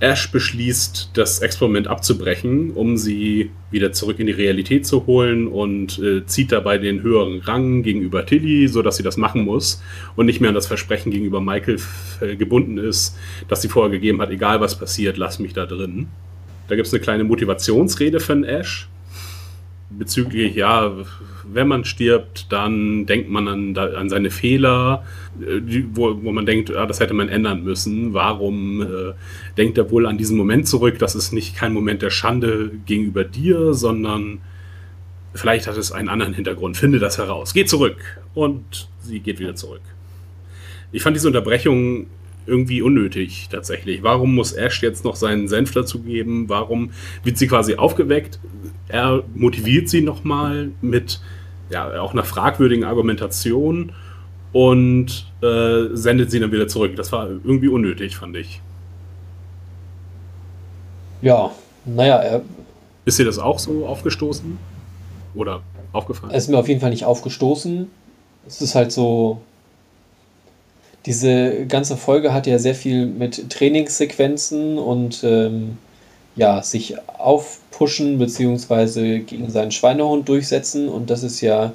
Ash 0.00 0.30
beschließt, 0.30 1.10
das 1.14 1.38
Experiment 1.38 1.86
abzubrechen, 1.86 2.72
um 2.72 2.96
sie 2.96 3.50
wieder 3.70 3.92
zurück 3.92 4.18
in 4.18 4.26
die 4.26 4.32
Realität 4.32 4.86
zu 4.86 5.06
holen 5.06 5.46
und 5.46 5.98
äh, 5.98 6.26
zieht 6.26 6.52
dabei 6.52 6.78
den 6.78 7.02
höheren 7.02 7.40
Rang 7.40 7.82
gegenüber 7.82 8.26
Tilly, 8.26 8.68
sodass 8.68 8.96
sie 8.96 9.02
das 9.02 9.16
machen 9.16 9.44
muss 9.44 9.82
und 10.16 10.26
nicht 10.26 10.40
mehr 10.40 10.48
an 10.48 10.54
das 10.54 10.66
Versprechen 10.66 11.10
gegenüber 11.10 11.40
Michael 11.40 11.78
äh, 12.20 12.36
gebunden 12.36 12.76
ist, 12.76 13.16
das 13.48 13.62
sie 13.62 13.68
vorher 13.68 13.90
gegeben 13.90 14.20
hat, 14.20 14.30
egal 14.30 14.60
was 14.60 14.78
passiert, 14.78 15.16
lass 15.16 15.38
mich 15.38 15.52
da 15.52 15.64
drin. 15.64 16.08
Da 16.68 16.76
gibt 16.76 16.86
es 16.86 16.92
eine 16.92 17.00
kleine 17.00 17.24
Motivationsrede 17.24 18.20
von 18.20 18.44
Ash, 18.44 18.88
bezüglich, 19.90 20.56
ja, 20.56 20.92
wenn 21.54 21.68
man 21.68 21.84
stirbt, 21.84 22.46
dann 22.50 23.06
denkt 23.06 23.30
man 23.30 23.48
an, 23.48 23.76
an 23.76 24.08
seine 24.08 24.30
Fehler, 24.30 25.04
äh, 25.40 25.82
wo, 25.92 26.22
wo 26.22 26.32
man 26.32 26.46
denkt, 26.46 26.74
ah, 26.74 26.86
das 26.86 27.00
hätte 27.00 27.14
man 27.14 27.28
ändern 27.28 27.64
müssen. 27.64 28.12
Warum 28.14 28.82
äh, 28.82 29.14
denkt 29.56 29.78
er 29.78 29.90
wohl 29.90 30.06
an 30.06 30.18
diesen 30.18 30.36
Moment 30.36 30.68
zurück? 30.68 30.98
Das 30.98 31.14
ist 31.14 31.32
nicht 31.32 31.56
kein 31.56 31.72
Moment 31.72 32.02
der 32.02 32.10
Schande 32.10 32.70
gegenüber 32.86 33.24
dir, 33.24 33.74
sondern 33.74 34.40
vielleicht 35.34 35.66
hat 35.66 35.76
es 35.76 35.92
einen 35.92 36.08
anderen 36.08 36.34
Hintergrund. 36.34 36.76
Finde 36.76 36.98
das 36.98 37.18
heraus. 37.18 37.54
Geh 37.54 37.64
zurück. 37.64 37.96
Und 38.34 38.88
sie 39.00 39.20
geht 39.20 39.38
wieder 39.38 39.54
zurück. 39.54 39.82
Ich 40.92 41.02
fand 41.02 41.16
diese 41.16 41.26
Unterbrechung 41.26 42.06
irgendwie 42.46 42.82
unnötig 42.82 43.48
tatsächlich. 43.50 44.02
Warum 44.02 44.34
muss 44.34 44.52
Ash 44.52 44.82
jetzt 44.82 45.04
noch 45.04 45.16
seinen 45.16 45.48
Senf 45.48 45.72
dazu 45.72 46.00
geben? 46.00 46.48
Warum 46.48 46.90
wird 47.22 47.38
sie 47.38 47.46
quasi 47.46 47.76
aufgeweckt? 47.76 48.38
Er 48.88 49.24
motiviert 49.34 49.88
sie 49.88 50.02
nochmal 50.02 50.70
mit 50.82 51.20
ja, 51.70 52.00
auch 52.00 52.12
einer 52.12 52.24
fragwürdigen 52.24 52.84
Argumentation 52.84 53.92
und 54.52 55.26
äh, 55.42 55.94
sendet 55.94 56.30
sie 56.30 56.40
dann 56.40 56.52
wieder 56.52 56.68
zurück. 56.68 56.96
Das 56.96 57.10
war 57.12 57.28
irgendwie 57.28 57.68
unnötig, 57.68 58.16
fand 58.16 58.36
ich. 58.36 58.60
Ja, 61.22 61.50
naja, 61.84 62.16
er. 62.18 62.42
Ist 63.04 63.18
dir 63.18 63.24
das 63.24 63.38
auch 63.38 63.58
so 63.58 63.86
aufgestoßen? 63.86 64.58
Oder 65.34 65.62
aufgefallen? 65.92 66.32
Es 66.32 66.44
ist 66.44 66.50
mir 66.50 66.58
auf 66.58 66.68
jeden 66.68 66.80
Fall 66.80 66.90
nicht 66.90 67.04
aufgestoßen. 67.04 67.90
Es 68.46 68.60
ist 68.60 68.74
halt 68.74 68.92
so, 68.92 69.40
diese 71.06 71.66
ganze 71.66 71.96
Folge 71.96 72.32
hat 72.32 72.46
ja 72.46 72.58
sehr 72.58 72.74
viel 72.74 73.06
mit 73.06 73.50
Trainingssequenzen 73.50 74.78
und 74.78 75.24
ähm, 75.24 75.78
ja, 76.36 76.62
sich 76.62 76.96
aufpushen 77.18 78.18
bzw. 78.18 79.20
gegen 79.20 79.50
seinen 79.50 79.70
Schweinehund 79.70 80.28
durchsetzen. 80.28 80.88
Und 80.88 81.10
das 81.10 81.22
ist 81.22 81.40
ja 81.40 81.72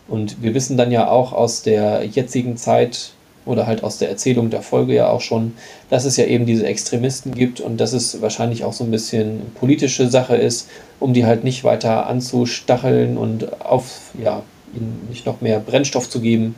Und 0.07 0.41
wir 0.41 0.53
wissen 0.53 0.77
dann 0.77 0.91
ja 0.91 1.09
auch 1.09 1.33
aus 1.33 1.63
der 1.63 2.05
jetzigen 2.05 2.57
Zeit 2.57 3.11
oder 3.45 3.67
halt 3.67 3.83
aus 3.83 3.97
der 3.97 4.09
Erzählung 4.09 4.49
der 4.49 4.61
Folge 4.61 4.95
ja 4.95 5.09
auch 5.09 5.21
schon, 5.21 5.53
dass 5.89 6.05
es 6.05 6.17
ja 6.17 6.25
eben 6.25 6.45
diese 6.45 6.65
Extremisten 6.65 7.33
gibt 7.33 7.59
und 7.59 7.77
dass 7.77 7.93
es 7.93 8.21
wahrscheinlich 8.21 8.63
auch 8.63 8.73
so 8.73 8.83
ein 8.83 8.91
bisschen 8.91 9.41
politische 9.59 10.09
Sache 10.09 10.35
ist, 10.35 10.67
um 10.99 11.13
die 11.13 11.25
halt 11.25 11.43
nicht 11.43 11.63
weiter 11.63 12.07
anzustacheln 12.07 13.17
und 13.17 13.61
auf, 13.61 14.11
ja, 14.21 14.43
ihnen 14.75 15.07
nicht 15.09 15.25
noch 15.25 15.41
mehr 15.41 15.59
Brennstoff 15.59 16.09
zu 16.09 16.19
geben, 16.19 16.55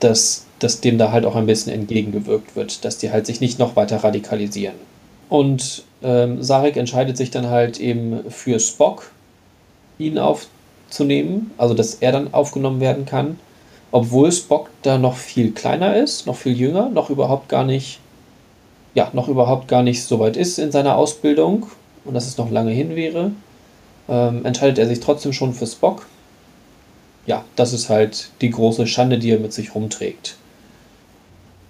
dass, 0.00 0.44
dass 0.58 0.80
dem 0.80 0.98
da 0.98 1.12
halt 1.12 1.24
auch 1.24 1.34
ein 1.34 1.46
bisschen 1.46 1.72
entgegengewirkt 1.72 2.56
wird, 2.56 2.84
dass 2.84 2.98
die 2.98 3.10
halt 3.10 3.26
sich 3.26 3.40
nicht 3.40 3.58
noch 3.58 3.76
weiter 3.76 3.96
radikalisieren. 3.98 4.76
Und 5.28 5.84
ähm, 6.02 6.42
Sarek 6.42 6.76
entscheidet 6.76 7.16
sich 7.16 7.30
dann 7.30 7.48
halt 7.48 7.80
eben 7.80 8.30
für 8.30 8.60
Spock, 8.60 9.10
ihn 9.98 10.18
auf 10.18 10.46
zu 10.90 11.04
nehmen, 11.04 11.50
also 11.58 11.74
dass 11.74 11.94
er 11.96 12.12
dann 12.12 12.32
aufgenommen 12.32 12.80
werden 12.80 13.04
kann, 13.04 13.38
obwohl 13.90 14.30
Spock 14.32 14.70
da 14.82 14.98
noch 14.98 15.16
viel 15.16 15.52
kleiner 15.52 15.96
ist, 15.96 16.26
noch 16.26 16.36
viel 16.36 16.56
jünger, 16.56 16.88
noch 16.90 17.10
überhaupt 17.10 17.48
gar 17.48 17.64
nicht, 17.64 18.00
ja, 18.94 19.10
noch 19.12 19.28
überhaupt 19.28 19.68
gar 19.68 19.82
nicht 19.82 20.04
so 20.04 20.20
weit 20.20 20.36
ist 20.36 20.58
in 20.58 20.72
seiner 20.72 20.96
Ausbildung 20.96 21.66
und 22.04 22.14
dass 22.14 22.26
es 22.26 22.38
noch 22.38 22.50
lange 22.50 22.72
hin 22.72 22.96
wäre, 22.96 23.32
ähm, 24.08 24.44
entscheidet 24.44 24.78
er 24.78 24.86
sich 24.86 25.00
trotzdem 25.00 25.32
schon 25.32 25.52
für 25.52 25.66
Spock. 25.66 26.06
Ja, 27.26 27.44
das 27.56 27.72
ist 27.72 27.90
halt 27.90 28.30
die 28.40 28.50
große 28.50 28.86
Schande, 28.86 29.18
die 29.18 29.30
er 29.30 29.38
mit 29.38 29.52
sich 29.52 29.74
rumträgt. 29.74 30.36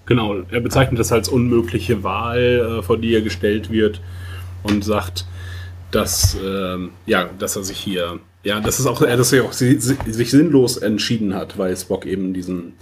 Genau, 0.06 0.36
er 0.50 0.60
bezeichnet 0.60 0.98
das 0.98 1.12
als 1.12 1.28
unmögliche 1.28 2.02
Wahl, 2.02 2.78
äh, 2.78 2.82
vor 2.82 2.96
die 2.96 3.12
er 3.14 3.20
gestellt 3.20 3.70
wird 3.70 4.00
und 4.62 4.84
sagt, 4.84 5.26
dass, 5.90 6.36
ähm, 6.42 6.92
ja, 7.06 7.28
dass 7.38 7.56
er 7.56 7.64
sich 7.64 7.78
hier, 7.78 8.20
ja, 8.44 8.60
das 8.60 8.78
ist 8.78 8.86
auch, 8.86 9.02
er 9.02 9.16
dass 9.16 9.32
er 9.32 9.44
auch 9.44 9.52
si 9.52 9.78
si 9.80 9.96
sich 10.06 10.30
sinnlos 10.30 10.76
entschieden 10.76 11.34
hat, 11.34 11.58
weil 11.58 11.76
Spock 11.76 12.06
eben 12.06 12.32
diesen 12.32 12.74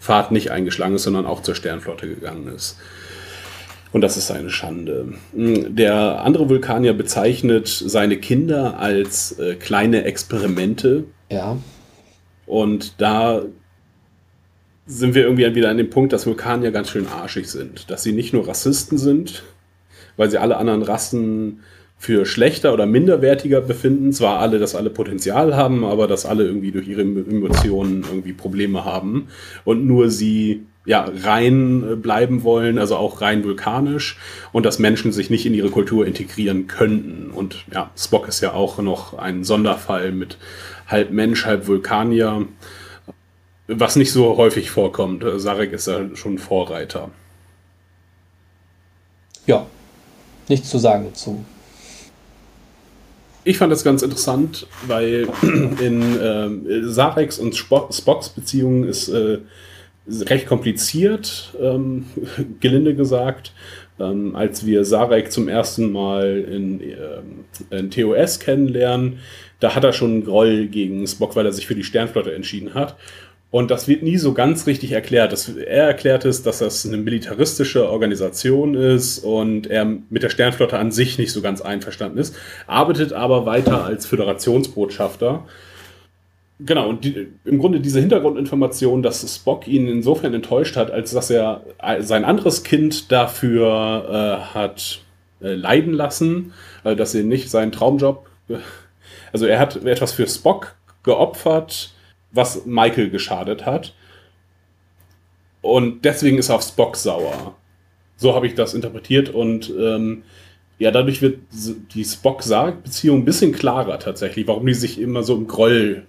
Pfad 0.00 0.32
nicht 0.32 0.50
eingeschlagen 0.50 0.94
ist, 0.96 1.04
sondern 1.04 1.26
auch 1.26 1.42
zur 1.42 1.54
Sternflotte 1.54 2.08
gegangen 2.08 2.48
ist. 2.48 2.78
Und 3.92 4.00
das 4.00 4.16
ist 4.16 4.30
eine 4.32 4.50
Schande. 4.50 5.14
Der 5.32 6.22
andere 6.24 6.48
Vulkanier 6.48 6.94
bezeichnet 6.94 7.68
seine 7.68 8.16
Kinder 8.16 8.80
als 8.80 9.38
äh, 9.38 9.54
kleine 9.54 10.02
Experimente. 10.02 11.04
Ja. 11.30 11.58
Und 12.44 13.00
da 13.00 13.42
sind 14.86 15.14
wir 15.14 15.22
irgendwie 15.22 15.54
wieder 15.54 15.70
an 15.70 15.76
dem 15.78 15.90
Punkt, 15.90 16.12
dass 16.12 16.26
Vulkanier 16.26 16.72
ganz 16.72 16.90
schön 16.90 17.06
arschig 17.06 17.48
sind. 17.48 17.88
Dass 17.88 18.02
sie 18.02 18.12
nicht 18.12 18.32
nur 18.32 18.48
Rassisten 18.48 18.98
sind, 18.98 19.44
weil 20.16 20.28
sie 20.28 20.38
alle 20.38 20.56
anderen 20.56 20.82
Rassen 20.82 21.60
für 22.04 22.26
schlechter 22.26 22.74
oder 22.74 22.84
minderwertiger 22.84 23.62
befinden. 23.62 24.12
Zwar 24.12 24.38
alle, 24.38 24.58
dass 24.58 24.74
alle 24.74 24.90
Potenzial 24.90 25.56
haben, 25.56 25.86
aber 25.86 26.06
dass 26.06 26.26
alle 26.26 26.44
irgendwie 26.44 26.70
durch 26.70 26.86
ihre 26.86 27.00
Emotionen 27.00 28.04
irgendwie 28.06 28.34
Probleme 28.34 28.84
haben. 28.84 29.28
Und 29.64 29.86
nur 29.86 30.10
sie 30.10 30.66
ja, 30.84 31.10
rein 31.22 32.02
bleiben 32.02 32.42
wollen, 32.42 32.78
also 32.78 32.96
auch 32.96 33.22
rein 33.22 33.42
vulkanisch 33.42 34.18
und 34.52 34.66
dass 34.66 34.78
Menschen 34.78 35.12
sich 35.12 35.30
nicht 35.30 35.46
in 35.46 35.54
ihre 35.54 35.70
Kultur 35.70 36.06
integrieren 36.06 36.66
könnten. 36.66 37.30
Und 37.30 37.64
ja, 37.72 37.90
Spock 37.96 38.28
ist 38.28 38.42
ja 38.42 38.52
auch 38.52 38.76
noch 38.82 39.14
ein 39.16 39.42
Sonderfall 39.42 40.12
mit 40.12 40.36
halb 40.86 41.10
Mensch, 41.10 41.46
halb 41.46 41.66
Vulkanier, 41.66 42.46
was 43.66 43.96
nicht 43.96 44.12
so 44.12 44.36
häufig 44.36 44.68
vorkommt. 44.68 45.24
Sarek 45.36 45.72
ist 45.72 45.86
ja 45.86 46.14
schon 46.14 46.36
Vorreiter. 46.36 47.10
Ja, 49.46 49.64
nichts 50.50 50.68
zu 50.68 50.76
sagen 50.76 51.06
dazu. 51.06 51.46
Ich 53.46 53.58
fand 53.58 53.70
das 53.70 53.84
ganz 53.84 54.02
interessant, 54.02 54.66
weil 54.86 55.28
in 55.80 56.18
äh, 56.18 56.82
Sareks 56.84 57.38
und 57.38 57.54
Spocks 57.54 58.30
Beziehung 58.30 58.84
ist 58.84 59.08
äh, 59.08 59.38
recht 60.08 60.46
kompliziert, 60.46 61.54
ähm, 61.60 62.06
gelinde 62.60 62.94
gesagt. 62.94 63.52
Ähm, 64.00 64.34
als 64.34 64.66
wir 64.66 64.84
Sarek 64.84 65.30
zum 65.30 65.46
ersten 65.46 65.92
Mal 65.92 66.40
in, 66.40 66.80
ähm, 66.80 67.44
in, 67.70 67.90
TOS 67.90 68.40
kennenlernen, 68.40 69.20
da 69.60 69.74
hat 69.74 69.84
er 69.84 69.92
schon 69.92 70.10
einen 70.10 70.24
Groll 70.24 70.66
gegen 70.66 71.06
Spock, 71.06 71.36
weil 71.36 71.46
er 71.46 71.52
sich 71.52 71.66
für 71.66 71.76
die 71.76 71.84
Sternflotte 71.84 72.34
entschieden 72.34 72.74
hat. 72.74 72.96
Und 73.54 73.70
das 73.70 73.86
wird 73.86 74.02
nie 74.02 74.16
so 74.16 74.34
ganz 74.34 74.66
richtig 74.66 74.90
erklärt. 74.90 75.30
Das, 75.30 75.48
er 75.48 75.84
erklärt 75.84 76.24
es, 76.24 76.42
dass 76.42 76.58
das 76.58 76.84
eine 76.84 76.96
militaristische 76.96 77.88
Organisation 77.88 78.74
ist 78.74 79.20
und 79.20 79.68
er 79.68 79.84
mit 79.84 80.24
der 80.24 80.28
Sternflotte 80.28 80.76
an 80.76 80.90
sich 80.90 81.18
nicht 81.18 81.30
so 81.30 81.40
ganz 81.40 81.60
einverstanden 81.60 82.18
ist, 82.18 82.34
arbeitet 82.66 83.12
aber 83.12 83.46
weiter 83.46 83.84
als 83.84 84.06
Föderationsbotschafter 84.06 85.44
Genau, 86.58 86.88
und 86.88 87.04
die, 87.04 87.28
im 87.44 87.60
Grunde 87.60 87.78
diese 87.78 88.00
Hintergrundinformation, 88.00 89.04
dass 89.04 89.22
Spock 89.32 89.68
ihn 89.68 89.86
insofern 89.86 90.34
enttäuscht 90.34 90.74
hat, 90.74 90.90
als 90.90 91.12
dass 91.12 91.30
er 91.30 91.62
sein 92.00 92.24
anderes 92.24 92.64
Kind 92.64 93.12
dafür 93.12 94.40
äh, 94.50 94.54
hat 94.54 95.00
äh, 95.40 95.54
leiden 95.54 95.92
lassen, 95.92 96.54
äh, 96.82 96.96
dass 96.96 97.14
er 97.14 97.22
nicht 97.22 97.50
seinen 97.50 97.70
Traumjob, 97.70 98.26
also 99.32 99.46
er 99.46 99.60
hat 99.60 99.76
etwas 99.84 100.12
für 100.12 100.26
Spock 100.26 100.74
geopfert, 101.04 101.94
was 102.34 102.66
Michael 102.66 103.10
geschadet 103.10 103.64
hat. 103.64 103.94
Und 105.62 106.04
deswegen 106.04 106.38
ist 106.38 106.50
er 106.50 106.56
auf 106.56 106.62
Spock 106.62 106.96
sauer. 106.96 107.56
So 108.16 108.34
habe 108.34 108.46
ich 108.46 108.54
das 108.54 108.74
interpretiert 108.74 109.30
und 109.30 109.70
ähm, 109.70 110.24
ja, 110.78 110.90
dadurch 110.90 111.22
wird 111.22 111.38
die 111.94 112.04
Spock-Sarg-Beziehung 112.04 113.20
ein 113.20 113.24
bisschen 113.24 113.52
klarer 113.52 113.98
tatsächlich, 113.98 114.46
warum 114.46 114.66
die 114.66 114.74
sich 114.74 115.00
immer 115.00 115.22
so 115.22 115.34
im 115.34 115.46
Groll 115.46 116.04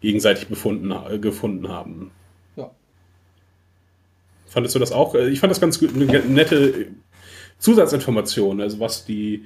gegenseitig 0.00 0.48
befunden, 0.48 0.92
äh, 0.92 1.18
gefunden 1.18 1.68
haben. 1.68 2.10
Ja. 2.56 2.70
Fandest 4.46 4.74
du 4.74 4.78
das 4.78 4.92
auch? 4.92 5.14
Äh, 5.14 5.28
ich 5.30 5.40
fand 5.40 5.50
das 5.50 5.60
ganz 5.60 5.80
gut, 5.80 5.94
eine 5.94 6.06
nette 6.06 6.86
Zusatzinformation, 7.58 8.60
also 8.60 8.80
was 8.80 9.04
die 9.04 9.44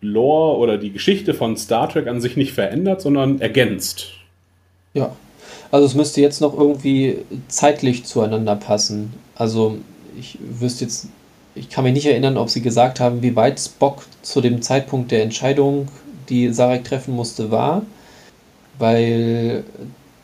Lore 0.00 0.58
oder 0.58 0.78
die 0.78 0.92
Geschichte 0.92 1.32
von 1.32 1.56
Star 1.56 1.88
Trek 1.88 2.06
an 2.06 2.20
sich 2.20 2.36
nicht 2.36 2.52
verändert, 2.52 3.00
sondern 3.00 3.40
ergänzt. 3.40 4.12
Ja. 4.92 5.16
Also 5.74 5.86
es 5.86 5.96
müsste 5.96 6.20
jetzt 6.20 6.40
noch 6.40 6.56
irgendwie 6.56 7.18
zeitlich 7.48 8.04
zueinander 8.04 8.54
passen. 8.54 9.12
Also 9.34 9.78
ich 10.16 10.38
wüsste 10.40 10.84
jetzt, 10.84 11.08
ich 11.56 11.68
kann 11.68 11.82
mich 11.82 11.94
nicht 11.94 12.06
erinnern, 12.06 12.36
ob 12.36 12.48
sie 12.48 12.62
gesagt 12.62 13.00
haben, 13.00 13.22
wie 13.22 13.34
weit 13.34 13.58
Spock 13.58 14.04
zu 14.22 14.40
dem 14.40 14.62
Zeitpunkt 14.62 15.10
der 15.10 15.24
Entscheidung, 15.24 15.88
die 16.28 16.52
Sarek 16.52 16.84
treffen 16.84 17.16
musste, 17.16 17.50
war 17.50 17.82
weil 18.78 19.64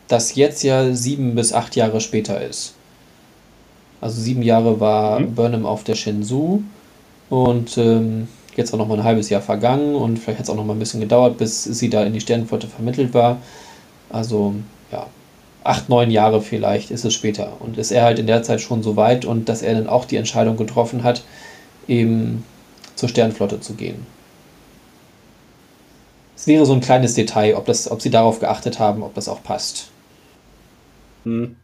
das 0.07 0.35
jetzt 0.35 0.63
ja 0.63 0.93
sieben 0.93 1.35
bis 1.35 1.51
acht 1.51 1.75
Jahre 1.75 1.99
später 1.99 2.41
ist. 2.41 2.75
Also 3.99 4.21
sieben 4.21 4.43
Jahre 4.43 4.79
war 4.79 5.19
mhm. 5.19 5.35
Burnham 5.35 5.65
auf 5.65 5.83
der 5.83 5.95
Shenzhou 5.95 6.61
und 7.29 7.77
ähm, 7.77 8.29
jetzt 8.55 8.73
auch 8.73 8.77
noch 8.77 8.87
mal 8.87 8.99
ein 8.99 9.03
halbes 9.03 9.29
Jahr 9.29 9.41
vergangen 9.41 9.95
und 9.95 10.17
vielleicht 10.17 10.39
hat 10.39 10.45
es 10.45 10.49
auch 10.49 10.55
noch 10.55 10.63
mal 10.63 10.77
ein 10.77 10.79
bisschen 10.79 11.01
gedauert, 11.01 11.37
bis 11.37 11.65
sie 11.65 11.89
da 11.89 12.05
in 12.05 12.13
die 12.13 12.21
Sternenflotte 12.21 12.67
vermittelt 12.67 13.13
war. 13.13 13.39
Also 14.09 14.55
ja, 14.93 15.07
acht, 15.63 15.89
neun 15.89 16.09
Jahre 16.11 16.41
vielleicht 16.41 16.91
ist 16.91 17.05
es 17.05 17.13
später. 17.13 17.57
Und 17.59 17.77
ist 17.77 17.91
er 17.91 18.03
halt 18.03 18.19
in 18.19 18.27
der 18.27 18.43
Zeit 18.43 18.61
schon 18.61 18.83
so 18.83 18.95
weit 18.95 19.25
und 19.25 19.49
dass 19.49 19.61
er 19.61 19.75
dann 19.75 19.87
auch 19.87 20.05
die 20.05 20.15
Entscheidung 20.15 20.57
getroffen 20.57 21.03
hat, 21.03 21.23
eben 21.87 22.43
zur 22.95 23.09
Sternenflotte 23.09 23.59
zu 23.59 23.73
gehen. 23.73 24.05
Es 26.35 26.47
wäre 26.47 26.65
so 26.65 26.73
ein 26.73 26.81
kleines 26.81 27.13
Detail, 27.13 27.55
ob, 27.55 27.65
das, 27.65 27.89
ob 27.89 28.01
sie 28.01 28.09
darauf 28.09 28.39
geachtet 28.39 28.79
haben, 28.79 29.03
ob 29.03 29.13
das 29.13 29.29
auch 29.29 29.43
passt. 29.43 29.91
Hm. 31.23 31.55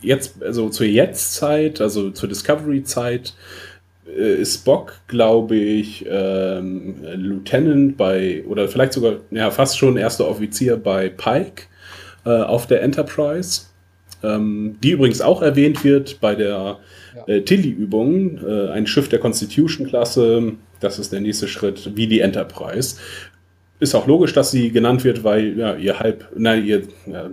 Jetzt, 0.00 0.40
also 0.40 0.68
zur 0.68 0.86
Jetztzeit, 0.86 1.80
also 1.80 2.10
zur 2.10 2.28
Discovery-Zeit, 2.28 3.34
äh, 4.06 4.40
ist 4.40 4.54
Spock, 4.54 5.00
glaube 5.08 5.56
ich, 5.56 6.06
ähm, 6.08 6.96
Lieutenant 7.14 7.96
bei, 7.96 8.44
oder 8.46 8.68
vielleicht 8.68 8.92
sogar, 8.92 9.14
ja, 9.32 9.50
fast 9.50 9.78
schon 9.78 9.96
erster 9.96 10.28
Offizier 10.28 10.76
bei 10.76 11.08
Pike 11.08 11.64
äh, 12.26 12.42
auf 12.42 12.66
der 12.66 12.82
Enterprise, 12.82 13.62
ähm, 14.22 14.76
die 14.82 14.90
übrigens 14.90 15.22
auch 15.22 15.40
erwähnt 15.40 15.84
wird 15.84 16.20
bei 16.20 16.34
der 16.34 16.78
äh, 17.26 17.40
Tilly-Übung, 17.40 18.38
äh, 18.46 18.70
ein 18.70 18.86
Schiff 18.86 19.08
der 19.08 19.20
Constitution-Klasse, 19.20 20.52
das 20.80 20.98
ist 20.98 21.12
der 21.12 21.22
nächste 21.22 21.48
Schritt, 21.48 21.96
wie 21.96 22.06
die 22.06 22.20
Enterprise 22.20 22.96
ist 23.78 23.94
auch 23.94 24.06
logisch, 24.06 24.32
dass 24.32 24.50
sie 24.50 24.70
genannt 24.70 25.04
wird, 25.04 25.24
weil 25.24 25.58
ja, 25.58 25.74
ihr 25.76 25.98
halb, 25.98 26.28
nein, 26.36 26.64
ihr, 26.64 26.82
ja, 27.06 27.30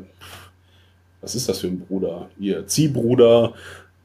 was 1.22 1.36
ist 1.36 1.48
das 1.48 1.60
für 1.60 1.68
ein 1.68 1.80
Bruder? 1.80 2.30
Ihr 2.38 2.68
Ziehbruder 2.68 3.54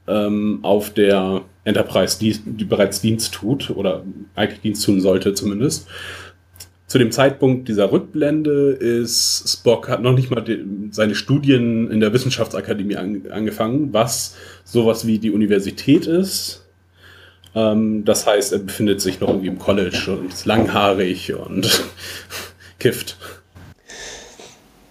ähm, 0.06 0.60
auf 0.62 0.90
der 0.90 1.42
Enterprise, 1.64 2.18
die, 2.18 2.38
die 2.38 2.64
bereits 2.64 3.00
Dienst 3.00 3.34
tut 3.34 3.70
oder 3.70 4.04
eigentlich 4.36 4.60
Dienst 4.60 4.84
tun 4.84 5.00
sollte 5.00 5.34
zumindest. 5.34 5.88
Zu 6.88 6.98
dem 6.98 7.12
Zeitpunkt 7.12 7.68
dieser 7.68 7.92
Rückblende 7.92 8.72
ist 8.72 9.44
Spock 9.46 9.88
hat 9.88 10.02
noch 10.02 10.14
nicht 10.14 10.30
mal 10.30 10.40
die, 10.40 10.64
seine 10.90 11.14
Studien 11.14 11.90
in 11.90 12.00
der 12.00 12.12
Wissenschaftsakademie 12.12 12.96
an, 12.96 13.22
angefangen, 13.30 13.92
was 13.92 14.34
sowas 14.64 15.06
wie 15.06 15.18
die 15.18 15.30
Universität 15.30 16.06
ist 16.06 16.64
ähm, 17.54 18.04
das 18.04 18.26
heißt, 18.26 18.52
er 18.52 18.58
befindet 18.60 19.00
sich 19.00 19.20
noch 19.20 19.28
irgendwie 19.28 19.48
im 19.48 19.58
College 19.58 20.18
und 20.18 20.32
ist 20.32 20.46
langhaarig 20.46 21.34
und 21.34 21.84
kifft. 22.78 23.16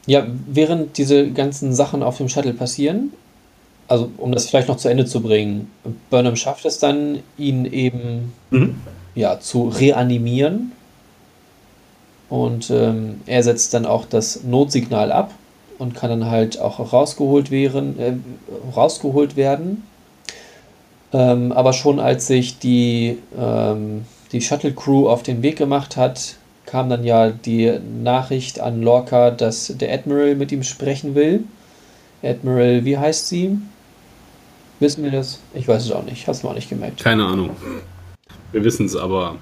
Ja, 0.05 0.25
während 0.47 0.97
diese 0.97 1.31
ganzen 1.31 1.73
Sachen 1.73 2.01
auf 2.01 2.17
dem 2.17 2.29
Shuttle 2.29 2.53
passieren, 2.53 3.13
also 3.87 4.11
um 4.17 4.31
das 4.31 4.49
vielleicht 4.49 4.67
noch 4.67 4.77
zu 4.77 4.89
Ende 4.89 5.05
zu 5.05 5.21
bringen, 5.21 5.71
Burnham 6.09 6.35
schafft 6.35 6.65
es 6.65 6.79
dann, 6.79 7.19
ihn 7.37 7.65
eben 7.65 8.33
mhm. 8.49 8.75
ja, 9.15 9.39
zu 9.39 9.69
reanimieren. 9.69 10.71
Und 12.29 12.69
ähm, 12.69 13.21
er 13.25 13.43
setzt 13.43 13.73
dann 13.73 13.85
auch 13.85 14.05
das 14.05 14.43
Notsignal 14.43 15.11
ab 15.11 15.33
und 15.77 15.95
kann 15.95 16.09
dann 16.09 16.29
halt 16.29 16.59
auch 16.59 16.91
rausgeholt, 16.91 17.51
werden, 17.51 17.99
äh, 17.99 18.13
rausgeholt 18.75 19.35
werden. 19.35 19.83
Ähm, 21.13 21.51
aber 21.53 21.71
schon 21.73 21.99
als 21.99 22.27
sich 22.27 22.59
die, 22.59 23.17
ähm, 23.37 24.05
die 24.33 24.41
Shuttle-Crew 24.41 25.07
auf 25.07 25.23
den 25.23 25.41
Weg 25.41 25.57
gemacht 25.57 25.95
hat, 25.95 26.35
kam 26.65 26.89
dann 26.89 27.05
ja 27.05 27.29
die 27.29 27.79
Nachricht 28.03 28.59
an 28.59 28.81
Lorca, 28.81 29.31
dass 29.31 29.73
der 29.77 29.93
Admiral 29.93 30.35
mit 30.35 30.51
ihm 30.51 30.63
sprechen 30.63 31.15
will. 31.15 31.45
Admiral, 32.21 32.83
wie 32.83 32.97
heißt 32.97 33.29
sie? 33.29 33.57
Wissen 34.79 35.03
wir 35.03 35.11
das? 35.11 35.39
Ich 35.53 35.67
weiß 35.67 35.85
es 35.85 35.91
auch 35.91 36.03
nicht. 36.03 36.27
Hast 36.27 36.43
du 36.43 36.49
auch 36.49 36.53
nicht 36.53 36.69
gemerkt. 36.69 37.01
Keine 37.01 37.25
Ahnung. 37.25 37.51
Wir 38.51 38.63
wissen 38.63 38.85
es, 38.85 38.95
aber 38.95 39.37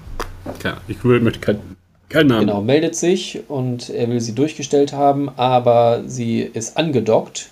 ich 0.88 1.02
möchte 1.04 1.40
kein, 1.40 1.75
keinen 2.08 2.28
Namen. 2.28 2.46
Genau, 2.46 2.60
meldet 2.60 2.94
sich 2.94 3.40
und 3.48 3.90
er 3.90 4.08
will 4.08 4.20
sie 4.20 4.34
durchgestellt 4.34 4.92
haben, 4.92 5.28
aber 5.36 6.04
sie 6.06 6.40
ist 6.40 6.76
angedockt. 6.76 7.50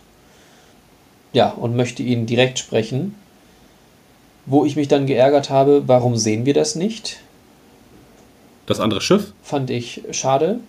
Ja, 1.32 1.50
und 1.50 1.74
möchte 1.74 2.02
ihn 2.02 2.26
direkt 2.26 2.58
sprechen. 2.58 3.16
Wo 4.46 4.64
ich 4.64 4.76
mich 4.76 4.88
dann 4.88 5.06
geärgert 5.06 5.50
habe, 5.50 5.82
warum 5.86 6.16
sehen 6.16 6.46
wir 6.46 6.54
das 6.54 6.76
nicht? 6.76 7.18
Das 8.66 8.78
andere 8.78 9.00
Schiff? 9.00 9.32
Fand 9.42 9.70
ich 9.70 10.02
schade. 10.12 10.60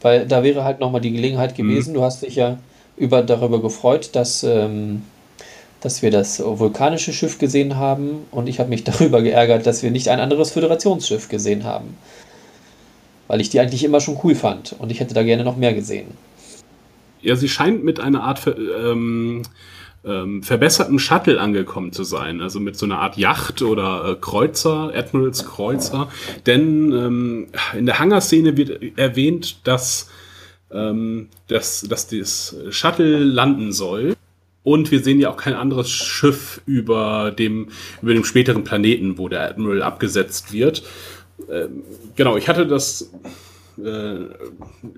Weil 0.00 0.26
da 0.26 0.42
wäre 0.42 0.64
halt 0.64 0.78
nochmal 0.78 1.00
die 1.00 1.12
Gelegenheit 1.12 1.56
gewesen. 1.56 1.94
Du 1.94 2.02
hast 2.02 2.22
dich 2.22 2.36
ja 2.36 2.58
über, 2.96 3.22
darüber 3.22 3.60
gefreut, 3.60 4.10
dass, 4.12 4.44
ähm, 4.44 5.02
dass 5.80 6.02
wir 6.02 6.10
das 6.10 6.40
vulkanische 6.40 7.12
Schiff 7.12 7.38
gesehen 7.38 7.76
haben. 7.76 8.26
Und 8.30 8.48
ich 8.48 8.60
habe 8.60 8.68
mich 8.68 8.84
darüber 8.84 9.22
geärgert, 9.22 9.66
dass 9.66 9.82
wir 9.82 9.90
nicht 9.90 10.08
ein 10.08 10.20
anderes 10.20 10.52
Föderationsschiff 10.52 11.28
gesehen 11.28 11.64
haben. 11.64 11.96
Weil 13.28 13.40
ich 13.40 13.50
die 13.50 13.60
eigentlich 13.60 13.84
immer 13.84 14.00
schon 14.00 14.18
cool 14.24 14.34
fand. 14.34 14.74
Und 14.78 14.90
ich 14.90 14.98
hätte 14.98 15.14
da 15.14 15.22
gerne 15.22 15.44
noch 15.44 15.56
mehr 15.56 15.74
gesehen. 15.74 16.08
Ja, 17.22 17.36
sie 17.36 17.48
scheint 17.48 17.84
mit 17.84 18.00
einer 18.00 18.24
Art 18.24 18.46
ähm, 18.46 19.42
ähm, 20.04 20.42
verbesserten 20.42 20.98
Shuttle 20.98 21.40
angekommen 21.40 21.92
zu 21.92 22.04
sein. 22.04 22.40
Also 22.40 22.60
mit 22.60 22.76
so 22.76 22.86
einer 22.86 22.98
Art 22.98 23.16
Yacht 23.16 23.62
oder 23.62 24.12
äh, 24.12 24.14
Kreuzer, 24.20 24.92
Admirals 24.94 25.44
Kreuzer. 25.44 26.08
Denn 26.46 26.92
ähm, 26.92 27.46
in 27.76 27.86
der 27.86 27.98
Hangarszene 27.98 28.56
wird 28.56 28.98
erwähnt, 28.98 29.66
dass, 29.66 30.10
ähm, 30.72 31.28
dass, 31.48 31.82
dass 31.82 32.08
das 32.08 32.56
Shuttle 32.70 33.18
landen 33.18 33.72
soll. 33.72 34.14
Und 34.62 34.90
wir 34.90 35.00
sehen 35.00 35.18
ja 35.18 35.30
auch 35.30 35.36
kein 35.36 35.54
anderes 35.54 35.90
Schiff 35.90 36.60
über 36.66 37.30
dem, 37.30 37.68
über 38.02 38.12
dem 38.12 38.24
späteren 38.24 38.64
Planeten, 38.64 39.16
wo 39.16 39.28
der 39.28 39.48
Admiral 39.48 39.82
abgesetzt 39.82 40.52
wird. 40.52 40.82
Ähm, 41.50 41.84
genau, 42.16 42.36
ich 42.36 42.48
hatte 42.48 42.66
das 42.66 43.10
äh, 43.78 44.26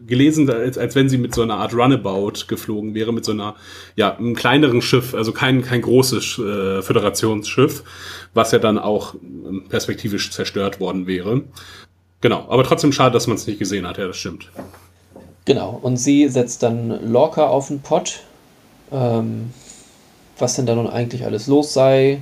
gelesen, 0.06 0.48
als, 0.50 0.78
als 0.78 0.94
wenn 0.94 1.08
sie 1.08 1.18
mit 1.18 1.34
so 1.34 1.42
einer 1.42 1.56
Art 1.56 1.74
Runabout 1.74 2.46
geflogen 2.48 2.94
wäre, 2.94 3.12
mit 3.12 3.24
so 3.24 3.32
einer, 3.32 3.54
ja, 3.96 4.16
einem 4.16 4.34
kleineren 4.34 4.80
Schiff, 4.80 5.14
also 5.14 5.32
kein, 5.32 5.62
kein 5.62 5.82
großes 5.82 6.38
äh, 6.38 6.82
Föderationsschiff, 6.82 7.84
was 8.32 8.52
ja 8.52 8.58
dann 8.58 8.78
auch 8.78 9.14
ähm, 9.14 9.64
perspektivisch 9.68 10.30
zerstört 10.30 10.80
worden 10.80 11.06
wäre. 11.06 11.42
Genau, 12.22 12.46
aber 12.48 12.64
trotzdem 12.64 12.92
schade, 12.92 13.12
dass 13.12 13.26
man 13.26 13.36
es 13.36 13.46
nicht 13.46 13.58
gesehen 13.58 13.86
hat, 13.86 13.98
ja, 13.98 14.06
das 14.06 14.16
stimmt. 14.16 14.50
Genau, 15.44 15.78
und 15.82 15.96
sie 15.96 16.28
setzt 16.28 16.62
dann 16.62 17.10
Lorca 17.10 17.46
auf 17.46 17.68
den 17.68 17.80
Pott, 17.80 18.20
ähm, 18.92 19.50
was 20.38 20.56
denn 20.56 20.66
da 20.66 20.74
nun 20.74 20.88
eigentlich 20.88 21.24
alles 21.24 21.46
los 21.46 21.72
sei, 21.72 22.20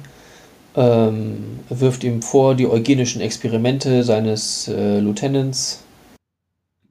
ähm, 0.78 1.58
wirft 1.68 2.04
ihm 2.04 2.22
vor, 2.22 2.54
die 2.54 2.68
eugenischen 2.68 3.20
Experimente 3.20 4.04
seines 4.04 4.68
äh, 4.68 5.00
Lieutenants 5.00 5.82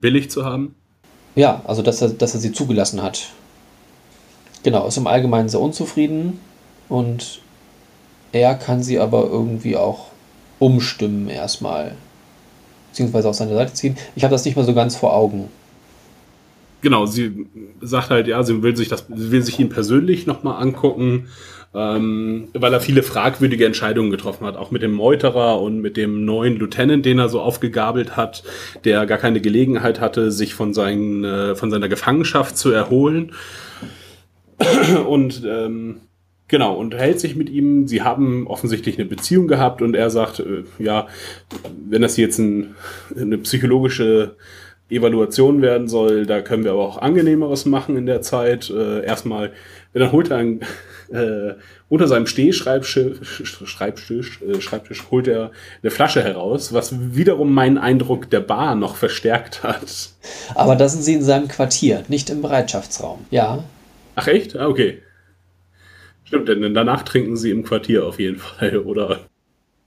billig 0.01 0.29
zu 0.29 0.43
haben? 0.43 0.75
Ja, 1.35 1.61
also 1.65 1.81
dass 1.81 2.01
er, 2.01 2.09
dass 2.09 2.33
er 2.33 2.41
sie 2.41 2.51
zugelassen 2.51 3.01
hat. 3.01 3.29
Genau, 4.63 4.87
ist 4.87 4.97
im 4.97 5.07
Allgemeinen 5.07 5.47
sehr 5.47 5.61
unzufrieden 5.61 6.39
und 6.89 7.39
er 8.33 8.55
kann 8.55 8.83
sie 8.83 8.99
aber 8.99 9.23
irgendwie 9.23 9.77
auch 9.77 10.07
umstimmen 10.59 11.29
erstmal. 11.29 11.95
Beziehungsweise 12.89 13.29
auf 13.29 13.35
seine 13.35 13.53
Seite 13.53 13.73
ziehen. 13.73 13.95
Ich 14.15 14.23
habe 14.23 14.33
das 14.33 14.43
nicht 14.43 14.55
mehr 14.55 14.65
so 14.65 14.73
ganz 14.73 14.97
vor 14.97 15.13
Augen. 15.13 15.47
Genau, 16.81 17.05
sie 17.05 17.47
sagt 17.81 18.09
halt, 18.09 18.27
ja, 18.27 18.43
sie 18.43 18.61
will 18.61 18.75
sich 18.75 18.89
das, 18.89 19.05
sie 19.07 19.31
will 19.31 19.43
sich 19.43 19.59
ihn 19.59 19.69
persönlich 19.69 20.27
nochmal 20.27 20.61
angucken 20.61 21.27
ähm, 21.73 22.47
weil 22.53 22.73
er 22.73 22.81
viele 22.81 23.03
fragwürdige 23.03 23.65
Entscheidungen 23.65 24.11
getroffen 24.11 24.45
hat, 24.45 24.57
auch 24.57 24.71
mit 24.71 24.81
dem 24.81 24.93
Meuterer 24.93 25.61
und 25.61 25.81
mit 25.81 25.97
dem 25.97 26.25
neuen 26.25 26.57
Lieutenant, 26.57 27.05
den 27.05 27.19
er 27.19 27.29
so 27.29 27.41
aufgegabelt 27.41 28.17
hat, 28.17 28.43
der 28.83 29.05
gar 29.05 29.17
keine 29.17 29.41
Gelegenheit 29.41 29.99
hatte, 29.99 30.31
sich 30.31 30.53
von, 30.53 30.73
seinen, 30.73 31.23
äh, 31.23 31.55
von 31.55 31.71
seiner 31.71 31.89
Gefangenschaft 31.89 32.57
zu 32.57 32.71
erholen. 32.71 33.33
Und 35.07 35.43
ähm, 35.45 36.01
Genau, 36.49 36.75
und 36.75 36.95
hält 36.95 37.19
sich 37.19 37.35
mit 37.35 37.49
ihm. 37.49 37.87
Sie 37.87 38.03
haben 38.03 38.47
offensichtlich 38.47 38.97
eine 38.97 39.07
Beziehung 39.07 39.47
gehabt 39.47 39.81
und 39.81 39.95
er 39.95 40.09
sagt, 40.09 40.39
äh, 40.39 40.63
ja, 40.79 41.07
wenn 41.89 42.01
das 42.01 42.15
jetzt 42.15 42.39
ein, 42.39 42.75
eine 43.19 43.37
psychologische 43.39 44.37
Evaluation 44.89 45.61
werden 45.61 45.89
soll, 45.89 46.25
da 46.25 46.41
können 46.41 46.63
wir 46.63 46.71
aber 46.71 46.87
auch 46.87 46.99
angenehmeres 46.99 47.65
machen 47.65 47.97
in 47.97 48.05
der 48.05 48.21
Zeit. 48.21 48.69
Äh, 48.69 49.03
erstmal, 49.03 49.51
dann 49.93 50.13
holt 50.13 50.31
er 50.31 50.37
ein, 50.37 50.61
äh, 51.09 51.53
unter 51.89 52.07
seinem 52.07 52.27
Stehschreibtisch 52.27 53.43
Schreibtisch, 53.43 54.41
äh, 54.41 54.61
Schreibtisch 54.61 55.05
holt 55.09 55.27
er 55.27 55.51
eine 55.81 55.91
Flasche 55.91 56.23
heraus, 56.23 56.73
was 56.73 56.93
wiederum 57.15 57.53
meinen 57.53 57.77
Eindruck 57.77 58.29
der 58.29 58.41
Bar 58.41 58.75
noch 58.75 58.95
verstärkt 58.95 59.63
hat. 59.63 60.09
Aber 60.55 60.75
da 60.75 60.89
sind 60.89 61.03
sie 61.03 61.13
in 61.13 61.23
seinem 61.23 61.47
Quartier, 61.47 62.03
nicht 62.07 62.29
im 62.29 62.41
Bereitschaftsraum. 62.41 63.25
Ja. 63.31 63.63
Ach 64.15 64.27
echt? 64.27 64.55
Ah, 64.55 64.67
okay. 64.67 65.01
Stimmt, 66.25 66.49
denn 66.49 66.73
danach 66.73 67.03
trinken 67.03 67.37
sie 67.37 67.51
im 67.51 67.63
Quartier 67.63 68.05
auf 68.05 68.19
jeden 68.19 68.39
Fall, 68.39 68.77
oder? 68.85 69.21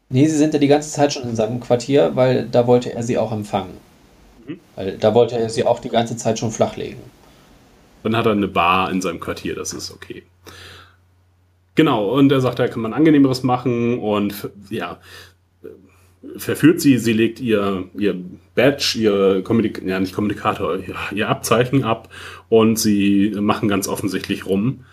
Nee, 0.09 0.27
sie 0.27 0.37
sind 0.37 0.55
ja 0.55 0.59
die 0.61 0.69
ganze 0.69 0.91
Zeit 0.91 1.13
schon 1.13 1.25
in 1.25 1.37
seinem 1.37 1.61
Quartier, 1.61 2.17
weil 2.17 2.49
da 2.51 2.67
wollte 2.67 2.93
er 2.93 3.03
sie 3.03 3.19
auch 3.19 3.31
empfangen. 3.31 3.77
Mhm. 4.47 4.59
Weil 4.75 4.99
da 4.99 5.15
wollte 5.15 5.39
er 5.39 5.51
sie 5.51 5.65
auch 5.65 5.79
die 5.79 5.91
ganze 5.91 6.17
Zeit 6.17 6.39
schon 6.39 6.51
flachlegen. 6.51 7.01
Dann 8.03 8.17
hat 8.17 8.27
er 8.27 8.33
eine 8.33 8.49
Bar 8.49 8.91
in 8.91 9.03
seinem 9.03 9.21
Quartier, 9.21 9.55
das 9.55 9.73
ist 9.73 9.93
okay. 9.93 10.23
Genau, 11.75 12.11
und 12.11 12.31
er 12.33 12.41
sagt, 12.41 12.59
da 12.59 12.69
kann 12.69 12.83
man 12.83 12.93
angenehmeres 12.93 13.43
machen 13.43 13.99
und 13.99 14.51
ja, 14.71 14.99
verführt 16.37 16.81
sie, 16.81 16.99
sie 16.99 17.13
legt 17.13 17.41
ihr, 17.41 17.85
ihr 17.97 18.17
Badge, 18.55 18.99
ihr 18.99 19.43
Kommunik 19.43 19.83
ja, 19.85 20.01
nicht 20.01 20.15
Kommunikator, 20.15 20.79
ihr, 21.13 21.29
Abzeichen 21.29 21.85
ab 21.85 22.11
und 22.49 22.79
sie 22.79 23.35
machen 23.41 23.69
ganz 23.69 23.89
offensichtlich 23.89 24.47
rum. 24.47 24.85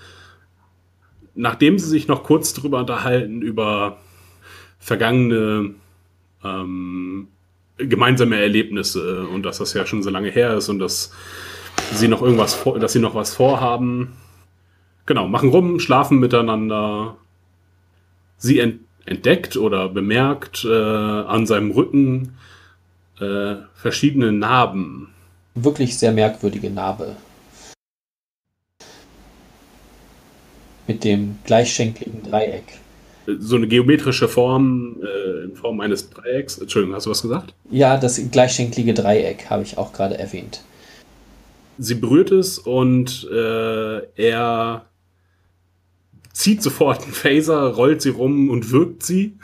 Nachdem 1.35 1.77
sie 1.77 1.89
sich 1.89 2.07
noch 2.07 2.23
kurz 2.23 2.53
darüber 2.53 2.79
unterhalten, 2.79 3.41
über 3.41 3.97
vergangene 4.79 5.75
ähm, 6.43 7.27
gemeinsame 7.77 8.39
Erlebnisse 8.39 9.27
und 9.27 9.43
dass 9.43 9.59
das 9.59 9.73
ja 9.73 9.85
schon 9.85 10.01
so 10.01 10.09
lange 10.09 10.29
her 10.29 10.55
ist 10.55 10.69
und 10.69 10.79
dass 10.79 11.11
sie 11.93 12.07
noch 12.07 12.21
irgendwas 12.21 12.63
dass 12.79 12.93
sie 12.93 12.99
noch 12.99 13.13
was 13.13 13.35
vorhaben, 13.35 14.13
genau, 15.07 15.27
machen 15.27 15.49
rum, 15.49 15.79
schlafen 15.79 16.19
miteinander. 16.19 17.17
Sie 18.37 18.59
ent 18.59 18.81
entdeckt 19.07 19.55
oder 19.55 19.87
bemerkt 19.87 20.65
äh, 20.65 20.69
an 20.69 21.45
seinem 21.47 21.71
Rücken 21.71 22.35
äh, 23.21 23.55
verschiedene 23.73 24.33
Narben. 24.33 25.13
Wirklich 25.55 25.97
sehr 25.97 26.11
merkwürdige 26.11 26.69
Narbe. 26.69 27.15
Mit 30.87 31.05
dem 31.05 31.39
gleichschenkligen 31.45 32.23
Dreieck. 32.29 32.65
So 33.39 33.55
eine 33.55 33.67
geometrische 33.67 34.27
Form 34.27 34.97
äh, 35.01 35.45
in 35.45 35.55
Form 35.55 35.79
eines 35.79 36.09
Dreiecks. 36.09 36.57
Entschuldigung, 36.57 36.95
hast 36.95 37.05
du 37.05 37.09
was 37.09 37.21
gesagt? 37.21 37.53
Ja, 37.71 37.97
das 37.97 38.21
gleichschenklige 38.29 38.93
Dreieck 38.93 39.49
habe 39.49 39.63
ich 39.63 39.77
auch 39.77 39.93
gerade 39.93 40.17
erwähnt. 40.17 40.61
Sie 41.77 41.95
berührt 41.95 42.31
es 42.31 42.59
und 42.59 43.25
äh, 43.31 44.01
er 44.15 44.86
zieht 46.37 46.61
sofort 46.61 47.03
einen 47.03 47.13
Phaser, 47.13 47.63
rollt 47.63 48.03
sie 48.03 48.09
rum 48.09 48.51
und 48.51 48.71
wirkt 48.71 49.01
sie. 49.01 49.37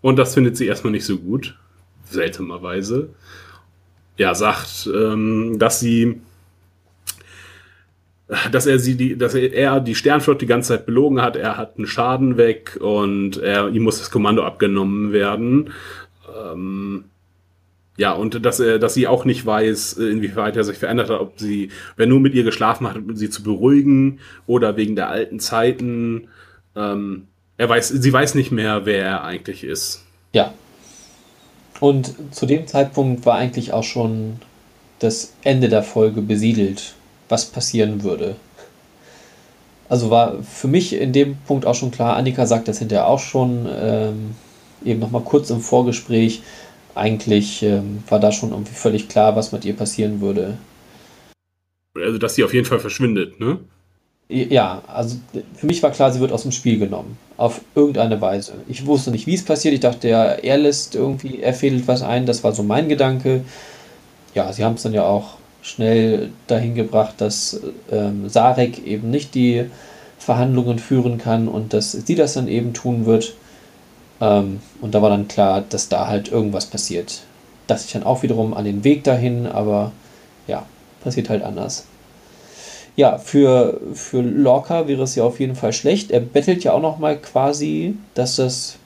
Und 0.00 0.16
das 0.18 0.34
findet 0.34 0.56
sie 0.56 0.66
erstmal 0.66 0.90
nicht 0.90 1.06
so 1.06 1.16
gut. 1.16 1.56
Seltsamerweise. 2.10 3.10
Ja, 4.16 4.34
sagt, 4.34 4.90
ähm, 4.92 5.60
dass 5.60 5.78
sie 5.78 6.20
dass 8.50 8.66
er 8.66 8.78
sie 8.78 8.96
die, 8.96 9.16
dass 9.16 9.34
er 9.34 9.80
die 9.80 9.94
Sternflotte 9.94 10.40
die 10.40 10.46
ganze 10.46 10.70
Zeit 10.70 10.86
belogen 10.86 11.22
hat, 11.22 11.36
er 11.36 11.56
hat 11.56 11.76
einen 11.76 11.86
Schaden 11.86 12.36
weg 12.36 12.78
und 12.80 13.36
er, 13.36 13.68
ihm 13.68 13.82
muss 13.82 13.98
das 13.98 14.10
Kommando 14.10 14.44
abgenommen 14.44 15.12
werden. 15.12 15.72
Ähm, 16.34 17.04
ja, 17.96 18.12
und 18.12 18.44
dass 18.44 18.58
er, 18.58 18.78
dass 18.78 18.94
sie 18.94 19.06
auch 19.06 19.24
nicht 19.24 19.46
weiß, 19.46 19.94
inwieweit 19.94 20.56
er 20.56 20.64
sich 20.64 20.78
verändert 20.78 21.10
hat, 21.10 21.20
ob 21.20 21.38
sie, 21.38 21.70
wer 21.96 22.06
nur 22.06 22.20
mit 22.20 22.34
ihr 22.34 22.42
geschlafen 22.42 22.88
hat, 22.88 22.96
um 22.96 23.14
sie 23.14 23.30
zu 23.30 23.42
beruhigen 23.42 24.18
oder 24.46 24.76
wegen 24.76 24.96
der 24.96 25.10
alten 25.10 25.38
Zeiten. 25.38 26.28
Ähm, 26.74 27.28
er 27.56 27.68
weiß, 27.68 27.88
sie 27.88 28.12
weiß 28.12 28.34
nicht 28.34 28.50
mehr, 28.50 28.84
wer 28.84 29.04
er 29.04 29.24
eigentlich 29.24 29.62
ist. 29.62 30.04
Ja. 30.32 30.52
Und 31.78 32.14
zu 32.32 32.46
dem 32.46 32.66
Zeitpunkt 32.66 33.26
war 33.26 33.36
eigentlich 33.36 33.72
auch 33.72 33.84
schon 33.84 34.36
das 34.98 35.34
Ende 35.42 35.68
der 35.68 35.82
Folge 35.82 36.20
besiedelt, 36.20 36.94
was 37.28 37.46
passieren 37.46 38.02
würde. 38.02 38.36
Also 39.88 40.10
war 40.10 40.42
für 40.42 40.66
mich 40.66 40.94
in 40.94 41.12
dem 41.12 41.36
Punkt 41.46 41.66
auch 41.66 41.74
schon 41.74 41.90
klar, 41.90 42.16
Annika 42.16 42.46
sagt 42.46 42.68
das 42.68 42.78
hinterher 42.78 43.06
auch 43.06 43.20
schon, 43.20 43.68
ähm, 43.70 44.34
eben 44.84 45.00
nochmal 45.00 45.22
kurz 45.22 45.50
im 45.50 45.60
Vorgespräch, 45.60 46.42
eigentlich 46.94 47.62
ähm, 47.62 48.02
war 48.08 48.20
da 48.20 48.32
schon 48.32 48.50
irgendwie 48.50 48.74
völlig 48.74 49.08
klar, 49.08 49.36
was 49.36 49.52
mit 49.52 49.64
ihr 49.64 49.74
passieren 49.74 50.20
würde. 50.20 50.58
Also, 51.94 52.18
dass 52.18 52.34
sie 52.34 52.44
auf 52.44 52.54
jeden 52.54 52.66
Fall 52.66 52.80
verschwindet, 52.80 53.40
ne? 53.40 53.58
Ja, 54.28 54.82
also 54.86 55.18
für 55.54 55.66
mich 55.66 55.82
war 55.82 55.90
klar, 55.90 56.10
sie 56.10 56.20
wird 56.20 56.32
aus 56.32 56.42
dem 56.42 56.52
Spiel 56.52 56.78
genommen. 56.78 57.18
Auf 57.36 57.60
irgendeine 57.74 58.20
Weise. 58.20 58.54
Ich 58.68 58.86
wusste 58.86 59.10
nicht, 59.10 59.26
wie 59.26 59.34
es 59.34 59.44
passiert. 59.44 59.74
Ich 59.74 59.80
dachte, 59.80 60.08
ja, 60.08 60.24
er 60.24 60.56
lässt 60.56 60.94
irgendwie, 60.94 61.40
er 61.40 61.52
fädelt 61.52 61.86
was 61.86 62.02
ein. 62.02 62.24
Das 62.24 62.42
war 62.42 62.52
so 62.52 62.62
mein 62.62 62.88
Gedanke. 62.88 63.44
Ja, 64.34 64.52
sie 64.52 64.64
haben 64.64 64.74
es 64.74 64.82
dann 64.82 64.94
ja 64.94 65.04
auch 65.04 65.34
schnell 65.62 66.30
dahin 66.46 66.74
gebracht, 66.74 67.14
dass 67.18 67.60
ähm, 67.90 68.28
Sarek 68.28 68.86
eben 68.86 69.10
nicht 69.10 69.34
die 69.34 69.66
Verhandlungen 70.18 70.78
führen 70.78 71.18
kann 71.18 71.48
und 71.48 71.72
dass 71.72 71.92
sie 71.92 72.14
das 72.14 72.34
dann 72.34 72.48
eben 72.48 72.72
tun 72.72 73.06
wird. 73.06 73.34
Ähm, 74.20 74.60
und 74.80 74.94
da 74.94 75.02
war 75.02 75.10
dann 75.10 75.28
klar, 75.28 75.62
dass 75.68 75.88
da 75.88 76.06
halt 76.06 76.30
irgendwas 76.30 76.66
passiert. 76.66 77.22
Das 77.66 77.84
ich 77.86 77.92
dann 77.92 78.02
auch 78.02 78.22
wiederum 78.22 78.54
an 78.54 78.64
den 78.64 78.84
Weg 78.84 79.04
dahin, 79.04 79.46
aber 79.46 79.92
ja, 80.46 80.64
passiert 81.02 81.30
halt 81.30 81.42
anders. 81.42 81.86
Ja, 82.96 83.18
für, 83.18 83.80
für 83.94 84.20
Lorca 84.20 84.86
wäre 84.86 85.02
es 85.02 85.16
ja 85.16 85.24
auf 85.24 85.40
jeden 85.40 85.56
Fall 85.56 85.72
schlecht. 85.72 86.10
Er 86.10 86.20
bettelt 86.20 86.62
ja 86.62 86.72
auch 86.72 86.82
noch 86.82 86.98
mal 86.98 87.16
quasi, 87.18 87.96
dass, 88.14 88.36
das, 88.36 88.76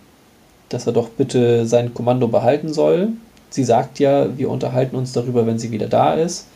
dass 0.71 0.87
er 0.87 0.93
doch 0.93 1.11
bitte 1.11 1.67
sein 1.67 1.93
Kommando 1.93 2.29
behalten 2.29 2.73
soll. 2.73 3.09
Sie 3.51 3.65
sagt 3.65 3.99
ja, 3.99 4.37
wir 4.39 4.51
unterhalten 4.51 4.97
uns 4.97 5.13
darüber, 5.13 5.47
wenn 5.47 5.59
sie 5.59 5.71
wieder 5.71 5.89
da 5.89 6.15
ist. 6.15 6.47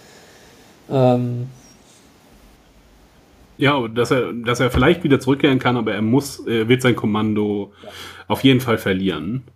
Ähm, 0.90 1.48
ja, 3.58 3.86
dass 3.88 4.10
er, 4.10 4.32
dass 4.32 4.60
er 4.60 4.70
vielleicht 4.70 5.04
wieder 5.04 5.20
zurückkehren 5.20 5.58
kann, 5.58 5.76
aber 5.76 5.94
er 5.94 6.02
muss, 6.02 6.40
er 6.46 6.68
wird 6.68 6.82
sein 6.82 6.96
Kommando 6.96 7.72
ja. 7.82 7.88
auf 8.28 8.44
jeden 8.44 8.60
Fall 8.60 8.78
verlieren. 8.78 9.42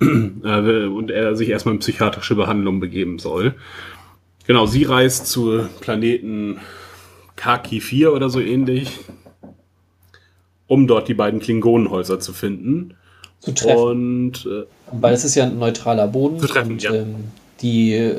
Äh, 0.00 0.84
und 0.86 1.10
er 1.10 1.34
sich 1.34 1.48
erstmal 1.48 1.74
in 1.74 1.80
psychiatrische 1.80 2.36
Behandlung 2.36 2.78
begeben 2.78 3.18
soll. 3.18 3.56
Genau, 4.46 4.64
sie 4.64 4.84
reist 4.84 5.26
zu 5.26 5.66
Planeten 5.80 6.60
Kaki 7.34 7.80
4 7.80 8.12
oder 8.12 8.30
so 8.30 8.40
ähnlich, 8.40 8.98
um 10.68 10.86
dort 10.86 11.08
die 11.08 11.14
beiden 11.14 11.40
Klingonenhäuser 11.40 12.20
zu 12.20 12.32
finden. 12.32 12.94
Zu 13.40 13.52
treffen. 13.52 13.78
Und, 13.78 14.46
äh, 14.46 14.64
Weil 14.92 15.14
es 15.14 15.24
ist 15.24 15.34
ja 15.34 15.44
ein 15.44 15.58
neutraler 15.58 16.06
Boden. 16.06 16.38
Zu 16.38 16.46
treffen, 16.46 16.72
und, 16.72 16.82
ja. 16.82 16.94
Ähm, 16.94 17.16
die, 17.60 18.14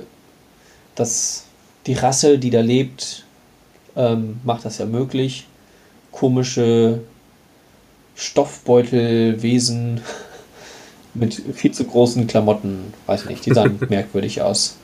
das, 0.96 1.48
die 1.88 1.94
Rasse, 1.94 2.40
die 2.40 2.50
da 2.50 2.62
lebt, 2.62 3.26
ähm, 3.96 4.40
macht 4.44 4.66
das 4.66 4.78
ja 4.78 4.86
möglich. 4.86 5.48
Komische 6.12 7.02
Stoffbeutelwesen 8.16 10.02
mit 11.14 11.34
viel 11.34 11.72
zu 11.72 11.86
großen 11.86 12.28
Klamotten, 12.28 12.94
weiß 13.06 13.26
nicht, 13.26 13.46
die 13.46 13.54
sahen 13.54 13.80
merkwürdig 13.90 14.42
aus. 14.42 14.78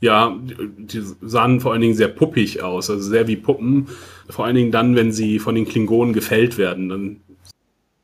Ja, 0.00 0.36
die 0.76 1.02
sahen 1.22 1.60
vor 1.60 1.72
allen 1.72 1.80
Dingen 1.80 1.94
sehr 1.94 2.08
puppig 2.08 2.62
aus, 2.62 2.90
also 2.90 3.02
sehr 3.02 3.26
wie 3.26 3.36
Puppen. 3.36 3.88
Vor 4.28 4.44
allen 4.44 4.56
Dingen 4.56 4.70
dann, 4.70 4.96
wenn 4.96 5.12
sie 5.12 5.38
von 5.38 5.54
den 5.54 5.66
Klingonen 5.66 6.12
gefällt 6.12 6.58
werden. 6.58 6.88
Dann 6.90 7.20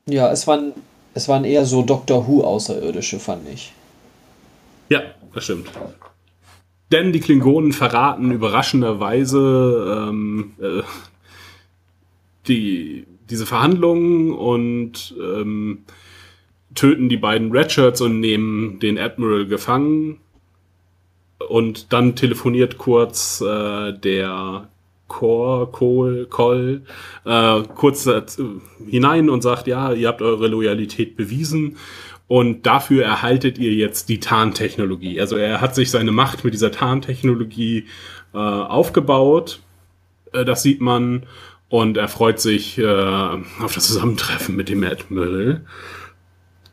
ja, 0.07 0.31
es 0.31 0.47
waren, 0.47 0.73
es 1.14 1.29
waren 1.29 1.45
eher 1.45 1.64
so 1.64 1.83
Doctor 1.83 2.27
Who-Außerirdische, 2.27 3.18
fand 3.21 3.49
ich. 3.53 3.73
Ja, 4.89 5.03
das 5.35 5.45
stimmt. 5.45 5.68
Denn 6.93 7.12
die 7.12 7.20
Klingonen 7.20 7.72
verraten 7.72 8.32
überraschenderweise 8.32 10.09
ähm, 10.09 10.53
äh, 10.61 10.82
die, 12.49 13.07
diese 13.28 13.47
Verhandlungen 13.47 14.32
und 14.32 15.14
ähm, 15.20 15.84
töten 16.74 17.09
die 17.09 17.16
beiden 17.16 17.53
Redshirts 17.53 18.01
und 18.01 18.20
nehmen 18.20 18.80
den 18.80 18.99
Admiral 18.99 19.47
gefangen. 19.47 20.18
Und 21.49 21.93
dann 21.93 22.16
telefoniert 22.16 22.76
kurz 22.76 23.41
äh, 23.41 23.93
der 23.93 24.68
Cor, 25.09 25.72
Cole, 25.72 26.26
Cole 26.26 26.82
äh, 27.24 27.62
kurz 27.74 28.07
äh, 28.07 28.22
hinein 28.88 29.28
und 29.28 29.43
sagt, 29.43 29.66
ja, 29.66 29.93
ihr 29.93 30.09
habt 30.09 30.22
eure 30.22 30.47
Loyalität 30.47 31.16
bewiesen 31.16 31.76
und 32.31 32.64
dafür 32.64 33.05
erhaltet 33.05 33.59
ihr 33.59 33.72
jetzt 33.72 34.09
die 34.09 34.20
Tarntechnologie. 34.20 35.20
Also 35.20 35.37
er 35.37 35.61
hat 35.61 35.74
sich 35.74 35.91
seine 35.91 36.12
Macht 36.12 36.45
mit 36.45 36.55
dieser 36.55 36.70
Tarntechnologie 36.70 37.87
äh, 38.33 38.39
aufgebaut. 38.39 39.61
Äh, 40.33 40.45
das 40.45 40.62
sieht 40.62 40.81
man. 40.81 41.26
Und 41.68 41.97
er 41.97 42.07
freut 42.07 42.39
sich 42.39 42.78
äh, 42.78 42.85
auf 42.85 43.74
das 43.74 43.89
Zusammentreffen 43.89 44.55
mit 44.55 44.68
dem 44.68 44.85
Admiral. 44.85 45.62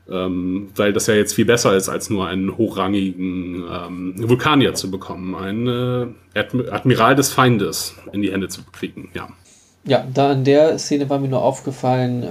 Ähm, 0.08 0.70
weil 0.76 0.94
das 0.94 1.08
ja 1.08 1.16
jetzt 1.16 1.34
viel 1.34 1.46
besser 1.46 1.76
ist, 1.76 1.90
als 1.90 2.12
nur 2.12 2.28
einen 2.28 2.56
hochrangigen 2.56 3.64
ähm, 3.68 4.14
Vulkanier 4.30 4.76
zu 4.76 4.92
bekommen. 4.92 5.34
Ein 5.34 5.68
äh, 6.36 6.70
Admiral 6.70 7.16
des 7.16 7.32
Feindes 7.34 7.96
in 8.12 8.22
die 8.22 8.32
Hände 8.32 8.48
zu 8.48 8.62
kriegen, 8.64 9.10
ja. 9.16 9.28
Ja, 9.86 10.06
da 10.14 10.34
in 10.34 10.44
der 10.44 10.78
Szene 10.78 11.10
war 11.10 11.18
mir 11.18 11.30
nur 11.30 11.42
aufgefallen, 11.42 12.22
äh, 12.22 12.28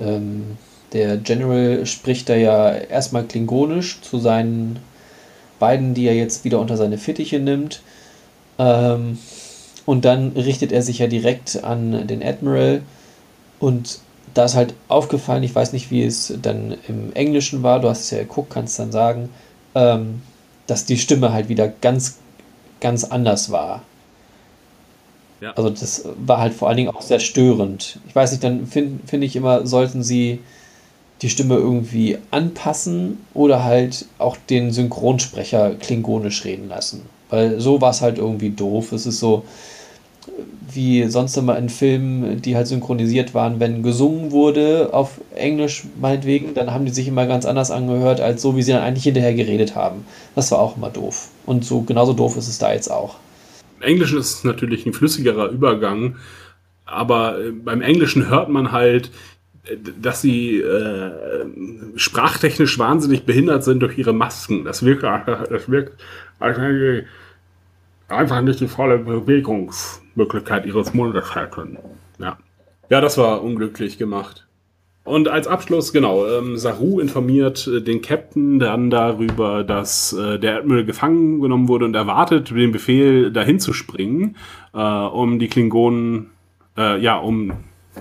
ähm, 0.00 0.56
der 0.92 1.16
General 1.16 1.86
spricht 1.86 2.28
da 2.28 2.34
ja 2.34 2.72
erstmal 2.72 3.24
klingonisch 3.24 4.00
zu 4.02 4.18
seinen 4.18 4.78
beiden, 5.58 5.94
die 5.94 6.06
er 6.06 6.14
jetzt 6.14 6.44
wieder 6.44 6.60
unter 6.60 6.76
seine 6.76 6.98
Fittiche 6.98 7.38
nimmt. 7.38 7.82
Ähm, 8.58 9.18
und 9.86 10.04
dann 10.04 10.32
richtet 10.32 10.72
er 10.72 10.82
sich 10.82 10.98
ja 10.98 11.06
direkt 11.06 11.64
an 11.64 12.06
den 12.06 12.22
Admiral. 12.22 12.82
Und 13.58 14.00
da 14.34 14.44
ist 14.44 14.54
halt 14.54 14.74
aufgefallen, 14.88 15.42
ich 15.42 15.54
weiß 15.54 15.72
nicht, 15.72 15.90
wie 15.90 16.04
es 16.04 16.32
dann 16.40 16.76
im 16.88 17.12
Englischen 17.14 17.62
war, 17.62 17.80
du 17.80 17.88
hast 17.88 18.02
es 18.02 18.10
ja 18.10 18.18
geguckt, 18.18 18.50
kannst 18.50 18.78
dann 18.78 18.92
sagen, 18.92 19.28
ähm, 19.74 20.22
dass 20.66 20.84
die 20.84 20.98
Stimme 20.98 21.32
halt 21.32 21.48
wieder 21.48 21.68
ganz, 21.68 22.18
ganz 22.80 23.04
anders 23.04 23.50
war. 23.50 23.82
Ja. 25.40 25.52
Also 25.54 25.70
das 25.70 26.04
war 26.24 26.38
halt 26.38 26.54
vor 26.54 26.68
allen 26.68 26.76
Dingen 26.76 26.90
auch 26.90 27.02
sehr 27.02 27.18
störend. 27.18 27.98
Ich 28.06 28.14
weiß 28.14 28.30
nicht, 28.30 28.44
dann 28.44 28.66
finde 28.66 29.00
find 29.06 29.24
ich 29.24 29.34
immer, 29.34 29.66
sollten 29.66 30.02
sie 30.02 30.38
die 31.22 31.30
Stimme 31.30 31.54
irgendwie 31.54 32.18
anpassen 32.30 33.18
oder 33.32 33.64
halt 33.64 34.06
auch 34.18 34.36
den 34.50 34.72
Synchronsprecher 34.72 35.76
klingonisch 35.76 36.44
reden 36.44 36.68
lassen. 36.68 37.02
Weil 37.30 37.60
so 37.60 37.80
war 37.80 37.90
es 37.90 38.02
halt 38.02 38.18
irgendwie 38.18 38.50
doof. 38.50 38.92
Es 38.92 39.06
ist 39.06 39.20
so 39.20 39.44
wie 40.72 41.04
sonst 41.08 41.36
immer 41.36 41.56
in 41.58 41.68
Filmen, 41.68 42.40
die 42.42 42.56
halt 42.56 42.66
synchronisiert 42.66 43.34
waren, 43.34 43.60
wenn 43.60 43.82
gesungen 43.82 44.30
wurde 44.30 44.90
auf 44.92 45.20
Englisch 45.34 45.84
meinetwegen, 46.00 46.54
dann 46.54 46.72
haben 46.72 46.84
die 46.84 46.92
sich 46.92 47.08
immer 47.08 47.26
ganz 47.26 47.44
anders 47.44 47.70
angehört, 47.70 48.20
als 48.20 48.42
so, 48.42 48.56
wie 48.56 48.62
sie 48.62 48.72
dann 48.72 48.82
eigentlich 48.82 49.04
hinterher 49.04 49.34
geredet 49.34 49.74
haben. 49.74 50.04
Das 50.34 50.50
war 50.50 50.58
auch 50.58 50.76
immer 50.76 50.90
doof. 50.90 51.28
Und 51.46 51.64
so 51.64 51.82
genauso 51.82 52.12
doof 52.12 52.36
ist 52.36 52.48
es 52.48 52.58
da 52.58 52.72
jetzt 52.72 52.90
auch. 52.90 53.16
Im 53.80 53.88
Englischen 53.88 54.18
ist 54.18 54.38
es 54.38 54.44
natürlich 54.44 54.86
ein 54.86 54.92
flüssigerer 54.92 55.48
Übergang, 55.48 56.16
aber 56.86 57.38
äh, 57.38 57.50
beim 57.50 57.82
Englischen 57.82 58.28
hört 58.28 58.48
man 58.48 58.72
halt 58.72 59.10
dass 60.00 60.20
sie 60.20 60.58
äh, 60.58 61.12
sprachtechnisch 61.94 62.78
wahnsinnig 62.78 63.24
behindert 63.24 63.62
sind 63.62 63.80
durch 63.80 63.96
ihre 63.96 64.12
Masken. 64.12 64.64
Das 64.64 64.84
wirkt, 64.84 65.04
das 65.04 65.70
wirkt 65.70 66.00
einfach 68.08 68.40
nicht 68.42 68.60
die 68.60 68.68
volle 68.68 68.98
Bewegungsmöglichkeit 68.98 70.66
ihres 70.66 70.94
Mundes 70.94 71.34
hätten. 71.34 71.78
Ja. 72.18 72.38
ja, 72.90 73.00
das 73.00 73.18
war 73.18 73.42
unglücklich 73.42 73.98
gemacht. 73.98 74.46
Und 75.04 75.26
als 75.26 75.48
Abschluss, 75.48 75.92
genau, 75.92 76.26
ähm, 76.26 76.56
Saru 76.56 77.00
informiert 77.00 77.66
äh, 77.66 77.80
den 77.80 78.02
Captain 78.02 78.60
dann 78.60 78.88
darüber, 78.88 79.64
dass 79.64 80.12
äh, 80.12 80.38
der 80.38 80.58
Admiral 80.58 80.84
gefangen 80.84 81.40
genommen 81.40 81.66
wurde 81.66 81.86
und 81.86 81.96
erwartet 81.96 82.50
den 82.50 82.70
Befehl, 82.70 83.32
dahin 83.32 83.58
zu 83.58 83.72
springen, 83.72 84.36
äh, 84.72 84.78
um 84.78 85.40
die 85.40 85.48
Klingonen, 85.48 86.30
äh, 86.76 87.00
ja, 87.00 87.18
um 87.18 87.52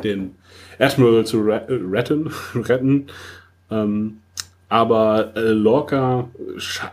den 0.03 0.35
Admiral 0.81 1.25
zu 1.25 1.47
äh, 1.49 1.61
retten. 1.69 2.31
retten. 2.55 3.07
Ähm, 3.69 4.17
aber 4.71 5.33
äh, 5.35 5.49
Lorca 5.49 6.29
sche 6.55 6.89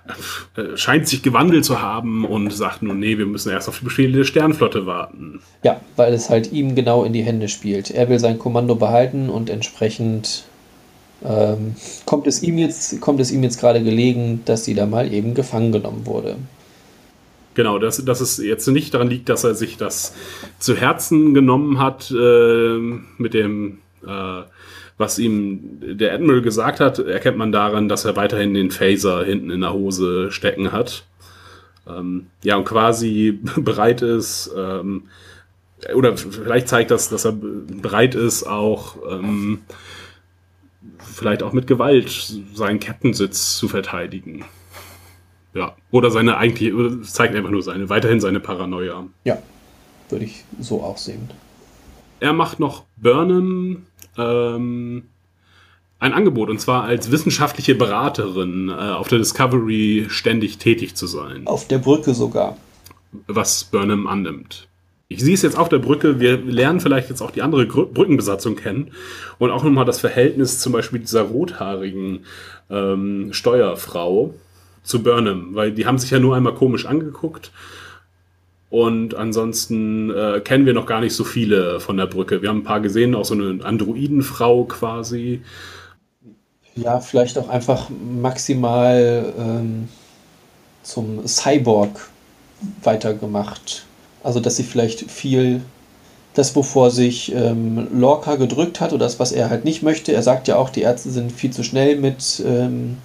äh, 0.57 0.77
scheint 0.77 1.07
sich 1.07 1.23
gewandelt 1.23 1.65
zu 1.65 1.81
haben 1.81 2.25
und 2.25 2.53
sagt 2.53 2.83
nun, 2.83 2.99
nee, 2.99 3.17
wir 3.19 3.27
müssen 3.27 3.53
erst 3.53 3.69
auf 3.69 3.79
die 3.79 3.85
Befehle 3.85 4.19
der 4.19 4.25
Sternflotte 4.25 4.85
warten. 4.85 5.41
Ja, 5.63 5.81
weil 5.95 6.13
es 6.13 6.29
halt 6.29 6.51
ihm 6.51 6.75
genau 6.75 7.05
in 7.05 7.13
die 7.13 7.23
Hände 7.23 7.49
spielt. 7.49 7.93
Er 7.93 8.09
will 8.09 8.19
sein 8.19 8.41
Kommando 8.41 8.75
behalten 8.75 9.31
und 9.31 9.49
entsprechend 9.49 10.45
ähm, 11.25 11.77
kommt 12.05 12.27
es 12.27 12.43
ihm 12.43 12.59
jetzt, 12.59 13.01
kommt 13.01 13.21
es 13.21 13.31
ihm 13.31 13.45
jetzt 13.45 13.61
gerade 13.61 13.83
gelegen, 13.83 14.43
dass 14.45 14.65
sie 14.65 14.75
da 14.75 14.85
mal 14.85 15.13
eben 15.13 15.35
gefangen 15.35 15.71
genommen 15.71 16.05
wurde. 16.05 16.37
Genau, 17.55 17.79
dass, 17.79 18.05
dass 18.05 18.21
es 18.21 18.39
jetzt 18.39 18.67
nicht 18.69 18.95
daran 18.95 19.09
liegt, 19.09 19.29
dass 19.29 19.45
er 19.45 19.55
sich 19.55 19.77
das 19.77 20.15
zu 20.59 20.77
Herzen 20.77 21.35
genommen 21.35 21.79
hat 21.79 22.11
äh, 22.11 22.79
mit 23.19 23.35
dem, 23.35 23.79
äh, 24.07 24.43
was 24.97 25.19
ihm 25.19 25.79
der 25.81 26.15
Admiral 26.15 26.43
gesagt 26.43 26.81
hat, 26.81 26.99
erkennt 26.99 27.37
man 27.37 27.51
daran, 27.53 27.89
dass 27.89 28.05
er 28.05 28.17
weiterhin 28.17 28.55
den 28.55 28.71
Phaser 28.71 29.25
hinten 29.25 29.51
in 29.51 29.61
der 29.61 29.73
Hose 29.73 30.31
stecken 30.31 30.73
hat. 30.73 31.05
Ähm, 31.89 32.27
ja, 32.45 32.57
und 32.57 32.65
quasi 32.65 33.41
bereit 33.57 34.03
ist, 34.03 34.51
ähm, 34.57 35.05
oder 35.95 36.17
vielleicht 36.17 36.69
zeigt 36.69 36.91
das, 36.91 37.09
dass 37.09 37.25
er 37.25 37.33
bereit 37.33 38.15
ist, 38.15 38.45
auch 38.45 38.97
ähm, 39.09 39.61
vielleicht 40.99 41.43
auch 41.43 41.53
mit 41.53 41.67
Gewalt 41.67 42.11
seinen 42.55 42.81
Captain-Sitz 42.81 43.59
zu 43.59 43.69
verteidigen. 43.69 44.45
Ja, 45.55 45.75
oder 45.91 46.11
seine 46.11 46.37
eigentlich, 46.37 46.73
zeigt 47.03 47.35
einfach 47.35 47.51
nur 47.51 47.63
seine, 47.63 47.89
weiterhin 47.89 48.21
seine 48.21 48.41
Paranoia. 48.41 49.07
Ja, 49.25 49.39
würde 50.11 50.25
ich 50.25 50.45
so 50.61 50.83
auch 50.83 50.99
sehen. 50.99 51.31
Er 52.21 52.33
macht 52.33 52.61
noch 52.61 52.85
Burnham 52.97 53.87
ähm, 54.17 55.05
ein 56.01 56.13
Angebot, 56.13 56.51
und 56.51 56.61
zwar 56.61 56.85
als 56.85 57.11
wissenschaftliche 57.11 57.75
Beraterin 57.75 58.69
äh, 58.69 58.73
auf 58.73 59.09
der 59.09 59.19
Discovery 59.19 60.07
ständig 60.09 60.59
tätig 60.59 60.95
zu 60.95 61.07
sein. 61.07 61.47
Auf 61.47 61.67
der 61.67 61.79
Brücke 61.79 62.15
sogar. 62.15 62.57
Was 63.27 63.65
Burnham 63.65 64.07
annimmt. 64.07 64.69
Ich 65.11 65.23
sehe 65.23 65.35
es 65.35 65.43
jetzt 65.43 65.57
auf 65.57 65.71
der 65.71 65.79
Brücke, 65.79 66.21
wir 66.21 66.37
lernen 66.37 66.81
vielleicht 66.81 67.09
jetzt 67.09 67.23
auch 67.23 67.31
die 67.31 67.41
andere 67.41 67.67
Gr 67.67 67.87
Brückenbesatzung 67.87 68.57
kennen 68.57 68.91
und 69.39 69.51
auch 69.51 69.65
nochmal 69.65 69.87
das 69.87 69.99
Verhältnis 69.99 70.61
zum 70.61 70.73
Beispiel 70.73 71.01
dieser 71.01 71.23
rothaarigen 71.23 72.27
ähm, 72.69 73.33
Steuerfrau 73.33 74.35
zu 74.89 75.03
Burnham, 75.03 75.55
weil 75.55 75.73
die 75.73 75.87
haben 75.87 75.99
sich 75.99 76.11
ja 76.11 76.19
nur 76.19 76.35
einmal 76.35 76.55
komisch 76.55 76.87
angeguckt 76.87 77.53
und 78.71 79.15
ansonsten 79.15 80.11
äh, 80.11 80.41
kennen 80.41 80.67
wir 80.67 80.75
noch 80.75 80.87
gar 80.87 81.01
nicht 81.01 81.15
so 81.15 81.25
viele 81.25 81.81
von 81.81 81.97
der 81.97 82.07
Brücke. 82.07 82.43
Wir 82.43 82.51
haben 82.51 82.59
ein 82.59 82.65
paar 82.65 82.81
gesehen, 82.81 83.15
auch 83.15 83.25
so 83.25 83.35
eine 83.35 83.65
Androidenfrau 83.65 84.65
quasi. 84.65 85.43
Ja, 86.77 87.01
vielleicht 87.01 87.39
auch 87.39 87.49
einfach 87.49 87.89
maximal 87.91 89.33
ähm, 89.39 89.89
zum 90.83 91.27
Cyborg 91.27 92.09
weitergemacht. 92.83 93.87
Also, 94.23 94.41
dass 94.41 94.57
sie 94.57 94.65
vielleicht 94.65 95.11
viel 95.11 95.63
das, 96.35 96.55
wovor 96.55 96.91
sich 96.91 97.35
ähm, 97.35 97.89
Lorca 97.93 98.37
gedrückt 98.37 98.81
hat 98.81 98.93
oder 98.93 99.07
das, 99.07 99.19
was 99.19 99.33
er 99.33 99.49
halt 99.49 99.65
nicht 99.65 99.83
möchte. 99.83 100.13
Er 100.13 100.23
sagt 100.23 100.47
ja 100.47 100.57
auch, 100.57 100.71
die 100.71 100.83
Ärzte 100.83 101.11
sind 101.11 101.33
viel 101.33 101.51
zu 101.51 101.65
schnell 101.65 101.97
mit, 101.97 102.43
ähm, 102.47 102.99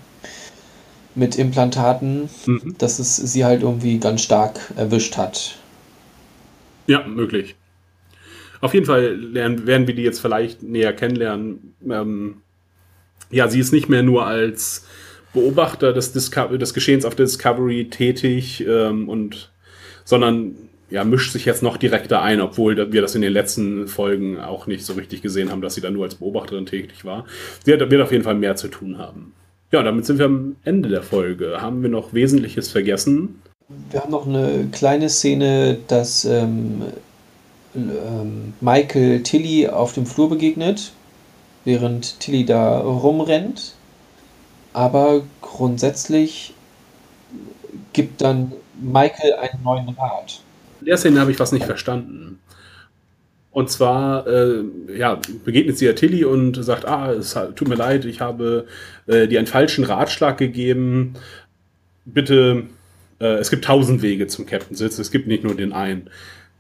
mit 1.16 1.38
Implantaten, 1.38 2.30
mhm. 2.46 2.76
dass 2.78 3.00
es 3.00 3.18
sie 3.18 3.46
halt 3.46 3.62
irgendwie 3.62 4.00
ganz 4.00 4.22
stark 4.22 4.60
erwischt 4.76 5.18
hat. 5.18 5.56
Ja, 6.88 7.06
möglich. 7.08 7.56
Auf 8.62 8.74
jeden 8.74 8.86
Fall 8.86 9.16
lernen, 9.16 9.68
werden 9.68 9.88
wir 9.88 9.96
die 9.96 10.04
jetzt 10.04 10.20
vielleicht 10.20 10.64
näher 10.64 10.94
kennenlernen. 10.94 11.76
Ähm, 11.90 12.38
ja, 13.30 13.48
sie 13.48 13.60
ist 13.60 13.74
nicht 13.74 13.90
mehr 13.90 14.04
nur 14.04 14.26
als 14.26 14.86
Beobachter 15.34 15.94
des, 15.94 16.14
Disco 16.14 16.56
des 16.58 16.74
Geschehens 16.74 17.06
auf 17.06 17.16
Discovery 17.16 17.90
tätig 17.90 18.66
ähm, 18.68 19.10
und 19.10 19.52
sondern 20.06 20.56
ja, 20.90 21.04
mischt 21.04 21.32
sich 21.32 21.46
jetzt 21.46 21.64
noch 21.64 21.78
direkter 21.78 22.22
ein, 22.22 22.40
obwohl 22.40 22.92
wir 22.92 23.02
das 23.02 23.16
in 23.16 23.22
den 23.22 23.34
letzten 23.34 23.88
Folgen 23.88 24.40
auch 24.40 24.68
nicht 24.68 24.86
so 24.86 24.94
richtig 24.94 25.24
gesehen 25.24 25.50
haben, 25.50 25.62
dass 25.62 25.74
sie 25.74 25.82
da 25.82 25.90
nur 25.90 26.04
als 26.04 26.16
Beobachterin 26.16 26.68
tätig 26.68 27.04
war. 27.04 27.26
Sie 27.66 27.72
wird 27.72 28.02
auf 28.02 28.12
jeden 28.12 28.24
Fall 28.24 28.36
mehr 28.36 28.56
zu 28.56 28.68
tun 28.68 29.00
haben. 29.00 29.34
Ja, 29.74 29.82
damit 29.82 30.06
sind 30.06 30.20
wir 30.20 30.28
am 30.28 30.56
Ende 30.66 30.88
der 30.88 31.02
Folge. 31.02 31.60
Haben 31.60 31.82
wir 31.82 31.90
noch 31.90 32.14
Wesentliches 32.14 32.70
vergessen? 32.70 33.42
Wir 33.90 34.02
haben 34.02 34.12
noch 34.12 34.28
eine 34.28 34.68
kleine 34.72 35.10
Szene, 35.10 35.80
dass 35.88 36.26
ähm, 36.26 36.84
ähm, 37.76 38.54
Michael 38.62 39.24
Tilly 39.24 39.68
auf 39.68 39.94
dem 39.94 40.06
Flur 40.06 40.30
begegnet, 40.30 40.92
während 41.66 42.20
Tilly 42.20 42.46
da 42.46 42.82
rumrennt. 42.82 43.74
Aber 44.74 45.24
grundsätzlich 45.42 46.54
gibt 47.94 48.22
dann 48.22 48.52
Michael 48.80 49.34
einen 49.34 49.64
neuen 49.64 49.90
Rat. 49.90 50.42
In 50.82 50.86
der 50.86 50.98
Szene 50.98 51.20
habe 51.20 51.32
ich 51.32 51.40
was 51.40 51.52
nicht 51.52 51.66
verstanden. 51.66 52.38
Und 53.54 53.70
zwar 53.70 54.26
äh, 54.26 54.64
ja, 54.98 55.20
begegnet 55.46 55.78
sie 55.78 55.94
Tilly 55.94 56.26
und 56.26 56.62
sagt, 56.64 56.86
ah, 56.86 57.12
es 57.12 57.38
tut 57.56 57.68
mir 57.68 57.76
leid, 57.76 58.04
ich 58.04 58.20
habe 58.20 58.66
äh, 59.06 59.28
dir 59.28 59.38
einen 59.38 59.48
falschen 59.48 59.84
Ratschlag 59.84 60.40
gegeben. 60.40 61.14
Bitte, 62.04 62.64
äh, 63.22 63.36
es 63.36 63.52
gibt 63.52 63.66
tausend 63.66 64.02
Wege 64.02 64.26
zum 64.26 64.48
Captain 64.48 64.76
Sitz, 64.76 64.98
es 64.98 65.12
gibt 65.12 65.28
nicht 65.28 65.44
nur 65.44 65.56
den 65.56 65.72
einen. 65.72 66.10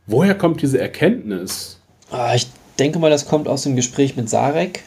Woher 0.06 0.36
kommt 0.36 0.62
diese 0.62 0.80
Erkenntnis? 0.80 1.80
Ah, 2.12 2.36
ich 2.36 2.48
denke 2.78 3.00
mal, 3.00 3.10
das 3.10 3.26
kommt 3.28 3.48
aus 3.48 3.64
dem 3.64 3.76
Gespräch 3.76 4.16
mit 4.16 4.30
Sarek, 4.30 4.84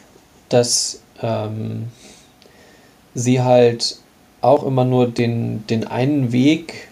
dass 0.47 1.01
ähm, 1.21 1.87
sie 3.13 3.41
halt 3.41 3.97
auch 4.39 4.65
immer 4.65 4.85
nur 4.85 5.09
den, 5.09 5.67
den 5.67 5.85
einen 5.85 6.31
Weg 6.31 6.87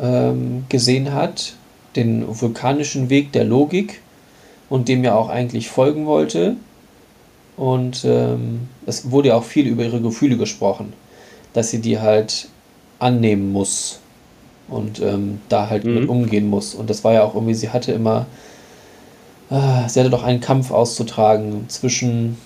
ähm, 0.00 0.64
gesehen 0.68 1.14
hat, 1.14 1.54
den 1.94 2.24
vulkanischen 2.26 3.10
Weg 3.10 3.30
der 3.30 3.44
Logik 3.44 4.00
und 4.68 4.88
dem 4.88 5.04
ja 5.04 5.14
auch 5.14 5.28
eigentlich 5.28 5.68
folgen 5.68 6.06
wollte. 6.06 6.56
Und 7.56 8.04
ähm, 8.04 8.68
es 8.84 9.10
wurde 9.10 9.28
ja 9.28 9.36
auch 9.36 9.44
viel 9.44 9.66
über 9.66 9.84
ihre 9.84 10.00
Gefühle 10.00 10.36
gesprochen, 10.36 10.92
dass 11.52 11.70
sie 11.70 11.80
die 11.80 11.98
halt 11.98 12.48
annehmen 12.98 13.52
muss 13.52 14.00
und 14.68 15.00
ähm, 15.00 15.40
da 15.48 15.70
halt 15.70 15.84
mhm. 15.84 15.94
mit 15.94 16.08
umgehen 16.08 16.48
muss. 16.48 16.74
Und 16.74 16.90
das 16.90 17.04
war 17.04 17.12
ja 17.12 17.22
auch 17.22 17.34
irgendwie, 17.34 17.54
sie 17.54 17.70
hatte 17.70 17.92
immer, 17.92 18.26
äh, 19.50 19.88
sie 19.88 20.00
hatte 20.00 20.10
doch 20.10 20.22
einen 20.22 20.40
Kampf 20.40 20.70
auszutragen 20.70 21.68
zwischen, 21.68 22.36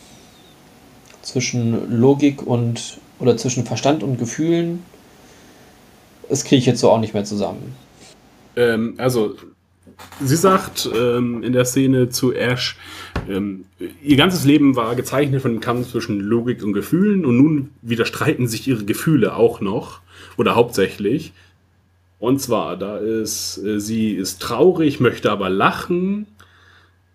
zwischen 1.23 1.91
Logik 1.91 2.47
und, 2.47 2.99
oder 3.19 3.37
zwischen 3.37 3.65
Verstand 3.65 4.03
und 4.03 4.19
Gefühlen. 4.19 4.85
Das 6.29 6.45
kriege 6.45 6.61
ich 6.61 6.67
jetzt 6.67 6.81
so 6.81 6.91
auch 6.91 7.01
nicht 7.01 7.15
mehr 7.15 7.25
zusammen. 7.25 7.75
Ähm, 8.55 8.95
also 8.99 9.35
sie 10.23 10.37
sagt 10.37 10.89
ähm, 10.95 11.43
in 11.43 11.53
der 11.53 11.65
Szene 11.65 12.09
zu 12.09 12.35
Ash, 12.35 12.77
ähm, 13.29 13.65
ihr 14.03 14.17
ganzes 14.17 14.45
Leben 14.45 14.77
war 14.77 14.95
gezeichnet 14.95 15.43
von 15.43 15.53
dem 15.53 15.61
Kampf 15.61 15.91
zwischen 15.91 16.21
Logik 16.21 16.63
und 16.63 16.73
Gefühlen 16.73 17.25
und 17.25 17.37
nun 17.37 17.71
widerstreiten 17.83 18.49
sich 18.49 18.69
ihre 18.69 18.85
Gefühle 18.85 19.35
auch 19.35 19.61
noch 19.61 20.01
oder 20.37 20.55
hauptsächlich. 20.55 21.33
Und 22.19 22.41
zwar, 22.41 22.77
da 22.77 22.99
ist, 22.99 23.59
äh, 23.59 23.81
sie 23.81 24.13
ist 24.13 24.43
traurig, 24.43 25.01
möchte 25.01 25.31
aber 25.31 25.49
lachen, 25.49 26.27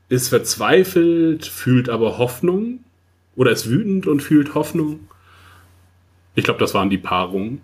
ist 0.09 0.29
verzweifelt, 0.29 1.45
fühlt 1.45 1.89
aber 1.89 2.17
Hoffnung 2.17 2.79
oder 3.36 3.51
ist 3.51 3.69
wütend 3.69 4.07
und 4.07 4.21
fühlt 4.21 4.55
Hoffnung. 4.55 5.07
Ich 6.36 6.43
glaube, 6.43 6.59
das 6.59 6.73
waren 6.73 6.89
die 6.89 6.97
Paarungen. 6.97 7.61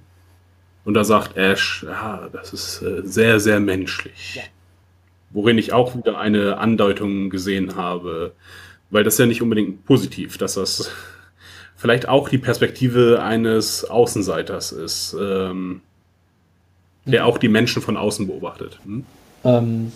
Und 0.84 0.96
da 0.96 1.04
sagt 1.04 1.38
Ash, 1.38 1.84
ja, 1.84 2.30
das 2.32 2.54
ist 2.54 2.82
äh, 2.82 3.02
sehr, 3.04 3.40
sehr 3.40 3.60
menschlich. 3.60 4.36
Ja. 4.36 4.44
Worin 5.34 5.58
ich 5.58 5.74
auch 5.74 5.96
wieder 5.96 6.18
eine 6.18 6.58
Andeutung 6.58 7.30
gesehen 7.30 7.76
habe, 7.76 8.34
weil 8.90 9.04
das 9.04 9.16
ist 9.16 9.20
ja 9.20 9.26
nicht 9.26 9.42
unbedingt 9.42 9.86
positiv, 9.86 10.38
dass 10.38 10.56
das 10.56 10.92
vielleicht 11.78 12.08
auch 12.08 12.30
die 12.30 12.38
Perspektive 12.38 13.24
eines 13.24 13.86
Außenseiters 13.86 14.72
ist, 14.72 15.16
ähm, 15.20 15.82
der 17.06 17.24
mhm. 17.24 17.28
auch 17.28 17.38
die 17.38 17.48
Menschen 17.48 17.82
von 17.82 17.98
außen 17.98 18.28
beobachtet. 18.28 18.80
Hm? 18.84 19.06
Ähm, 19.44 19.92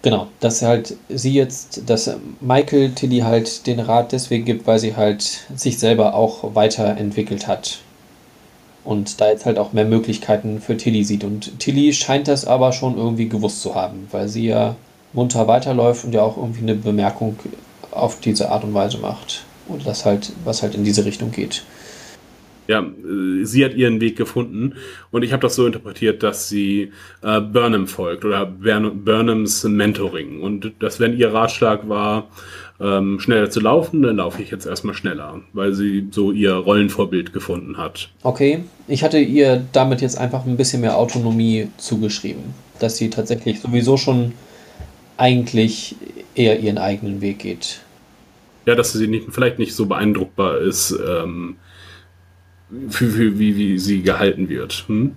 genau, 0.00 0.28
dass 0.40 0.62
halt 0.62 0.96
sie 1.08 1.34
jetzt, 1.34 1.90
dass 1.90 2.16
Michael 2.40 2.92
Tilly 2.92 3.18
halt 3.18 3.66
den 3.66 3.80
Rat 3.80 4.12
deswegen 4.12 4.44
gibt, 4.44 4.66
weil 4.66 4.78
sie 4.78 4.96
halt 4.96 5.22
sich 5.54 5.78
selber 5.78 6.14
auch 6.14 6.54
weiterentwickelt 6.54 7.46
hat 7.46 7.80
und 8.86 9.20
da 9.20 9.28
jetzt 9.28 9.44
halt 9.44 9.58
auch 9.58 9.72
mehr 9.72 9.84
Möglichkeiten 9.84 10.60
für 10.60 10.76
Tilly 10.76 11.04
sieht. 11.04 11.24
Und 11.24 11.58
Tilly 11.58 11.92
scheint 11.92 12.28
das 12.28 12.44
aber 12.46 12.72
schon 12.72 12.96
irgendwie 12.96 13.28
gewusst 13.28 13.60
zu 13.60 13.74
haben, 13.74 14.06
weil 14.12 14.28
sie 14.28 14.46
ja 14.46 14.76
munter 15.12 15.48
weiterläuft 15.48 16.04
und 16.04 16.14
ja 16.14 16.22
auch 16.22 16.36
irgendwie 16.36 16.62
eine 16.62 16.74
Bemerkung 16.74 17.36
auf 17.90 18.20
diese 18.20 18.50
Art 18.50 18.64
und 18.64 18.74
Weise 18.74 18.98
macht. 18.98 19.44
Und 19.68 19.84
das 19.86 20.04
halt, 20.04 20.32
was 20.44 20.62
halt 20.62 20.76
in 20.76 20.84
diese 20.84 21.04
Richtung 21.04 21.32
geht. 21.32 21.64
Ja, 22.68 22.80
äh, 22.80 23.44
sie 23.44 23.64
hat 23.64 23.74
ihren 23.74 24.00
Weg 24.00 24.16
gefunden 24.16 24.74
und 25.10 25.22
ich 25.22 25.32
habe 25.32 25.42
das 25.42 25.54
so 25.54 25.66
interpretiert, 25.66 26.22
dass 26.22 26.48
sie 26.48 26.92
äh, 27.22 27.40
Burnham 27.40 27.86
folgt 27.86 28.24
oder 28.24 28.46
Burnhams 28.46 29.64
Mentoring. 29.64 30.40
Und 30.40 30.72
dass, 30.80 31.00
wenn 31.00 31.16
ihr 31.16 31.32
Ratschlag 31.32 31.88
war, 31.88 32.28
ähm, 32.80 33.20
schneller 33.20 33.50
zu 33.50 33.60
laufen, 33.60 34.02
dann 34.02 34.16
laufe 34.16 34.42
ich 34.42 34.50
jetzt 34.50 34.66
erstmal 34.66 34.94
schneller, 34.94 35.40
weil 35.52 35.72
sie 35.72 36.08
so 36.10 36.32
ihr 36.32 36.54
Rollenvorbild 36.54 37.32
gefunden 37.32 37.78
hat. 37.78 38.10
Okay, 38.22 38.64
ich 38.88 39.02
hatte 39.02 39.18
ihr 39.18 39.64
damit 39.72 40.00
jetzt 40.00 40.18
einfach 40.18 40.44
ein 40.44 40.56
bisschen 40.56 40.82
mehr 40.82 40.96
Autonomie 40.96 41.68
zugeschrieben, 41.78 42.54
dass 42.78 42.96
sie 42.96 43.10
tatsächlich 43.10 43.60
sowieso 43.60 43.96
schon 43.96 44.32
eigentlich 45.16 45.96
eher 46.34 46.60
ihren 46.60 46.78
eigenen 46.78 47.20
Weg 47.20 47.38
geht. 47.38 47.80
Ja, 48.66 48.74
dass 48.74 48.92
sie 48.92 49.06
nicht, 49.06 49.28
vielleicht 49.30 49.58
nicht 49.58 49.74
so 49.74 49.86
beeindruckbar 49.86 50.58
ist, 50.58 50.90
ähm, 50.90 51.56
für, 52.88 53.08
für, 53.08 53.38
wie, 53.38 53.56
wie 53.56 53.78
sie 53.78 54.02
gehalten 54.02 54.48
wird. 54.48 54.84
Hm? 54.88 55.12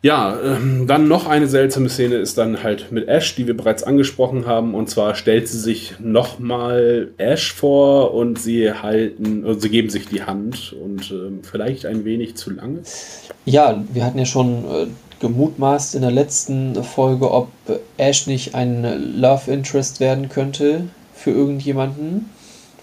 Ja, 0.00 0.38
ähm, 0.40 0.86
dann 0.86 1.08
noch 1.08 1.26
eine 1.26 1.48
seltsame 1.48 1.88
Szene 1.88 2.16
ist 2.16 2.38
dann 2.38 2.62
halt 2.62 2.92
mit 2.92 3.08
Ash, 3.08 3.34
die 3.34 3.48
wir 3.48 3.56
bereits 3.56 3.82
angesprochen 3.82 4.46
haben. 4.46 4.74
Und 4.74 4.88
zwar 4.88 5.16
stellt 5.16 5.48
sie 5.48 5.58
sich 5.58 5.94
nochmal 5.98 7.08
Ash 7.18 7.52
vor 7.52 8.14
und 8.14 8.38
sie 8.38 8.72
halten, 8.72 9.44
also 9.44 9.58
sie 9.58 9.70
geben 9.70 9.90
sich 9.90 10.06
die 10.06 10.22
Hand 10.22 10.72
und 10.72 11.10
ähm, 11.10 11.40
vielleicht 11.42 11.84
ein 11.84 12.04
wenig 12.04 12.36
zu 12.36 12.50
lange. 12.50 12.80
Ja, 13.44 13.82
wir 13.92 14.04
hatten 14.04 14.18
ja 14.18 14.24
schon 14.24 14.64
äh, 14.64 14.86
gemutmaßt 15.18 15.96
in 15.96 16.02
der 16.02 16.12
letzten 16.12 16.82
Folge, 16.84 17.32
ob 17.32 17.48
Ash 17.96 18.28
nicht 18.28 18.54
ein 18.54 19.20
Love 19.20 19.50
Interest 19.50 19.98
werden 19.98 20.28
könnte 20.28 20.84
für 21.12 21.30
irgendjemanden. 21.30 22.30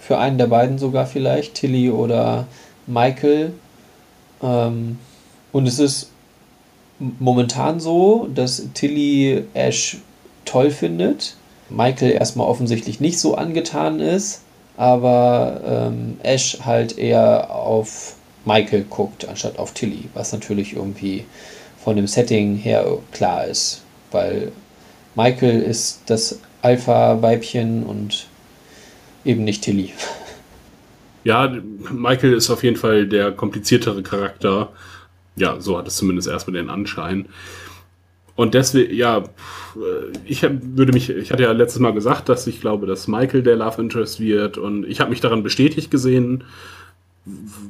Für 0.02 0.18
einen 0.18 0.38
der 0.38 0.48
beiden 0.48 0.78
sogar 0.80 1.06
vielleicht, 1.06 1.56
Tilly 1.56 1.92
oder 1.92 2.46
Michael. 2.88 3.54
Ähm, 4.44 5.00
und 5.54 5.66
es 5.66 5.80
ist 5.80 6.12
momentan 7.00 7.80
so, 7.80 8.30
dass 8.34 8.68
Tilly 8.74 9.44
Ash 9.54 9.98
toll 10.46 10.72
findet. 10.72 11.36
Michael 11.70 12.12
erstmal 12.12 12.48
offensichtlich 12.48 13.00
nicht 13.00 13.20
so 13.20 13.36
angetan 13.36 14.00
ist, 14.00 14.42
aber 14.78 15.62
ähm, 15.66 16.18
Ash 16.24 16.60
halt 16.64 16.98
eher 16.98 17.50
auf 17.52 18.16
Michael 18.46 18.86
guckt, 18.90 19.28
anstatt 19.28 19.58
auf 19.58 19.74
Tilly, 19.74 20.10
was 20.14 20.32
natürlich 20.32 20.76
irgendwie 20.76 21.26
von 21.84 21.96
dem 21.96 22.08
Setting 22.08 22.56
her 22.56 22.86
klar 23.12 23.46
ist, 23.46 23.82
weil 24.12 24.52
Michael 25.16 25.62
ist 25.62 26.02
das 26.06 26.40
Alpha-Weibchen 26.62 27.84
und 27.84 28.28
eben 29.24 29.44
nicht 29.44 29.64
Tilly. 29.64 29.92
Ja, 31.24 31.52
Michael 31.92 32.34
ist 32.34 32.52
auf 32.52 32.64
jeden 32.64 32.76
Fall 32.76 33.08
der 33.08 33.32
kompliziertere 33.32 34.04
Charakter. 34.04 34.70
Ja, 35.36 35.60
so 35.60 35.78
hat 35.78 35.88
es 35.88 35.98
zumindest 35.98 36.28
erstmal 36.28 36.56
den 36.56 36.70
Anschein. 36.70 37.28
Und 38.36 38.54
deswegen, 38.54 38.94
ja, 38.94 39.24
ich 40.26 40.44
würde 40.44 40.92
mich, 40.92 41.10
ich 41.10 41.32
hatte 41.32 41.44
ja 41.44 41.52
letztes 41.54 41.80
Mal 41.80 41.94
gesagt, 41.94 42.28
dass 42.28 42.48
ich 42.48 42.60
glaube, 42.60 42.86
dass 42.86 43.08
Michael 43.08 43.44
der 43.44 43.56
Love 43.56 43.82
Interest 43.82 44.20
wird 44.20 44.58
und 44.58 44.86
ich 44.86 45.00
habe 45.00 45.10
mich 45.10 45.22
daran 45.22 45.42
bestätigt 45.42 45.90
gesehen, 45.90 46.44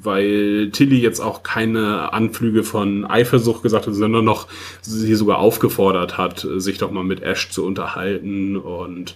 weil 0.04 0.72
Tilly 0.72 1.00
jetzt 1.00 1.20
auch 1.20 1.44
keine 1.44 2.14
Anflüge 2.14 2.64
von 2.64 3.06
Eifersucht 3.06 3.62
gesagt 3.62 3.88
hat, 3.88 3.94
sondern 3.94 4.26
noch 4.26 4.48
sie 4.82 5.16
sogar 5.16 5.38
aufgefordert 5.38 6.18
hat, 6.18 6.46
sich 6.58 6.80
doch 6.80 6.92
mal 6.92 7.04
mit 7.04 7.22
Ash 7.22 7.50
zu 7.52 7.64
unterhalten 7.64 8.58
und 8.58 9.16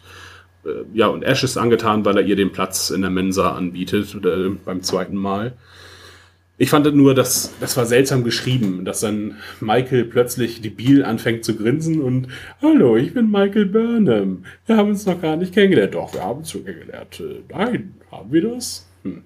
äh, 0.66 0.70
ja, 0.94 1.08
und 1.08 1.24
Ash 1.24 1.44
ist 1.44 1.58
angetan, 1.58 2.06
weil 2.06 2.18
er 2.18 2.26
ihr 2.26 2.36
den 2.36 2.52
Platz 2.52 2.90
in 2.90 3.02
der 3.02 3.10
Mensa 3.10 3.52
anbietet 3.54 4.16
äh, 4.24 4.50
beim 4.64 4.84
zweiten 4.84 5.18
Mal. 5.18 5.54
Ich 6.62 6.70
fand 6.70 6.94
nur, 6.94 7.16
dass 7.16 7.54
das 7.62 7.78
war 7.78 7.86
seltsam 7.86 8.26
geschrieben, 8.26 8.84
dass 8.84 9.00
dann 9.00 9.38
Michael 9.62 10.04
plötzlich 10.04 10.60
debil 10.62 11.06
anfängt 11.06 11.46
zu 11.46 11.56
grinsen 11.56 12.02
und 12.02 12.28
Hallo, 12.62 12.98
ich 12.98 13.14
bin 13.14 13.32
Michael 13.32 13.66
Burnham. 13.66 14.44
Wir 14.66 14.76
haben 14.76 14.90
uns 14.90 15.06
noch 15.06 15.22
gar 15.22 15.38
nicht 15.38 15.54
kennengelernt. 15.54 15.96
Doch, 15.96 16.14
wir 16.14 16.22
haben 16.22 16.40
uns 16.40 16.52
schon 16.52 16.66
kennengelernt. 16.66 17.22
Äh, 17.22 17.44
nein, 17.50 17.94
haben 18.12 18.34
wir 18.34 18.42
das? 18.42 18.86
Hm. 19.04 19.22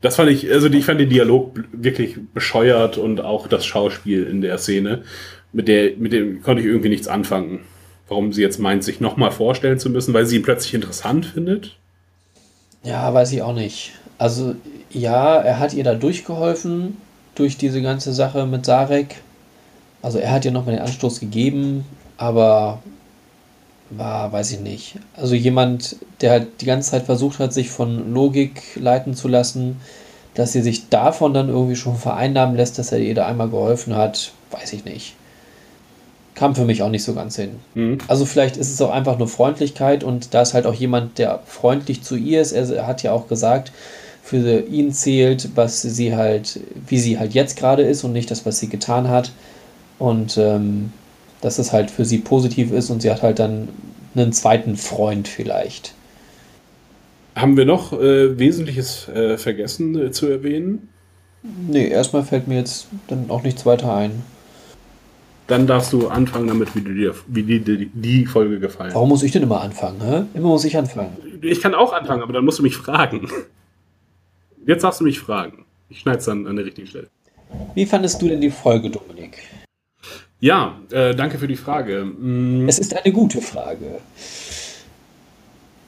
Das 0.00 0.16
fand 0.16 0.30
ich, 0.30 0.50
also 0.50 0.66
ich 0.66 0.84
fand 0.84 0.98
den 0.98 1.10
Dialog 1.10 1.60
wirklich 1.70 2.16
bescheuert 2.34 2.98
und 2.98 3.20
auch 3.20 3.46
das 3.46 3.64
Schauspiel 3.64 4.24
in 4.24 4.40
der 4.40 4.58
Szene, 4.58 5.04
mit 5.52 5.68
der, 5.68 5.96
mit 5.96 6.12
dem 6.12 6.42
konnte 6.42 6.60
ich 6.62 6.66
irgendwie 6.66 6.88
nichts 6.88 7.06
anfangen. 7.06 7.60
Warum 8.08 8.32
sie 8.32 8.42
jetzt 8.42 8.58
meint, 8.58 8.82
sich 8.82 8.98
nochmal 9.00 9.30
vorstellen 9.30 9.78
zu 9.78 9.90
müssen, 9.90 10.12
weil 10.12 10.26
sie 10.26 10.34
ihn 10.34 10.42
plötzlich 10.42 10.74
interessant 10.74 11.24
findet? 11.24 11.76
Ja, 12.82 13.14
weiß 13.14 13.30
ich 13.30 13.42
auch 13.42 13.54
nicht. 13.54 13.92
Also 14.18 14.54
ja, 14.90 15.36
er 15.36 15.58
hat 15.58 15.74
ihr 15.74 15.84
da 15.84 15.94
durchgeholfen 15.94 16.96
durch 17.34 17.56
diese 17.56 17.80
ganze 17.82 18.12
Sache 18.12 18.46
mit 18.46 18.66
Sarek. 18.66 19.16
Also 20.02 20.18
er 20.18 20.32
hat 20.32 20.44
ihr 20.44 20.50
nochmal 20.50 20.76
den 20.76 20.84
Anstoß 20.84 21.20
gegeben, 21.20 21.84
aber 22.16 22.80
war, 23.90 24.32
weiß 24.32 24.52
ich 24.52 24.60
nicht. 24.60 24.96
Also 25.16 25.34
jemand, 25.34 25.96
der 26.20 26.32
halt 26.32 26.60
die 26.60 26.66
ganze 26.66 26.90
Zeit 26.90 27.04
versucht 27.04 27.38
hat, 27.38 27.52
sich 27.52 27.70
von 27.70 28.12
Logik 28.12 28.62
leiten 28.76 29.14
zu 29.14 29.28
lassen, 29.28 29.80
dass 30.34 30.52
sie 30.52 30.62
sich 30.62 30.88
davon 30.88 31.34
dann 31.34 31.48
irgendwie 31.48 31.76
schon 31.76 31.96
vereinnahmen 31.96 32.56
lässt, 32.56 32.78
dass 32.78 32.92
er 32.92 32.98
ihr 32.98 33.14
da 33.14 33.26
einmal 33.26 33.48
geholfen 33.48 33.96
hat, 33.96 34.32
weiß 34.50 34.72
ich 34.72 34.84
nicht. 34.84 35.14
Kam 36.34 36.54
für 36.54 36.64
mich 36.64 36.82
auch 36.82 36.90
nicht 36.90 37.02
so 37.02 37.14
ganz 37.14 37.34
hin. 37.34 37.56
Mhm. 37.74 37.98
Also 38.06 38.24
vielleicht 38.24 38.56
ist 38.56 38.72
es 38.72 38.80
auch 38.80 38.90
einfach 38.90 39.18
nur 39.18 39.26
Freundlichkeit 39.26 40.04
und 40.04 40.34
da 40.34 40.42
ist 40.42 40.54
halt 40.54 40.66
auch 40.66 40.74
jemand, 40.74 41.18
der 41.18 41.40
freundlich 41.46 42.02
zu 42.02 42.14
ihr 42.14 42.40
ist. 42.40 42.52
Er 42.52 42.86
hat 42.86 43.02
ja 43.02 43.12
auch 43.12 43.26
gesagt, 43.26 43.72
für 44.28 44.60
ihn 44.60 44.92
zählt, 44.92 45.50
was 45.54 45.80
sie 45.80 46.14
halt, 46.14 46.60
wie 46.86 46.98
sie 46.98 47.18
halt 47.18 47.32
jetzt 47.32 47.56
gerade 47.56 47.82
ist 47.82 48.04
und 48.04 48.12
nicht 48.12 48.30
das, 48.30 48.44
was 48.44 48.58
sie 48.58 48.68
getan 48.68 49.08
hat. 49.08 49.32
Und 49.98 50.36
ähm, 50.36 50.92
dass 51.40 51.58
es 51.58 51.72
halt 51.72 51.90
für 51.90 52.04
sie 52.04 52.18
positiv 52.18 52.70
ist 52.70 52.90
und 52.90 53.00
sie 53.00 53.10
hat 53.10 53.22
halt 53.22 53.38
dann 53.38 53.68
einen 54.14 54.34
zweiten 54.34 54.76
Freund 54.76 55.28
vielleicht. 55.28 55.94
Haben 57.34 57.56
wir 57.56 57.64
noch 57.64 57.94
äh, 57.94 58.38
Wesentliches 58.38 59.08
äh, 59.08 59.38
vergessen 59.38 59.98
äh, 59.98 60.10
zu 60.10 60.26
erwähnen? 60.26 60.88
Nee, 61.42 61.88
erstmal 61.88 62.22
fällt 62.22 62.48
mir 62.48 62.56
jetzt 62.56 62.88
dann 63.06 63.30
auch 63.30 63.42
nichts 63.42 63.64
weiter 63.64 63.94
ein. 63.94 64.22
Dann 65.46 65.66
darfst 65.66 65.94
du 65.94 66.08
anfangen 66.08 66.48
damit, 66.48 66.74
wie, 66.74 66.82
dir, 66.82 67.14
wie 67.28 67.44
die, 67.44 67.60
die, 67.60 67.86
die 67.86 68.26
Folge 68.26 68.60
gefallen 68.60 68.92
Warum 68.92 69.08
muss 69.08 69.22
ich 69.22 69.32
denn 69.32 69.42
immer 69.42 69.62
anfangen? 69.62 70.02
Hä? 70.02 70.24
Immer 70.34 70.48
muss 70.48 70.66
ich 70.66 70.76
anfangen. 70.76 71.16
Ich 71.40 71.62
kann 71.62 71.74
auch 71.74 71.94
anfangen, 71.94 72.22
aber 72.22 72.34
dann 72.34 72.44
musst 72.44 72.58
du 72.58 72.62
mich 72.62 72.76
fragen. 72.76 73.30
Jetzt 74.68 74.84
darfst 74.84 75.00
du 75.00 75.04
mich 75.04 75.18
fragen. 75.18 75.64
Ich 75.88 75.98
schneide 76.00 76.18
es 76.18 76.26
dann 76.26 76.46
an 76.46 76.56
der 76.56 76.66
richtigen 76.66 76.86
Stelle. 76.86 77.08
Wie 77.74 77.86
fandest 77.86 78.20
du 78.20 78.28
denn 78.28 78.42
die 78.42 78.50
Folge, 78.50 78.90
Dominik? 78.90 79.38
Ja, 80.40 80.78
äh, 80.90 81.14
danke 81.14 81.38
für 81.38 81.48
die 81.48 81.56
Frage. 81.56 82.04
Mm. 82.04 82.68
Es 82.68 82.78
ist 82.78 82.94
eine 82.94 83.10
gute 83.10 83.40
Frage. 83.40 84.00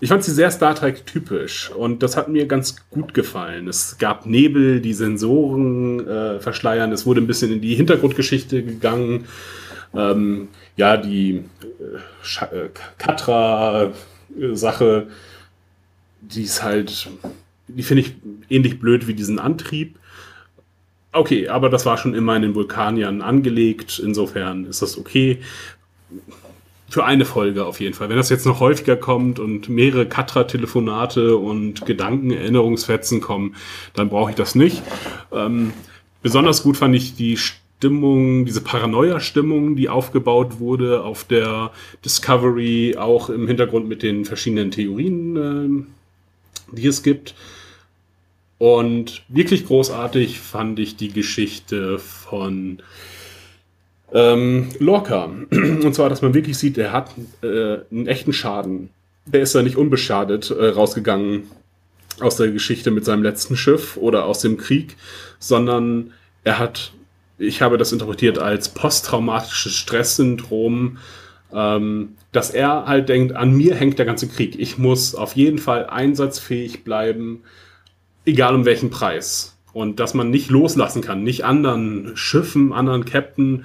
Ich 0.00 0.08
fand 0.08 0.24
sie 0.24 0.32
sehr 0.32 0.50
Star 0.50 0.74
Trek 0.74 1.04
typisch 1.04 1.70
und 1.70 2.02
das 2.02 2.16
hat 2.16 2.30
mir 2.30 2.46
ganz 2.46 2.76
gut 2.88 3.12
gefallen. 3.12 3.68
Es 3.68 3.98
gab 3.98 4.24
Nebel, 4.24 4.80
die 4.80 4.94
Sensoren 4.94 6.08
äh, 6.08 6.40
verschleiern. 6.40 6.90
Es 6.90 7.04
wurde 7.04 7.20
ein 7.20 7.26
bisschen 7.26 7.52
in 7.52 7.60
die 7.60 7.74
Hintergrundgeschichte 7.74 8.64
gegangen. 8.64 9.26
Ähm, 9.94 10.48
ja, 10.78 10.96
die 10.96 11.44
äh, 12.50 12.56
äh 12.56 12.70
Katra-Sache, 12.96 15.08
die 16.22 16.44
ist 16.44 16.62
halt 16.62 17.10
die 17.76 17.82
finde 17.82 18.02
ich 18.02 18.14
ähnlich 18.48 18.78
blöd 18.78 19.06
wie 19.06 19.14
diesen 19.14 19.38
Antrieb. 19.38 19.98
Okay, 21.12 21.48
aber 21.48 21.68
das 21.70 21.86
war 21.86 21.98
schon 21.98 22.14
immer 22.14 22.36
in 22.36 22.42
den 22.42 22.54
Vulkaniern 22.54 23.20
angelegt. 23.20 24.00
Insofern 24.04 24.64
ist 24.64 24.82
das 24.82 24.96
okay. 24.96 25.38
Für 26.88 27.04
eine 27.04 27.24
Folge 27.24 27.66
auf 27.66 27.80
jeden 27.80 27.94
Fall. 27.94 28.08
Wenn 28.08 28.16
das 28.16 28.30
jetzt 28.30 28.46
noch 28.46 28.60
häufiger 28.60 28.96
kommt 28.96 29.38
und 29.38 29.68
mehrere 29.68 30.06
Katra-Telefonate 30.06 31.36
und 31.36 31.86
Gedankenerinnerungsfetzen 31.86 33.20
kommen, 33.20 33.54
dann 33.94 34.08
brauche 34.08 34.30
ich 34.30 34.36
das 34.36 34.54
nicht. 34.54 34.82
Ähm, 35.32 35.72
besonders 36.22 36.62
gut 36.62 36.76
fand 36.76 36.94
ich 36.96 37.14
die 37.14 37.36
Stimmung, 37.36 38.44
diese 38.44 38.60
Paranoia-Stimmung, 38.60 39.76
die 39.76 39.88
aufgebaut 39.88 40.58
wurde 40.58 41.02
auf 41.02 41.24
der 41.24 41.70
Discovery, 42.04 42.96
auch 42.96 43.30
im 43.30 43.46
Hintergrund 43.46 43.88
mit 43.88 44.02
den 44.02 44.24
verschiedenen 44.24 44.70
Theorien, 44.70 45.86
äh, 46.72 46.76
die 46.76 46.86
es 46.86 47.02
gibt. 47.02 47.34
Und 48.60 49.22
wirklich 49.28 49.64
großartig 49.64 50.38
fand 50.38 50.78
ich 50.80 50.94
die 50.94 51.08
Geschichte 51.08 51.98
von 51.98 52.82
ähm, 54.12 54.68
Lorca. 54.78 55.30
Und 55.50 55.94
zwar, 55.94 56.10
dass 56.10 56.20
man 56.20 56.34
wirklich 56.34 56.58
sieht, 56.58 56.76
der 56.76 56.92
hat 56.92 57.08
äh, 57.42 57.78
einen 57.90 58.06
echten 58.06 58.34
Schaden. 58.34 58.90
Der 59.24 59.40
ist 59.40 59.54
ja 59.54 59.62
nicht 59.62 59.76
unbeschadet 59.76 60.50
äh, 60.50 60.68
rausgegangen 60.68 61.44
aus 62.20 62.36
der 62.36 62.50
Geschichte 62.50 62.90
mit 62.90 63.06
seinem 63.06 63.22
letzten 63.22 63.56
Schiff 63.56 63.96
oder 63.96 64.26
aus 64.26 64.40
dem 64.40 64.58
Krieg, 64.58 64.96
sondern 65.38 66.12
er 66.44 66.58
hat, 66.58 66.92
ich 67.38 67.62
habe 67.62 67.78
das 67.78 67.92
interpretiert 67.92 68.38
als 68.38 68.68
posttraumatisches 68.68 69.74
Stresssyndrom, 69.74 70.98
ähm, 71.54 72.10
dass 72.32 72.50
er 72.50 72.84
halt 72.84 73.08
denkt, 73.08 73.34
an 73.34 73.52
mir 73.54 73.74
hängt 73.74 73.98
der 73.98 74.04
ganze 74.04 74.28
Krieg. 74.28 74.60
Ich 74.60 74.76
muss 74.76 75.14
auf 75.14 75.34
jeden 75.34 75.58
Fall 75.58 75.86
einsatzfähig 75.86 76.84
bleiben 76.84 77.40
egal 78.24 78.54
um 78.54 78.64
welchen 78.64 78.90
Preis. 78.90 79.56
Und 79.72 80.00
dass 80.00 80.14
man 80.14 80.30
nicht 80.30 80.50
loslassen 80.50 81.00
kann, 81.00 81.22
nicht 81.22 81.44
anderen 81.44 82.16
Schiffen, 82.16 82.72
anderen 82.72 83.04
Captain 83.04 83.64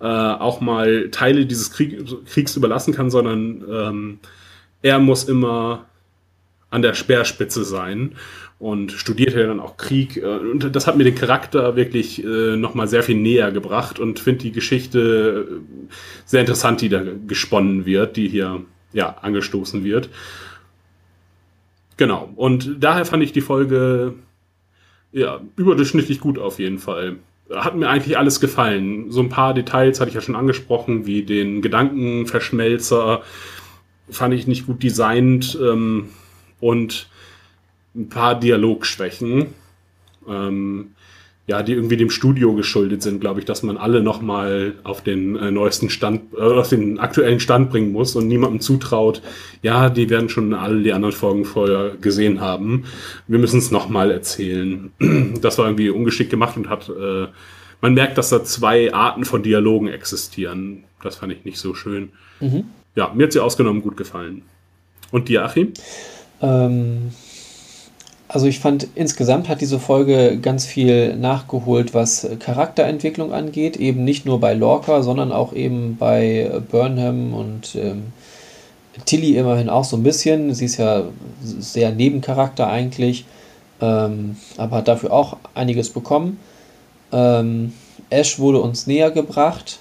äh, 0.00 0.04
auch 0.04 0.60
mal 0.60 1.08
Teile 1.10 1.46
dieses 1.46 1.70
Krieg, 1.70 2.04
Kriegs 2.26 2.56
überlassen 2.56 2.92
kann, 2.92 3.10
sondern 3.10 3.64
ähm, 3.70 4.18
er 4.82 4.98
muss 4.98 5.24
immer 5.24 5.86
an 6.68 6.82
der 6.82 6.94
Speerspitze 6.94 7.64
sein 7.64 8.12
und 8.58 8.92
studiert 8.92 9.34
ja 9.34 9.46
dann 9.46 9.60
auch 9.60 9.76
Krieg. 9.76 10.16
Äh, 10.18 10.26
und 10.26 10.74
das 10.74 10.86
hat 10.86 10.96
mir 10.96 11.04
den 11.04 11.14
Charakter 11.14 11.76
wirklich 11.76 12.24
äh, 12.24 12.56
nochmal 12.56 12.88
sehr 12.88 13.02
viel 13.02 13.16
näher 13.16 13.52
gebracht 13.52 13.98
und 13.98 14.18
finde 14.18 14.42
die 14.42 14.52
Geschichte 14.52 15.48
äh, 15.48 15.94
sehr 16.24 16.40
interessant, 16.40 16.80
die 16.80 16.88
da 16.88 17.02
gesponnen 17.26 17.86
wird, 17.86 18.16
die 18.16 18.28
hier 18.28 18.62
ja 18.92 19.16
angestoßen 19.20 19.84
wird. 19.84 20.08
Genau. 21.96 22.30
Und 22.36 22.76
daher 22.80 23.04
fand 23.04 23.22
ich 23.22 23.32
die 23.32 23.40
Folge 23.40 24.14
ja 25.12 25.40
überdurchschnittlich 25.56 26.20
gut 26.20 26.38
auf 26.38 26.58
jeden 26.58 26.78
Fall. 26.78 27.16
Hat 27.50 27.76
mir 27.76 27.88
eigentlich 27.88 28.18
alles 28.18 28.40
gefallen. 28.40 29.10
So 29.10 29.20
ein 29.20 29.28
paar 29.28 29.54
Details 29.54 30.00
hatte 30.00 30.08
ich 30.08 30.14
ja 30.14 30.20
schon 30.20 30.36
angesprochen, 30.36 31.06
wie 31.06 31.22
den 31.22 31.62
Gedankenverschmelzer. 31.62 33.22
Fand 34.10 34.34
ich 34.34 34.46
nicht 34.46 34.66
gut 34.66 34.82
designt 34.82 35.58
ähm, 35.60 36.10
und 36.60 37.08
ein 37.94 38.08
paar 38.08 38.38
Dialogschwächen. 38.38 39.54
Ähm, 40.28 40.95
ja, 41.48 41.62
die 41.62 41.74
irgendwie 41.74 41.96
dem 41.96 42.10
Studio 42.10 42.54
geschuldet 42.54 43.02
sind, 43.02 43.20
glaube 43.20 43.38
ich, 43.38 43.46
dass 43.46 43.62
man 43.62 43.76
alle 43.76 44.02
nochmal 44.02 44.74
auf 44.82 45.00
den 45.00 45.36
äh, 45.36 45.52
neuesten 45.52 45.90
Stand, 45.90 46.34
äh, 46.36 46.40
auf 46.40 46.68
den 46.68 46.98
aktuellen 46.98 47.38
Stand 47.38 47.70
bringen 47.70 47.92
muss 47.92 48.16
und 48.16 48.26
niemandem 48.26 48.60
zutraut, 48.60 49.22
ja, 49.62 49.88
die 49.88 50.10
werden 50.10 50.28
schon 50.28 50.54
alle 50.54 50.82
die 50.82 50.92
anderen 50.92 51.14
Folgen 51.14 51.44
vorher 51.44 51.92
gesehen 52.00 52.40
haben. 52.40 52.84
Wir 53.28 53.38
müssen 53.38 53.58
es 53.58 53.70
nochmal 53.70 54.10
erzählen. 54.10 54.92
Das 55.40 55.58
war 55.58 55.66
irgendwie 55.66 55.90
ungeschickt 55.90 56.30
gemacht 56.30 56.56
und 56.56 56.68
hat, 56.68 56.88
äh, 56.88 57.26
man 57.80 57.94
merkt, 57.94 58.18
dass 58.18 58.30
da 58.30 58.42
zwei 58.42 58.92
Arten 58.92 59.24
von 59.24 59.42
Dialogen 59.42 59.86
existieren. 59.88 60.84
Das 61.02 61.16
fand 61.16 61.32
ich 61.32 61.44
nicht 61.44 61.58
so 61.58 61.74
schön. 61.74 62.10
Mhm. 62.40 62.64
Ja, 62.96 63.12
mir 63.14 63.24
hat 63.24 63.32
sie 63.32 63.40
ausgenommen 63.40 63.82
gut 63.82 63.96
gefallen. 63.96 64.42
Und 65.10 65.28
dir, 65.28 65.44
Achim? 65.44 65.72
Ähm, 66.40 67.10
also 68.28 68.46
ich 68.46 68.58
fand, 68.58 68.88
insgesamt 68.94 69.48
hat 69.48 69.60
diese 69.60 69.78
Folge 69.78 70.38
ganz 70.40 70.66
viel 70.66 71.16
nachgeholt, 71.16 71.94
was 71.94 72.26
Charakterentwicklung 72.40 73.32
angeht. 73.32 73.76
Eben 73.76 74.04
nicht 74.04 74.26
nur 74.26 74.40
bei 74.40 74.54
Lorca, 74.54 75.02
sondern 75.02 75.30
auch 75.30 75.52
eben 75.52 75.96
bei 75.96 76.60
Burnham 76.70 77.34
und 77.34 77.76
ähm, 77.76 78.12
Tilly 79.04 79.36
immerhin 79.36 79.68
auch 79.68 79.84
so 79.84 79.96
ein 79.96 80.02
bisschen. 80.02 80.54
Sie 80.54 80.64
ist 80.64 80.76
ja 80.76 81.04
sehr 81.42 81.92
Nebencharakter 81.92 82.66
eigentlich, 82.68 83.26
ähm, 83.80 84.36
aber 84.56 84.78
hat 84.78 84.88
dafür 84.88 85.12
auch 85.12 85.36
einiges 85.54 85.90
bekommen. 85.90 86.40
Ähm, 87.12 87.72
Ash 88.10 88.38
wurde 88.38 88.60
uns 88.60 88.86
näher 88.86 89.12
gebracht. 89.12 89.78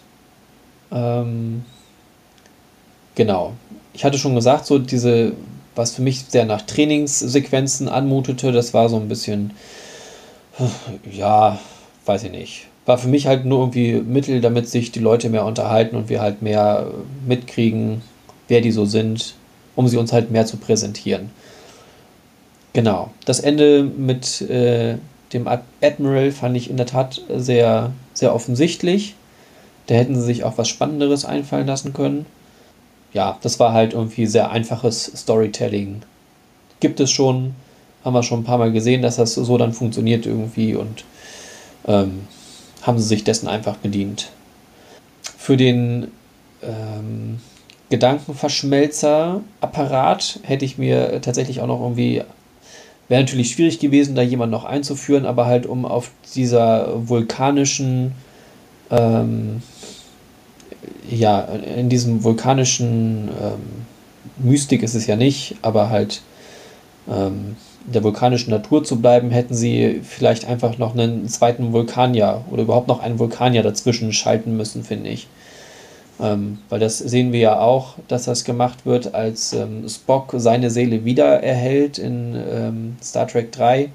Ähm, 0.92 1.64
genau. 3.16 3.54
Ich 3.94 4.04
hatte 4.04 4.18
schon 4.18 4.36
gesagt, 4.36 4.66
so 4.66 4.78
diese, 4.78 5.34
was 5.76 5.94
für 5.94 6.02
mich 6.02 6.26
sehr 6.28 6.46
nach 6.46 6.62
Trainingssequenzen 6.62 7.90
anmutete, 7.90 8.52
das 8.52 8.74
war 8.74 8.90
so 8.90 8.98
ein 8.98 9.08
bisschen, 9.08 9.52
ja, 11.12 11.60
weiß 12.06 12.24
ich 12.24 12.32
nicht. 12.32 12.68
War 12.86 12.98
für 12.98 13.08
mich 13.08 13.28
halt 13.28 13.46
nur 13.46 13.60
irgendwie 13.60 13.94
Mittel, 13.94 14.42
damit 14.42 14.70
sich 14.70 14.92
die 14.92 15.00
Leute 15.00 15.30
mehr 15.30 15.46
unterhalten 15.46 15.96
und 15.96 16.10
wir 16.10 16.22
halt 16.22 16.42
mehr 16.42 16.88
mitkriegen, 17.26 18.02
wer 18.48 18.62
die 18.62 18.72
so 18.72 18.86
sind, 18.86 19.36
um 19.76 19.88
sie 19.88 19.98
uns 19.98 20.14
halt 20.14 20.32
mehr 20.32 20.46
zu 20.46 20.58
präsentieren. 20.58 21.32
Genau. 22.74 23.10
Das 23.26 23.40
Ende 23.40 23.84
mit 23.84 24.42
äh, 24.42 24.98
dem 25.34 25.48
Admiral 25.82 26.32
fand 26.32 26.56
ich 26.58 26.70
in 26.70 26.78
der 26.78 26.86
Tat 26.86 27.22
sehr, 27.36 27.92
sehr 28.14 28.36
offensichtlich. 28.36 29.16
Da 29.88 29.96
hätten 29.96 30.16
sie 30.16 30.22
sich 30.22 30.44
auch 30.44 30.58
was 30.58 30.68
Spannenderes 30.68 31.26
einfallen 31.26 31.68
lassen 31.68 31.94
können. 31.94 32.26
Ja, 33.16 33.40
das 33.42 33.60
war 33.62 33.72
halt 33.72 33.94
irgendwie 33.94 34.26
sehr 34.26 34.52
einfaches 34.52 35.06
Storytelling. 35.06 36.02
Gibt 36.82 37.00
es 37.00 37.12
schon, 37.12 37.56
haben 38.04 38.14
wir 38.14 38.24
schon 38.24 38.42
ein 38.42 38.44
paar 38.44 38.58
Mal 38.58 38.74
gesehen, 38.74 39.02
dass 39.02 39.16
das 39.16 39.36
so 39.36 39.58
dann 39.58 39.72
funktioniert 39.72 40.26
irgendwie 40.26 40.76
und 40.76 41.06
ähm, 41.88 42.28
haben 42.82 43.00
sie 43.00 43.08
sich 43.08 43.24
dessen 43.24 43.48
einfach 43.48 43.78
bedient. 43.78 44.32
Für 45.38 45.56
den 45.56 46.12
ähm, 46.62 47.40
Gedankenverschmelzer-Apparat 47.90 50.42
hätte 50.44 50.66
ich 50.66 50.78
mir 50.78 51.22
tatsächlich 51.22 51.62
auch 51.62 51.68
noch 51.68 51.80
irgendwie, 51.80 52.22
wäre 53.08 53.22
natürlich 53.22 53.52
schwierig 53.52 53.80
gewesen, 53.80 54.16
da 54.16 54.24
jemand 54.24 54.52
noch 54.52 54.66
einzuführen, 54.66 55.26
aber 55.26 55.46
halt 55.46 55.68
um 55.68 55.86
auf 55.86 56.12
dieser 56.36 57.08
vulkanischen, 57.08 58.12
ähm, 58.92 59.64
ja, 61.10 61.42
in 61.42 61.90
diesem 61.90 62.24
vulkanischen 62.24 63.30
ähm, 63.30 63.86
Mystik 64.38 64.84
ist 64.84 64.96
es 64.96 65.08
ja 65.08 65.16
nicht, 65.16 65.56
aber 65.62 65.90
halt 65.90 66.22
ähm, 67.08 67.56
der 67.86 68.04
vulkanischen 68.04 68.50
Natur 68.50 68.84
zu 68.84 69.00
bleiben, 69.00 69.30
hätten 69.30 69.54
sie 69.54 70.02
vielleicht 70.04 70.46
einfach 70.46 70.78
noch 70.78 70.94
einen 70.94 71.28
zweiten 71.28 71.72
Vulkanier 71.72 72.44
oder 72.50 72.64
überhaupt 72.64 72.88
noch 72.88 73.00
einen 73.00 73.20
Vulkanier 73.20 73.64
dazwischen 73.64 74.12
schalten 74.12 74.58
müssen, 74.58 74.84
finde 74.84 75.10
ich. 75.10 75.28
Ähm, 76.20 76.60
weil 76.70 76.80
das 76.80 76.98
sehen 76.98 77.34
wir 77.34 77.40
ja 77.40 77.60
auch, 77.60 77.96
dass 78.08 78.26
das 78.26 78.44
gemacht 78.44 78.86
wird, 78.86 79.14
als 79.14 79.54
ähm, 79.54 79.88
Spock 79.88 80.34
seine 80.38 80.72
Seele 80.72 81.04
wieder 81.06 81.44
erhält 81.44 81.98
in 81.98 82.36
ähm, 82.36 82.98
Star 83.04 83.28
Trek 83.28 83.52
3. 83.52 83.90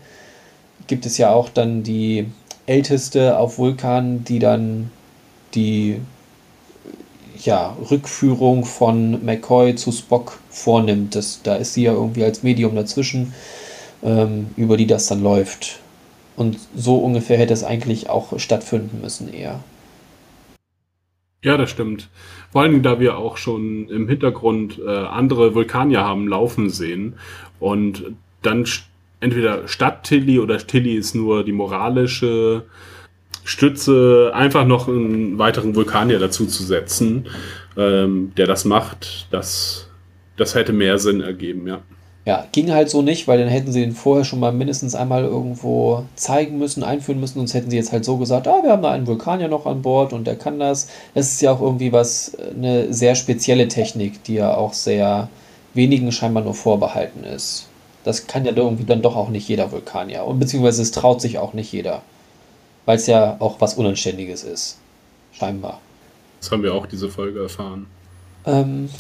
Gibt 0.87 1.07
es 1.07 1.19
ja 1.19 1.33
auch 1.33 1.49
dann 1.49 1.83
die 1.83 2.27
Älteste 2.67 3.39
auf 3.39 3.59
Vulkan, 3.59 4.23
die 4.25 4.39
dann 4.39 4.91
die 5.55 5.97
ja, 7.47 7.77
Rückführung 7.91 8.65
von 8.65 9.25
McCoy 9.25 9.75
zu 9.75 9.93
Spock 9.93 10.39
vornimmt. 10.51 11.15
Das, 11.15 11.43
da 11.43 11.57
ist 11.57 11.75
sie 11.75 11.85
ja 11.85 11.93
irgendwie 11.93 12.25
als 12.25 12.43
Medium 12.43 12.75
dazwischen, 12.75 13.35
ähm, 14.03 14.49
über 14.57 14.77
die 14.77 14.87
das 14.87 15.07
dann 15.07 15.23
läuft. 15.23 15.81
Und 16.37 16.59
so 16.75 16.97
ungefähr 16.97 17.39
hätte 17.39 17.53
es 17.53 17.65
eigentlich 17.65 18.09
auch 18.09 18.39
stattfinden 18.39 19.01
müssen 19.03 19.33
eher. 19.33 19.61
Ja, 21.43 21.57
das 21.57 21.71
stimmt. 21.71 22.09
Vor 22.53 22.63
allem, 22.63 22.83
da 22.83 23.01
wir 23.01 23.17
auch 23.17 23.37
schon 23.37 23.89
im 23.89 24.09
Hintergrund 24.09 24.79
äh, 24.79 24.91
andere 24.91 25.55
Vulkanier 25.55 26.01
haben 26.01 26.29
laufen 26.29 26.69
sehen 26.69 27.15
und 27.59 28.13
dann 28.43 28.67
entweder 29.21 29.69
statt 29.69 30.05
Tilly 30.05 30.39
oder 30.39 30.59
Tilly 30.59 30.95
ist 30.97 31.15
nur 31.15 31.45
die 31.45 31.53
moralische 31.53 32.65
Stütze, 33.51 34.31
einfach 34.33 34.65
noch 34.65 34.87
einen 34.87 35.37
weiteren 35.37 35.75
Vulkanier 35.75 36.21
dazu 36.21 36.47
zu 36.47 36.63
setzen, 36.63 37.27
ähm, 37.77 38.31
der 38.37 38.47
das 38.47 38.65
macht, 38.65 39.27
das, 39.33 39.89
das 40.37 40.55
hätte 40.55 40.73
mehr 40.73 40.99
Sinn 40.99 41.21
ergeben, 41.21 41.67
ja. 41.67 41.81
Ja, 42.27 42.47
ging 42.53 42.71
halt 42.71 42.91
so 42.91 43.03
nicht, 43.03 43.27
weil 43.27 43.41
dann 43.41 43.49
hätten 43.49 43.73
sie 43.73 43.81
den 43.81 43.91
vorher 43.91 44.25
schon 44.25 44.39
mal 44.39 44.53
mindestens 44.53 44.95
einmal 44.95 45.25
irgendwo 45.25 46.05
zeigen 46.15 46.59
müssen, 46.59 46.85
einführen 46.85 47.19
müssen, 47.19 47.39
sonst 47.39 47.55
hätten 47.55 47.71
sie 47.71 47.77
jetzt 47.77 47.91
halt 47.91 48.05
so 48.05 48.19
gesagt, 48.19 48.47
ah, 48.47 48.63
wir 48.63 48.71
haben 48.71 48.83
da 48.83 48.93
einen 48.93 49.09
Vulkanier 49.09 49.49
noch 49.49 49.67
an 49.67 49.83
Bord 49.83 50.13
und 50.13 50.29
der 50.29 50.37
kann 50.37 50.61
das. 50.61 50.89
Das 51.15 51.33
ist 51.33 51.43
ja 51.43 51.51
auch 51.51 51.61
irgendwie 51.61 51.93
was, 51.93 52.37
eine 52.55 52.93
sehr 52.93 53.17
spezielle 53.17 53.67
Technik, 53.67 54.23
die 54.23 54.35
ja 54.35 54.55
auch 54.55 54.75
sehr 54.75 55.29
wenigen 55.75 56.13
scheinbar 56.13 56.45
nur 56.45 56.55
vorbehalten 56.55 57.25
ist. 57.25 57.67
Das 58.05 58.29
kann 58.29 58.45
ja 58.45 58.53
irgendwie 58.55 58.85
dann 58.85 59.03
doch 59.03 59.17
auch 59.17 59.29
nicht 59.29 59.49
jeder 59.49 59.73
Vulkanier. 59.73 60.25
Und 60.25 60.39
beziehungsweise 60.39 60.83
es 60.83 60.93
traut 60.93 61.21
sich 61.21 61.39
auch 61.39 61.53
nicht 61.53 61.73
jeder. 61.73 62.03
Weil 62.91 62.97
es 62.97 63.07
ja 63.07 63.37
auch 63.39 63.61
was 63.61 63.75
Unanständiges 63.75 64.43
ist. 64.43 64.77
Scheinbar. 65.31 65.81
Das 66.41 66.51
haben 66.51 66.65
wir 66.65 66.75
auch 66.75 66.87
diese 66.87 67.09
Folge 67.09 67.41
erfahren. 67.41 67.87
Ähm, 68.45 68.91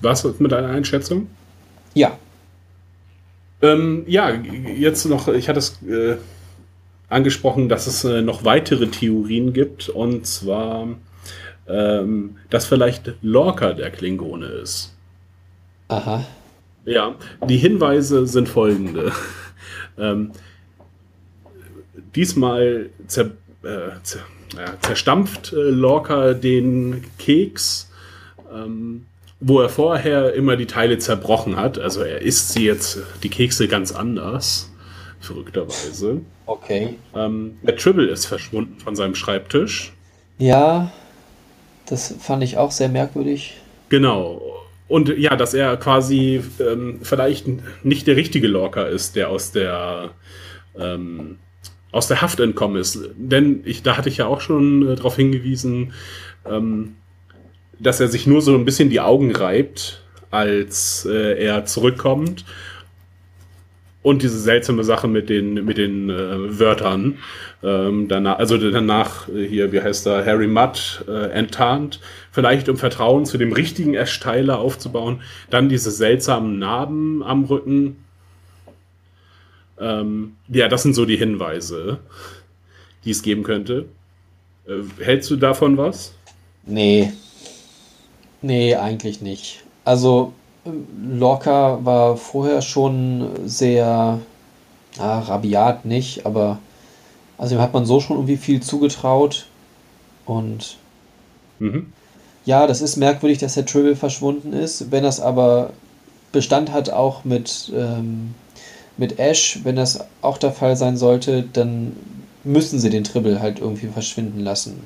Was 0.00 0.24
mit 0.24 0.52
deiner 0.52 0.68
Einschätzung? 0.68 1.26
ja, 1.92 2.16
Ähm, 3.60 4.04
ja, 4.06 4.30
jetzt 4.30 5.04
noch, 5.04 5.28
ich 5.28 5.50
hatte 5.50 5.58
es 5.58 5.82
äh, 5.82 6.16
angesprochen, 7.10 7.68
dass 7.68 7.86
es 7.86 8.04
äh, 8.04 8.22
noch 8.22 8.46
weitere 8.46 8.86
Theorien 8.86 9.52
gibt, 9.52 9.90
und 9.90 10.26
zwar, 10.26 10.88
ähm, 11.68 12.38
dass 12.48 12.64
vielleicht 12.64 13.16
Lorca 13.20 13.74
der 13.74 13.90
Klingone 13.90 14.46
ist. 14.46 14.94
aha. 15.88 16.24
Ja, 16.86 17.16
die 17.46 17.58
Hinweise 17.58 18.26
sind 18.26 18.48
folgende. 18.48 19.12
ähm, 19.98 20.32
diesmal 22.16 22.90
zer, 23.06 23.26
äh, 23.62 23.90
zer, 24.02 24.20
ja, 24.56 24.80
zerstampft 24.80 25.52
äh, 25.52 25.56
Lorca 25.56 26.32
den 26.32 27.04
Keks, 27.18 27.90
ähm, 28.52 29.06
wo 29.38 29.60
er 29.60 29.68
vorher 29.68 30.34
immer 30.34 30.56
die 30.56 30.66
Teile 30.66 30.98
zerbrochen 30.98 31.56
hat. 31.56 31.78
Also 31.78 32.00
er 32.00 32.22
isst 32.22 32.52
sie 32.52 32.64
jetzt, 32.64 32.98
die 33.22 33.28
Kekse 33.28 33.68
ganz 33.68 33.92
anders, 33.92 34.72
verrückterweise. 35.20 36.22
Okay. 36.46 36.94
Ähm, 37.14 37.58
der 37.62 37.76
Tribble 37.76 38.08
ist 38.08 38.26
verschwunden 38.26 38.80
von 38.80 38.96
seinem 38.96 39.14
Schreibtisch. 39.14 39.92
Ja, 40.38 40.90
das 41.86 42.14
fand 42.18 42.42
ich 42.42 42.56
auch 42.56 42.70
sehr 42.70 42.88
merkwürdig. 42.88 43.60
Genau. 43.88 44.42
Und 44.88 45.08
ja, 45.18 45.36
dass 45.36 45.52
er 45.52 45.76
quasi 45.76 46.42
ähm, 46.60 47.00
vielleicht 47.02 47.46
nicht 47.84 48.06
der 48.06 48.16
richtige 48.16 48.46
Lorca 48.46 48.84
ist, 48.84 49.16
der 49.16 49.30
aus 49.30 49.50
der 49.50 50.10
ähm, 50.78 51.38
aus 51.96 52.08
der 52.08 52.20
Haft 52.20 52.40
entkommen 52.40 52.76
ist. 52.76 52.98
Denn 53.16 53.60
ich, 53.64 53.82
da 53.82 53.96
hatte 53.96 54.08
ich 54.08 54.18
ja 54.18 54.26
auch 54.26 54.40
schon 54.40 54.86
äh, 54.86 54.94
darauf 54.96 55.16
hingewiesen, 55.16 55.92
ähm, 56.44 56.96
dass 57.78 58.00
er 58.00 58.08
sich 58.08 58.26
nur 58.26 58.42
so 58.42 58.54
ein 58.54 58.64
bisschen 58.64 58.90
die 58.90 59.00
Augen 59.00 59.34
reibt, 59.34 60.02
als 60.30 61.06
äh, 61.10 61.42
er 61.42 61.64
zurückkommt. 61.64 62.44
Und 64.02 64.22
diese 64.22 64.38
seltsame 64.38 64.84
Sache 64.84 65.08
mit 65.08 65.28
den, 65.28 65.64
mit 65.64 65.78
den 65.78 66.10
äh, 66.10 66.60
Wörtern. 66.60 67.18
Ähm, 67.64 68.06
danach, 68.06 68.38
also 68.38 68.56
danach 68.56 69.28
äh, 69.28 69.44
hier, 69.48 69.72
wie 69.72 69.80
heißt 69.80 70.06
er, 70.06 70.24
Harry 70.24 70.46
Mudd 70.46 71.04
äh, 71.08 71.30
enttarnt. 71.30 72.00
Vielleicht 72.30 72.68
um 72.68 72.76
Vertrauen 72.76 73.24
zu 73.24 73.36
dem 73.36 73.52
richtigen 73.52 73.94
Tyler 73.94 74.60
aufzubauen. 74.60 75.22
Dann 75.50 75.68
diese 75.68 75.90
seltsamen 75.90 76.58
Narben 76.58 77.24
am 77.24 77.44
Rücken. 77.44 77.96
Ähm, 79.80 80.36
ja, 80.48 80.68
das 80.68 80.82
sind 80.82 80.94
so 80.94 81.04
die 81.04 81.16
Hinweise, 81.16 81.98
die 83.04 83.10
es 83.10 83.22
geben 83.22 83.42
könnte. 83.42 83.86
Äh, 84.66 84.82
hältst 85.04 85.30
du 85.30 85.36
davon 85.36 85.76
was? 85.76 86.12
Nee. 86.64 87.12
Nee, 88.42 88.74
eigentlich 88.74 89.20
nicht. 89.20 89.64
Also, 89.84 90.32
Lorca 91.08 91.84
war 91.84 92.16
vorher 92.16 92.62
schon 92.62 93.28
sehr, 93.44 94.18
ah, 94.98 95.18
rabiat 95.20 95.84
nicht, 95.84 96.26
aber 96.26 96.58
also 97.38 97.54
ihm 97.54 97.60
hat 97.60 97.72
man 97.72 97.86
so 97.86 98.00
schon 98.00 98.16
irgendwie 98.16 98.36
viel 98.36 98.62
zugetraut. 98.62 99.46
Und 100.24 100.76
Mhm. 101.58 101.92
ja, 102.44 102.66
das 102.66 102.80
ist 102.82 102.96
merkwürdig, 102.96 103.38
dass 103.38 103.54
der 103.54 103.66
Tribble 103.66 103.96
verschwunden 103.96 104.52
ist. 104.52 104.90
Wenn 104.90 105.04
das 105.04 105.20
aber 105.20 105.70
Bestand 106.32 106.72
hat, 106.72 106.90
auch 106.90 107.24
mit, 107.24 107.70
ähm, 107.74 108.34
mit 108.96 109.18
Ash, 109.18 109.60
wenn 109.64 109.76
das 109.76 110.04
auch 110.22 110.38
der 110.38 110.52
Fall 110.52 110.76
sein 110.76 110.96
sollte, 110.96 111.42
dann 111.52 111.94
müssen 112.44 112.78
sie 112.78 112.90
den 112.90 113.04
Tribble 113.04 113.40
halt 113.40 113.58
irgendwie 113.60 113.88
verschwinden 113.88 114.40
lassen. 114.40 114.84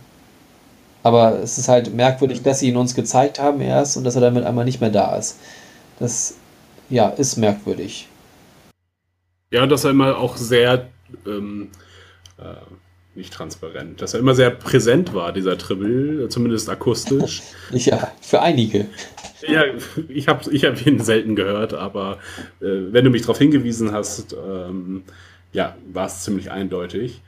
Aber 1.03 1.39
es 1.39 1.59
ist 1.59 1.69
halt 1.69 1.95
merkwürdig, 1.95 2.43
dass 2.43 2.61
sie 2.61 2.69
ihn 2.69 2.77
uns 2.77 2.95
gezeigt 2.95 3.39
haben 3.39 3.61
erst 3.61 3.97
und 3.97 4.05
dass 4.05 4.17
er 4.17 4.21
damit 4.21 4.45
einmal 4.45 4.65
nicht 4.65 4.81
mehr 4.81 4.91
da 4.91 5.17
ist. 5.17 5.39
Das, 5.99 6.35
ja, 6.89 7.09
ist 7.09 7.37
merkwürdig. 7.37 8.09
Ja, 9.51 9.67
dass 9.67 9.85
er 9.85 9.91
immer 9.91 10.19
auch 10.19 10.37
sehr, 10.37 10.89
ähm, 11.27 11.71
äh, 12.39 12.43
nicht 13.15 13.33
transparent, 13.33 14.01
dass 14.01 14.15
er 14.15 14.21
immer 14.21 14.35
sehr 14.35 14.51
präsent 14.51 15.15
war, 15.15 15.33
dieser 15.33 15.59
Tribble, 15.59 16.29
zumindest 16.29 16.69
akustisch. 16.69 17.43
ja, 17.73 18.13
für 18.21 18.41
einige. 18.41 18.87
Ja, 19.47 19.65
ich 20.09 20.29
habe 20.29 20.51
ich 20.53 20.65
hab 20.65 20.87
ihn 20.87 21.01
selten 21.01 21.35
gehört, 21.35 21.75
aber 21.75 22.19
äh, 22.61 22.67
wenn 22.93 23.05
du 23.05 23.11
mich 23.11 23.23
darauf 23.23 23.39
hingewiesen 23.39 23.93
hast, 23.93 24.35
ähm, 24.35 25.03
ja, 25.53 25.77
war 25.93 26.07
es 26.07 26.23
ziemlich 26.23 26.51
eindeutig. 26.51 27.21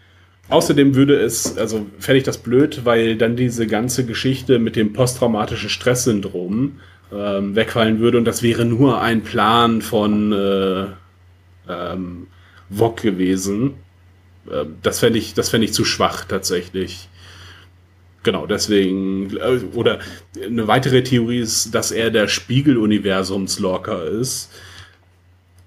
Außerdem 0.48 0.94
würde 0.94 1.18
es, 1.18 1.56
also 1.56 1.86
fände 1.98 2.18
ich 2.18 2.24
das 2.24 2.38
blöd, 2.38 2.84
weil 2.84 3.16
dann 3.16 3.36
diese 3.36 3.66
ganze 3.66 4.04
Geschichte 4.04 4.58
mit 4.58 4.76
dem 4.76 4.92
posttraumatischen 4.92 5.70
Stresssyndrom 5.70 6.80
ähm, 7.12 7.56
wegfallen 7.56 8.00
würde 8.00 8.18
und 8.18 8.24
das 8.24 8.42
wäre 8.42 8.64
nur 8.64 9.00
ein 9.00 9.22
Plan 9.22 9.82
von 9.82 10.32
äh, 10.32 10.86
ähm, 11.68 12.26
VOG 12.70 13.02
gewesen. 13.02 13.74
Ähm, 14.50 14.76
das 14.82 15.00
fände 15.00 15.18
ich, 15.18 15.34
das 15.34 15.48
fände 15.48 15.66
ich 15.66 15.72
zu 15.72 15.84
schwach 15.84 16.24
tatsächlich. 16.24 17.08
Genau, 18.22 18.46
deswegen, 18.46 19.36
äh, 19.36 19.60
oder 19.74 19.98
eine 20.42 20.68
weitere 20.68 21.02
Theorie 21.02 21.40
ist, 21.40 21.74
dass 21.74 21.90
er 21.90 22.10
der 22.10 22.28
Spiegel-Universums-Lorca 22.28 24.04
ist, 24.04 24.50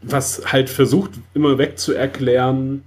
was 0.02 0.52
halt 0.52 0.70
versucht, 0.70 1.12
immer 1.34 1.58
wegzuerklären, 1.58 2.84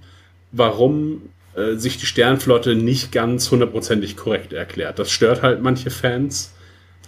warum 0.51 1.21
äh, 1.55 1.75
sich 1.75 1.97
die 1.97 2.05
Sternflotte 2.05 2.75
nicht 2.75 3.11
ganz 3.11 3.51
hundertprozentig 3.51 4.17
korrekt 4.17 4.53
erklärt. 4.53 4.97
Das 4.97 5.11
stört 5.11 5.41
halt 5.43 5.61
manche 5.61 5.91
Fans. 5.91 6.53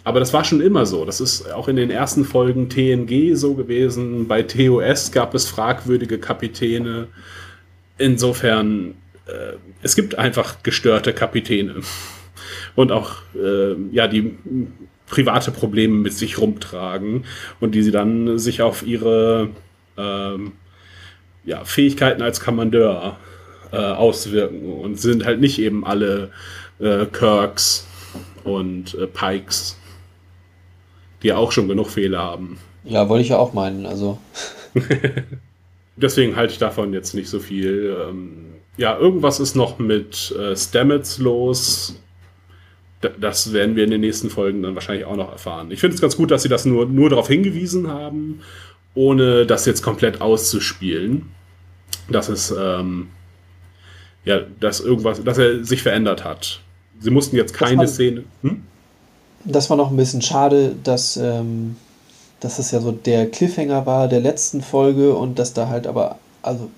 Aber 0.03 0.19
das 0.19 0.33
war 0.33 0.43
schon 0.43 0.61
immer 0.61 0.85
so. 0.85 1.05
Das 1.05 1.21
ist 1.21 1.51
auch 1.51 1.67
in 1.67 1.75
den 1.75 1.91
ersten 1.91 2.25
Folgen 2.25 2.69
TNG 2.69 3.35
so 3.35 3.53
gewesen. 3.53 4.27
Bei 4.27 4.41
TOS 4.41 5.11
gab 5.11 5.35
es 5.35 5.47
fragwürdige 5.47 6.17
Kapitäne. 6.17 7.07
Insofern, 8.01 8.95
äh, 9.27 9.53
es 9.83 9.95
gibt 9.95 10.17
einfach 10.17 10.63
gestörte 10.63 11.13
Kapitäne. 11.13 11.75
Und 12.75 12.91
auch, 12.91 13.17
äh, 13.35 13.75
ja, 13.91 14.07
die 14.07 14.37
private 15.07 15.51
Probleme 15.51 15.95
mit 15.95 16.13
sich 16.13 16.39
rumtragen 16.39 17.25
und 17.59 17.75
die 17.75 17.83
sie 17.83 17.91
dann 17.91 18.39
sich 18.39 18.61
auf 18.61 18.81
ihre 18.81 19.49
ähm, 19.97 20.53
ja, 21.43 21.63
Fähigkeiten 21.63 22.21
als 22.21 22.39
Kommandeur 22.39 23.17
äh, 23.71 23.77
auswirken 23.77 24.73
und 24.73 24.99
sind 24.99 25.25
halt 25.25 25.41
nicht 25.41 25.59
eben 25.59 25.85
alle 25.85 26.31
äh, 26.79 27.05
Kirks 27.05 27.85
und 28.43 28.95
äh, 28.95 29.05
Pikes, 29.05 29.77
die 31.23 31.33
auch 31.33 31.51
schon 31.51 31.67
genug 31.67 31.89
Fehler 31.89 32.19
haben. 32.19 32.57
Ja, 32.83 33.07
wollte 33.09 33.23
ich 33.23 33.29
ja 33.29 33.37
auch 33.37 33.53
meinen, 33.53 33.85
also. 33.85 34.17
Deswegen 35.95 36.35
halte 36.35 36.53
ich 36.53 36.59
davon 36.59 36.93
jetzt 36.93 37.13
nicht 37.13 37.29
so 37.29 37.39
viel. 37.39 37.95
Ähm, 38.09 38.45
ja, 38.77 38.97
irgendwas 38.97 39.39
ist 39.39 39.55
noch 39.55 39.79
mit 39.79 40.31
äh, 40.31 40.55
Stamets 40.55 41.17
los. 41.17 41.95
D 43.03 43.09
das 43.19 43.51
werden 43.51 43.75
wir 43.75 43.83
in 43.83 43.91
den 43.91 44.01
nächsten 44.01 44.29
Folgen 44.29 44.63
dann 44.63 44.75
wahrscheinlich 44.75 45.05
auch 45.05 45.15
noch 45.15 45.31
erfahren. 45.31 45.71
Ich 45.71 45.79
finde 45.79 45.95
es 45.95 46.01
ganz 46.01 46.15
gut, 46.15 46.31
dass 46.31 46.43
sie 46.43 46.49
das 46.49 46.65
nur, 46.65 46.85
nur 46.85 47.09
darauf 47.09 47.27
hingewiesen 47.27 47.87
haben, 47.87 48.41
ohne 48.93 49.45
das 49.45 49.65
jetzt 49.65 49.81
komplett 49.81 50.21
auszuspielen. 50.21 51.29
Dass 52.09 52.29
es, 52.29 52.53
ähm, 52.57 53.07
ja, 54.23 54.41
dass 54.59 54.79
irgendwas, 54.79 55.23
dass 55.23 55.37
er 55.37 55.63
sich 55.63 55.81
verändert 55.83 56.23
hat. 56.23 56.61
Sie 56.99 57.09
mussten 57.09 57.35
jetzt 57.35 57.53
keine 57.53 57.87
Szene. 57.87 58.23
Hm? 58.43 58.63
Das 59.43 59.69
war 59.69 59.77
noch 59.77 59.89
ein 59.89 59.97
bisschen 59.97 60.21
schade, 60.21 60.75
dass, 60.83 61.17
ähm, 61.17 61.75
dass 62.41 62.59
es 62.59 62.71
ja 62.71 62.81
so 62.81 62.91
der 62.91 63.29
Cliffhanger 63.29 63.85
war 63.85 64.07
der 64.07 64.19
letzten 64.19 64.61
Folge 64.61 65.15
und 65.15 65.39
dass 65.39 65.53
da 65.53 65.69
halt 65.69 65.87
aber, 65.87 66.17
also 66.41 66.69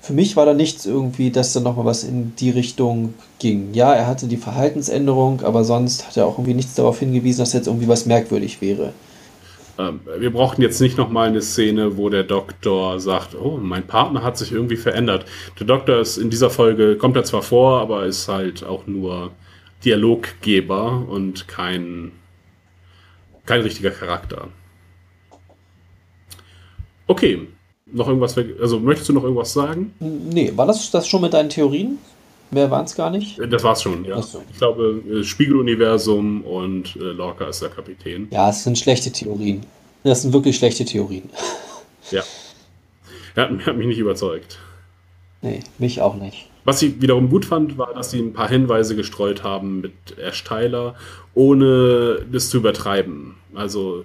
für 0.00 0.12
mich 0.12 0.36
war 0.36 0.46
da 0.46 0.54
nichts 0.54 0.86
irgendwie, 0.86 1.30
dass 1.30 1.52
da 1.52 1.60
nochmal 1.60 1.86
was 1.86 2.04
in 2.04 2.34
die 2.36 2.50
Richtung 2.50 3.14
ging. 3.38 3.74
Ja, 3.74 3.92
er 3.92 4.06
hatte 4.06 4.26
die 4.26 4.36
Verhaltensänderung, 4.36 5.42
aber 5.42 5.64
sonst 5.64 6.06
hat 6.06 6.16
er 6.16 6.26
auch 6.26 6.38
irgendwie 6.38 6.54
nichts 6.54 6.74
darauf 6.74 7.00
hingewiesen, 7.00 7.40
dass 7.40 7.52
jetzt 7.52 7.66
irgendwie 7.66 7.88
was 7.88 8.06
merkwürdig 8.06 8.60
wäre. 8.60 8.92
Ähm, 9.78 10.00
wir 10.18 10.32
brauchten 10.32 10.62
jetzt 10.62 10.80
nicht 10.80 10.96
nochmal 10.96 11.28
eine 11.28 11.42
Szene, 11.42 11.96
wo 11.96 12.08
der 12.08 12.24
Doktor 12.24 13.00
sagt, 13.00 13.34
oh, 13.34 13.58
mein 13.60 13.86
Partner 13.86 14.22
hat 14.22 14.38
sich 14.38 14.52
irgendwie 14.52 14.76
verändert. 14.76 15.24
Der 15.58 15.66
Doktor 15.66 16.00
ist 16.00 16.18
in 16.18 16.30
dieser 16.30 16.50
Folge, 16.50 16.96
kommt 16.96 17.16
er 17.16 17.24
zwar 17.24 17.42
vor, 17.42 17.80
aber 17.80 18.04
ist 18.04 18.28
halt 18.28 18.64
auch 18.64 18.86
nur 18.86 19.30
Dialoggeber 19.84 21.06
und 21.08 21.48
kein, 21.48 22.12
kein 23.46 23.62
richtiger 23.62 23.90
Charakter. 23.90 24.48
Okay, 27.10 27.48
noch 27.86 28.06
irgendwas, 28.06 28.36
also 28.38 28.78
möchtest 28.78 29.08
du 29.08 29.12
noch 29.12 29.24
irgendwas 29.24 29.52
sagen? 29.52 29.92
Nee, 29.98 30.52
war 30.54 30.64
das 30.64 30.92
das 30.92 31.08
schon 31.08 31.22
mit 31.22 31.32
deinen 31.32 31.48
Theorien? 31.48 31.98
Mehr 32.52 32.70
waren 32.70 32.84
es 32.84 32.94
gar 32.94 33.10
nicht? 33.10 33.36
Das 33.50 33.64
war's 33.64 33.82
schon, 33.82 34.04
ja. 34.04 34.22
So. 34.22 34.44
Ich 34.48 34.58
glaube, 34.58 35.02
äh, 35.10 35.24
Spiegeluniversum 35.24 36.42
und 36.42 36.94
äh, 36.94 37.00
Lorca 37.00 37.48
ist 37.48 37.62
der 37.62 37.70
Kapitän. 37.70 38.28
Ja, 38.30 38.50
es 38.50 38.62
sind 38.62 38.78
schlechte 38.78 39.10
Theorien. 39.10 39.66
Das 40.04 40.22
sind 40.22 40.32
wirklich 40.32 40.56
schlechte 40.56 40.84
Theorien. 40.84 41.28
Ja. 42.12 42.22
Er 43.36 43.44
hat, 43.44 43.66
hat 43.66 43.76
mich 43.76 43.86
nicht 43.86 43.98
überzeugt. 43.98 44.58
Nee, 45.42 45.60
mich 45.78 46.00
auch 46.00 46.16
nicht. 46.16 46.48
Was 46.64 46.82
ich 46.82 47.00
wiederum 47.00 47.28
gut 47.28 47.44
fand, 47.44 47.78
war, 47.78 47.94
dass 47.94 48.10
sie 48.10 48.18
ein 48.18 48.32
paar 48.32 48.48
Hinweise 48.48 48.96
gestreut 48.96 49.44
haben 49.44 49.80
mit 49.80 49.92
Ash 50.18 50.42
Tyler, 50.42 50.96
ohne 51.34 52.26
das 52.32 52.50
zu 52.50 52.56
übertreiben. 52.56 53.36
Also, 53.54 54.04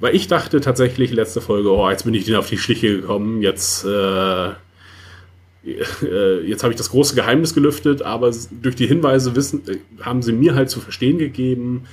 weil 0.00 0.16
ich 0.16 0.26
dachte 0.26 0.60
tatsächlich 0.60 1.12
letzte 1.12 1.40
Folge, 1.40 1.70
oh, 1.70 1.88
jetzt 1.88 2.04
bin 2.04 2.14
ich 2.14 2.24
denen 2.24 2.38
auf 2.38 2.48
die 2.48 2.58
Schliche 2.58 3.00
gekommen, 3.00 3.42
jetzt, 3.42 3.84
äh, 3.84 4.48
äh, 6.02 6.40
jetzt 6.46 6.62
habe 6.62 6.72
ich 6.72 6.78
das 6.78 6.90
große 6.90 7.14
Geheimnis 7.14 7.54
gelüftet, 7.54 8.02
aber 8.02 8.32
durch 8.62 8.74
die 8.74 8.86
Hinweise 8.86 9.36
wissen, 9.36 9.62
haben 10.00 10.22
sie 10.22 10.32
mir 10.32 10.54
halt 10.54 10.70
zu 10.70 10.80
verstehen 10.80 11.18
gegeben, 11.18 11.84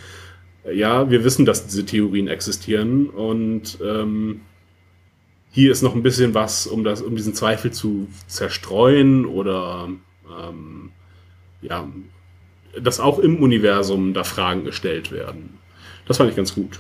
ja, 0.74 1.10
wir 1.10 1.24
wissen, 1.24 1.46
dass 1.46 1.68
diese 1.68 1.86
Theorien 1.86 2.28
existieren 2.28 3.10
und 3.10 3.78
ähm, 3.84 4.42
hier 5.52 5.72
ist 5.72 5.82
noch 5.82 5.96
ein 5.96 6.04
bisschen 6.04 6.34
was, 6.34 6.68
um, 6.68 6.84
das, 6.84 7.02
um 7.02 7.16
diesen 7.16 7.34
Zweifel 7.34 7.72
zu 7.72 8.08
zerstreuen 8.28 9.26
oder 9.26 9.90
ähm, 10.30 10.92
ja, 11.62 11.88
dass 12.82 13.00
auch 13.00 13.20
im 13.20 13.42
Universum 13.42 14.14
da 14.14 14.24
Fragen 14.24 14.66
gestellt 14.66 15.12
werden. 15.12 15.58
Das 16.06 16.18
fand 16.18 16.30
ich 16.30 16.36
ganz 16.36 16.54
gut. 16.54 16.80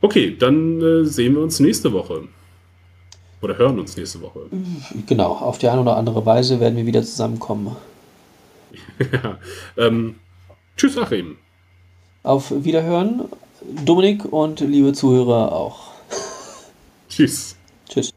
Okay, 0.00 0.36
dann 0.38 0.80
äh, 0.80 1.04
sehen 1.04 1.34
wir 1.34 1.42
uns 1.42 1.60
nächste 1.60 1.92
Woche. 1.92 2.28
Oder 3.40 3.56
hören 3.56 3.78
uns 3.78 3.96
nächste 3.96 4.20
Woche. 4.20 4.40
Genau, 5.06 5.32
auf 5.32 5.58
die 5.58 5.68
eine 5.68 5.80
oder 5.80 5.96
andere 5.96 6.24
Weise 6.26 6.58
werden 6.60 6.76
wir 6.76 6.86
wieder 6.86 7.02
zusammenkommen. 7.02 7.76
ja, 9.12 9.38
ähm, 9.76 10.16
tschüss, 10.76 10.98
Achim. 10.98 11.36
Auf 12.24 12.52
Wiederhören, 12.64 13.24
Dominik 13.84 14.24
und 14.24 14.60
liebe 14.60 14.92
Zuhörer 14.92 15.52
auch. 15.52 15.92
Tschüss. 17.08 17.56
Tschüss. 17.88 18.12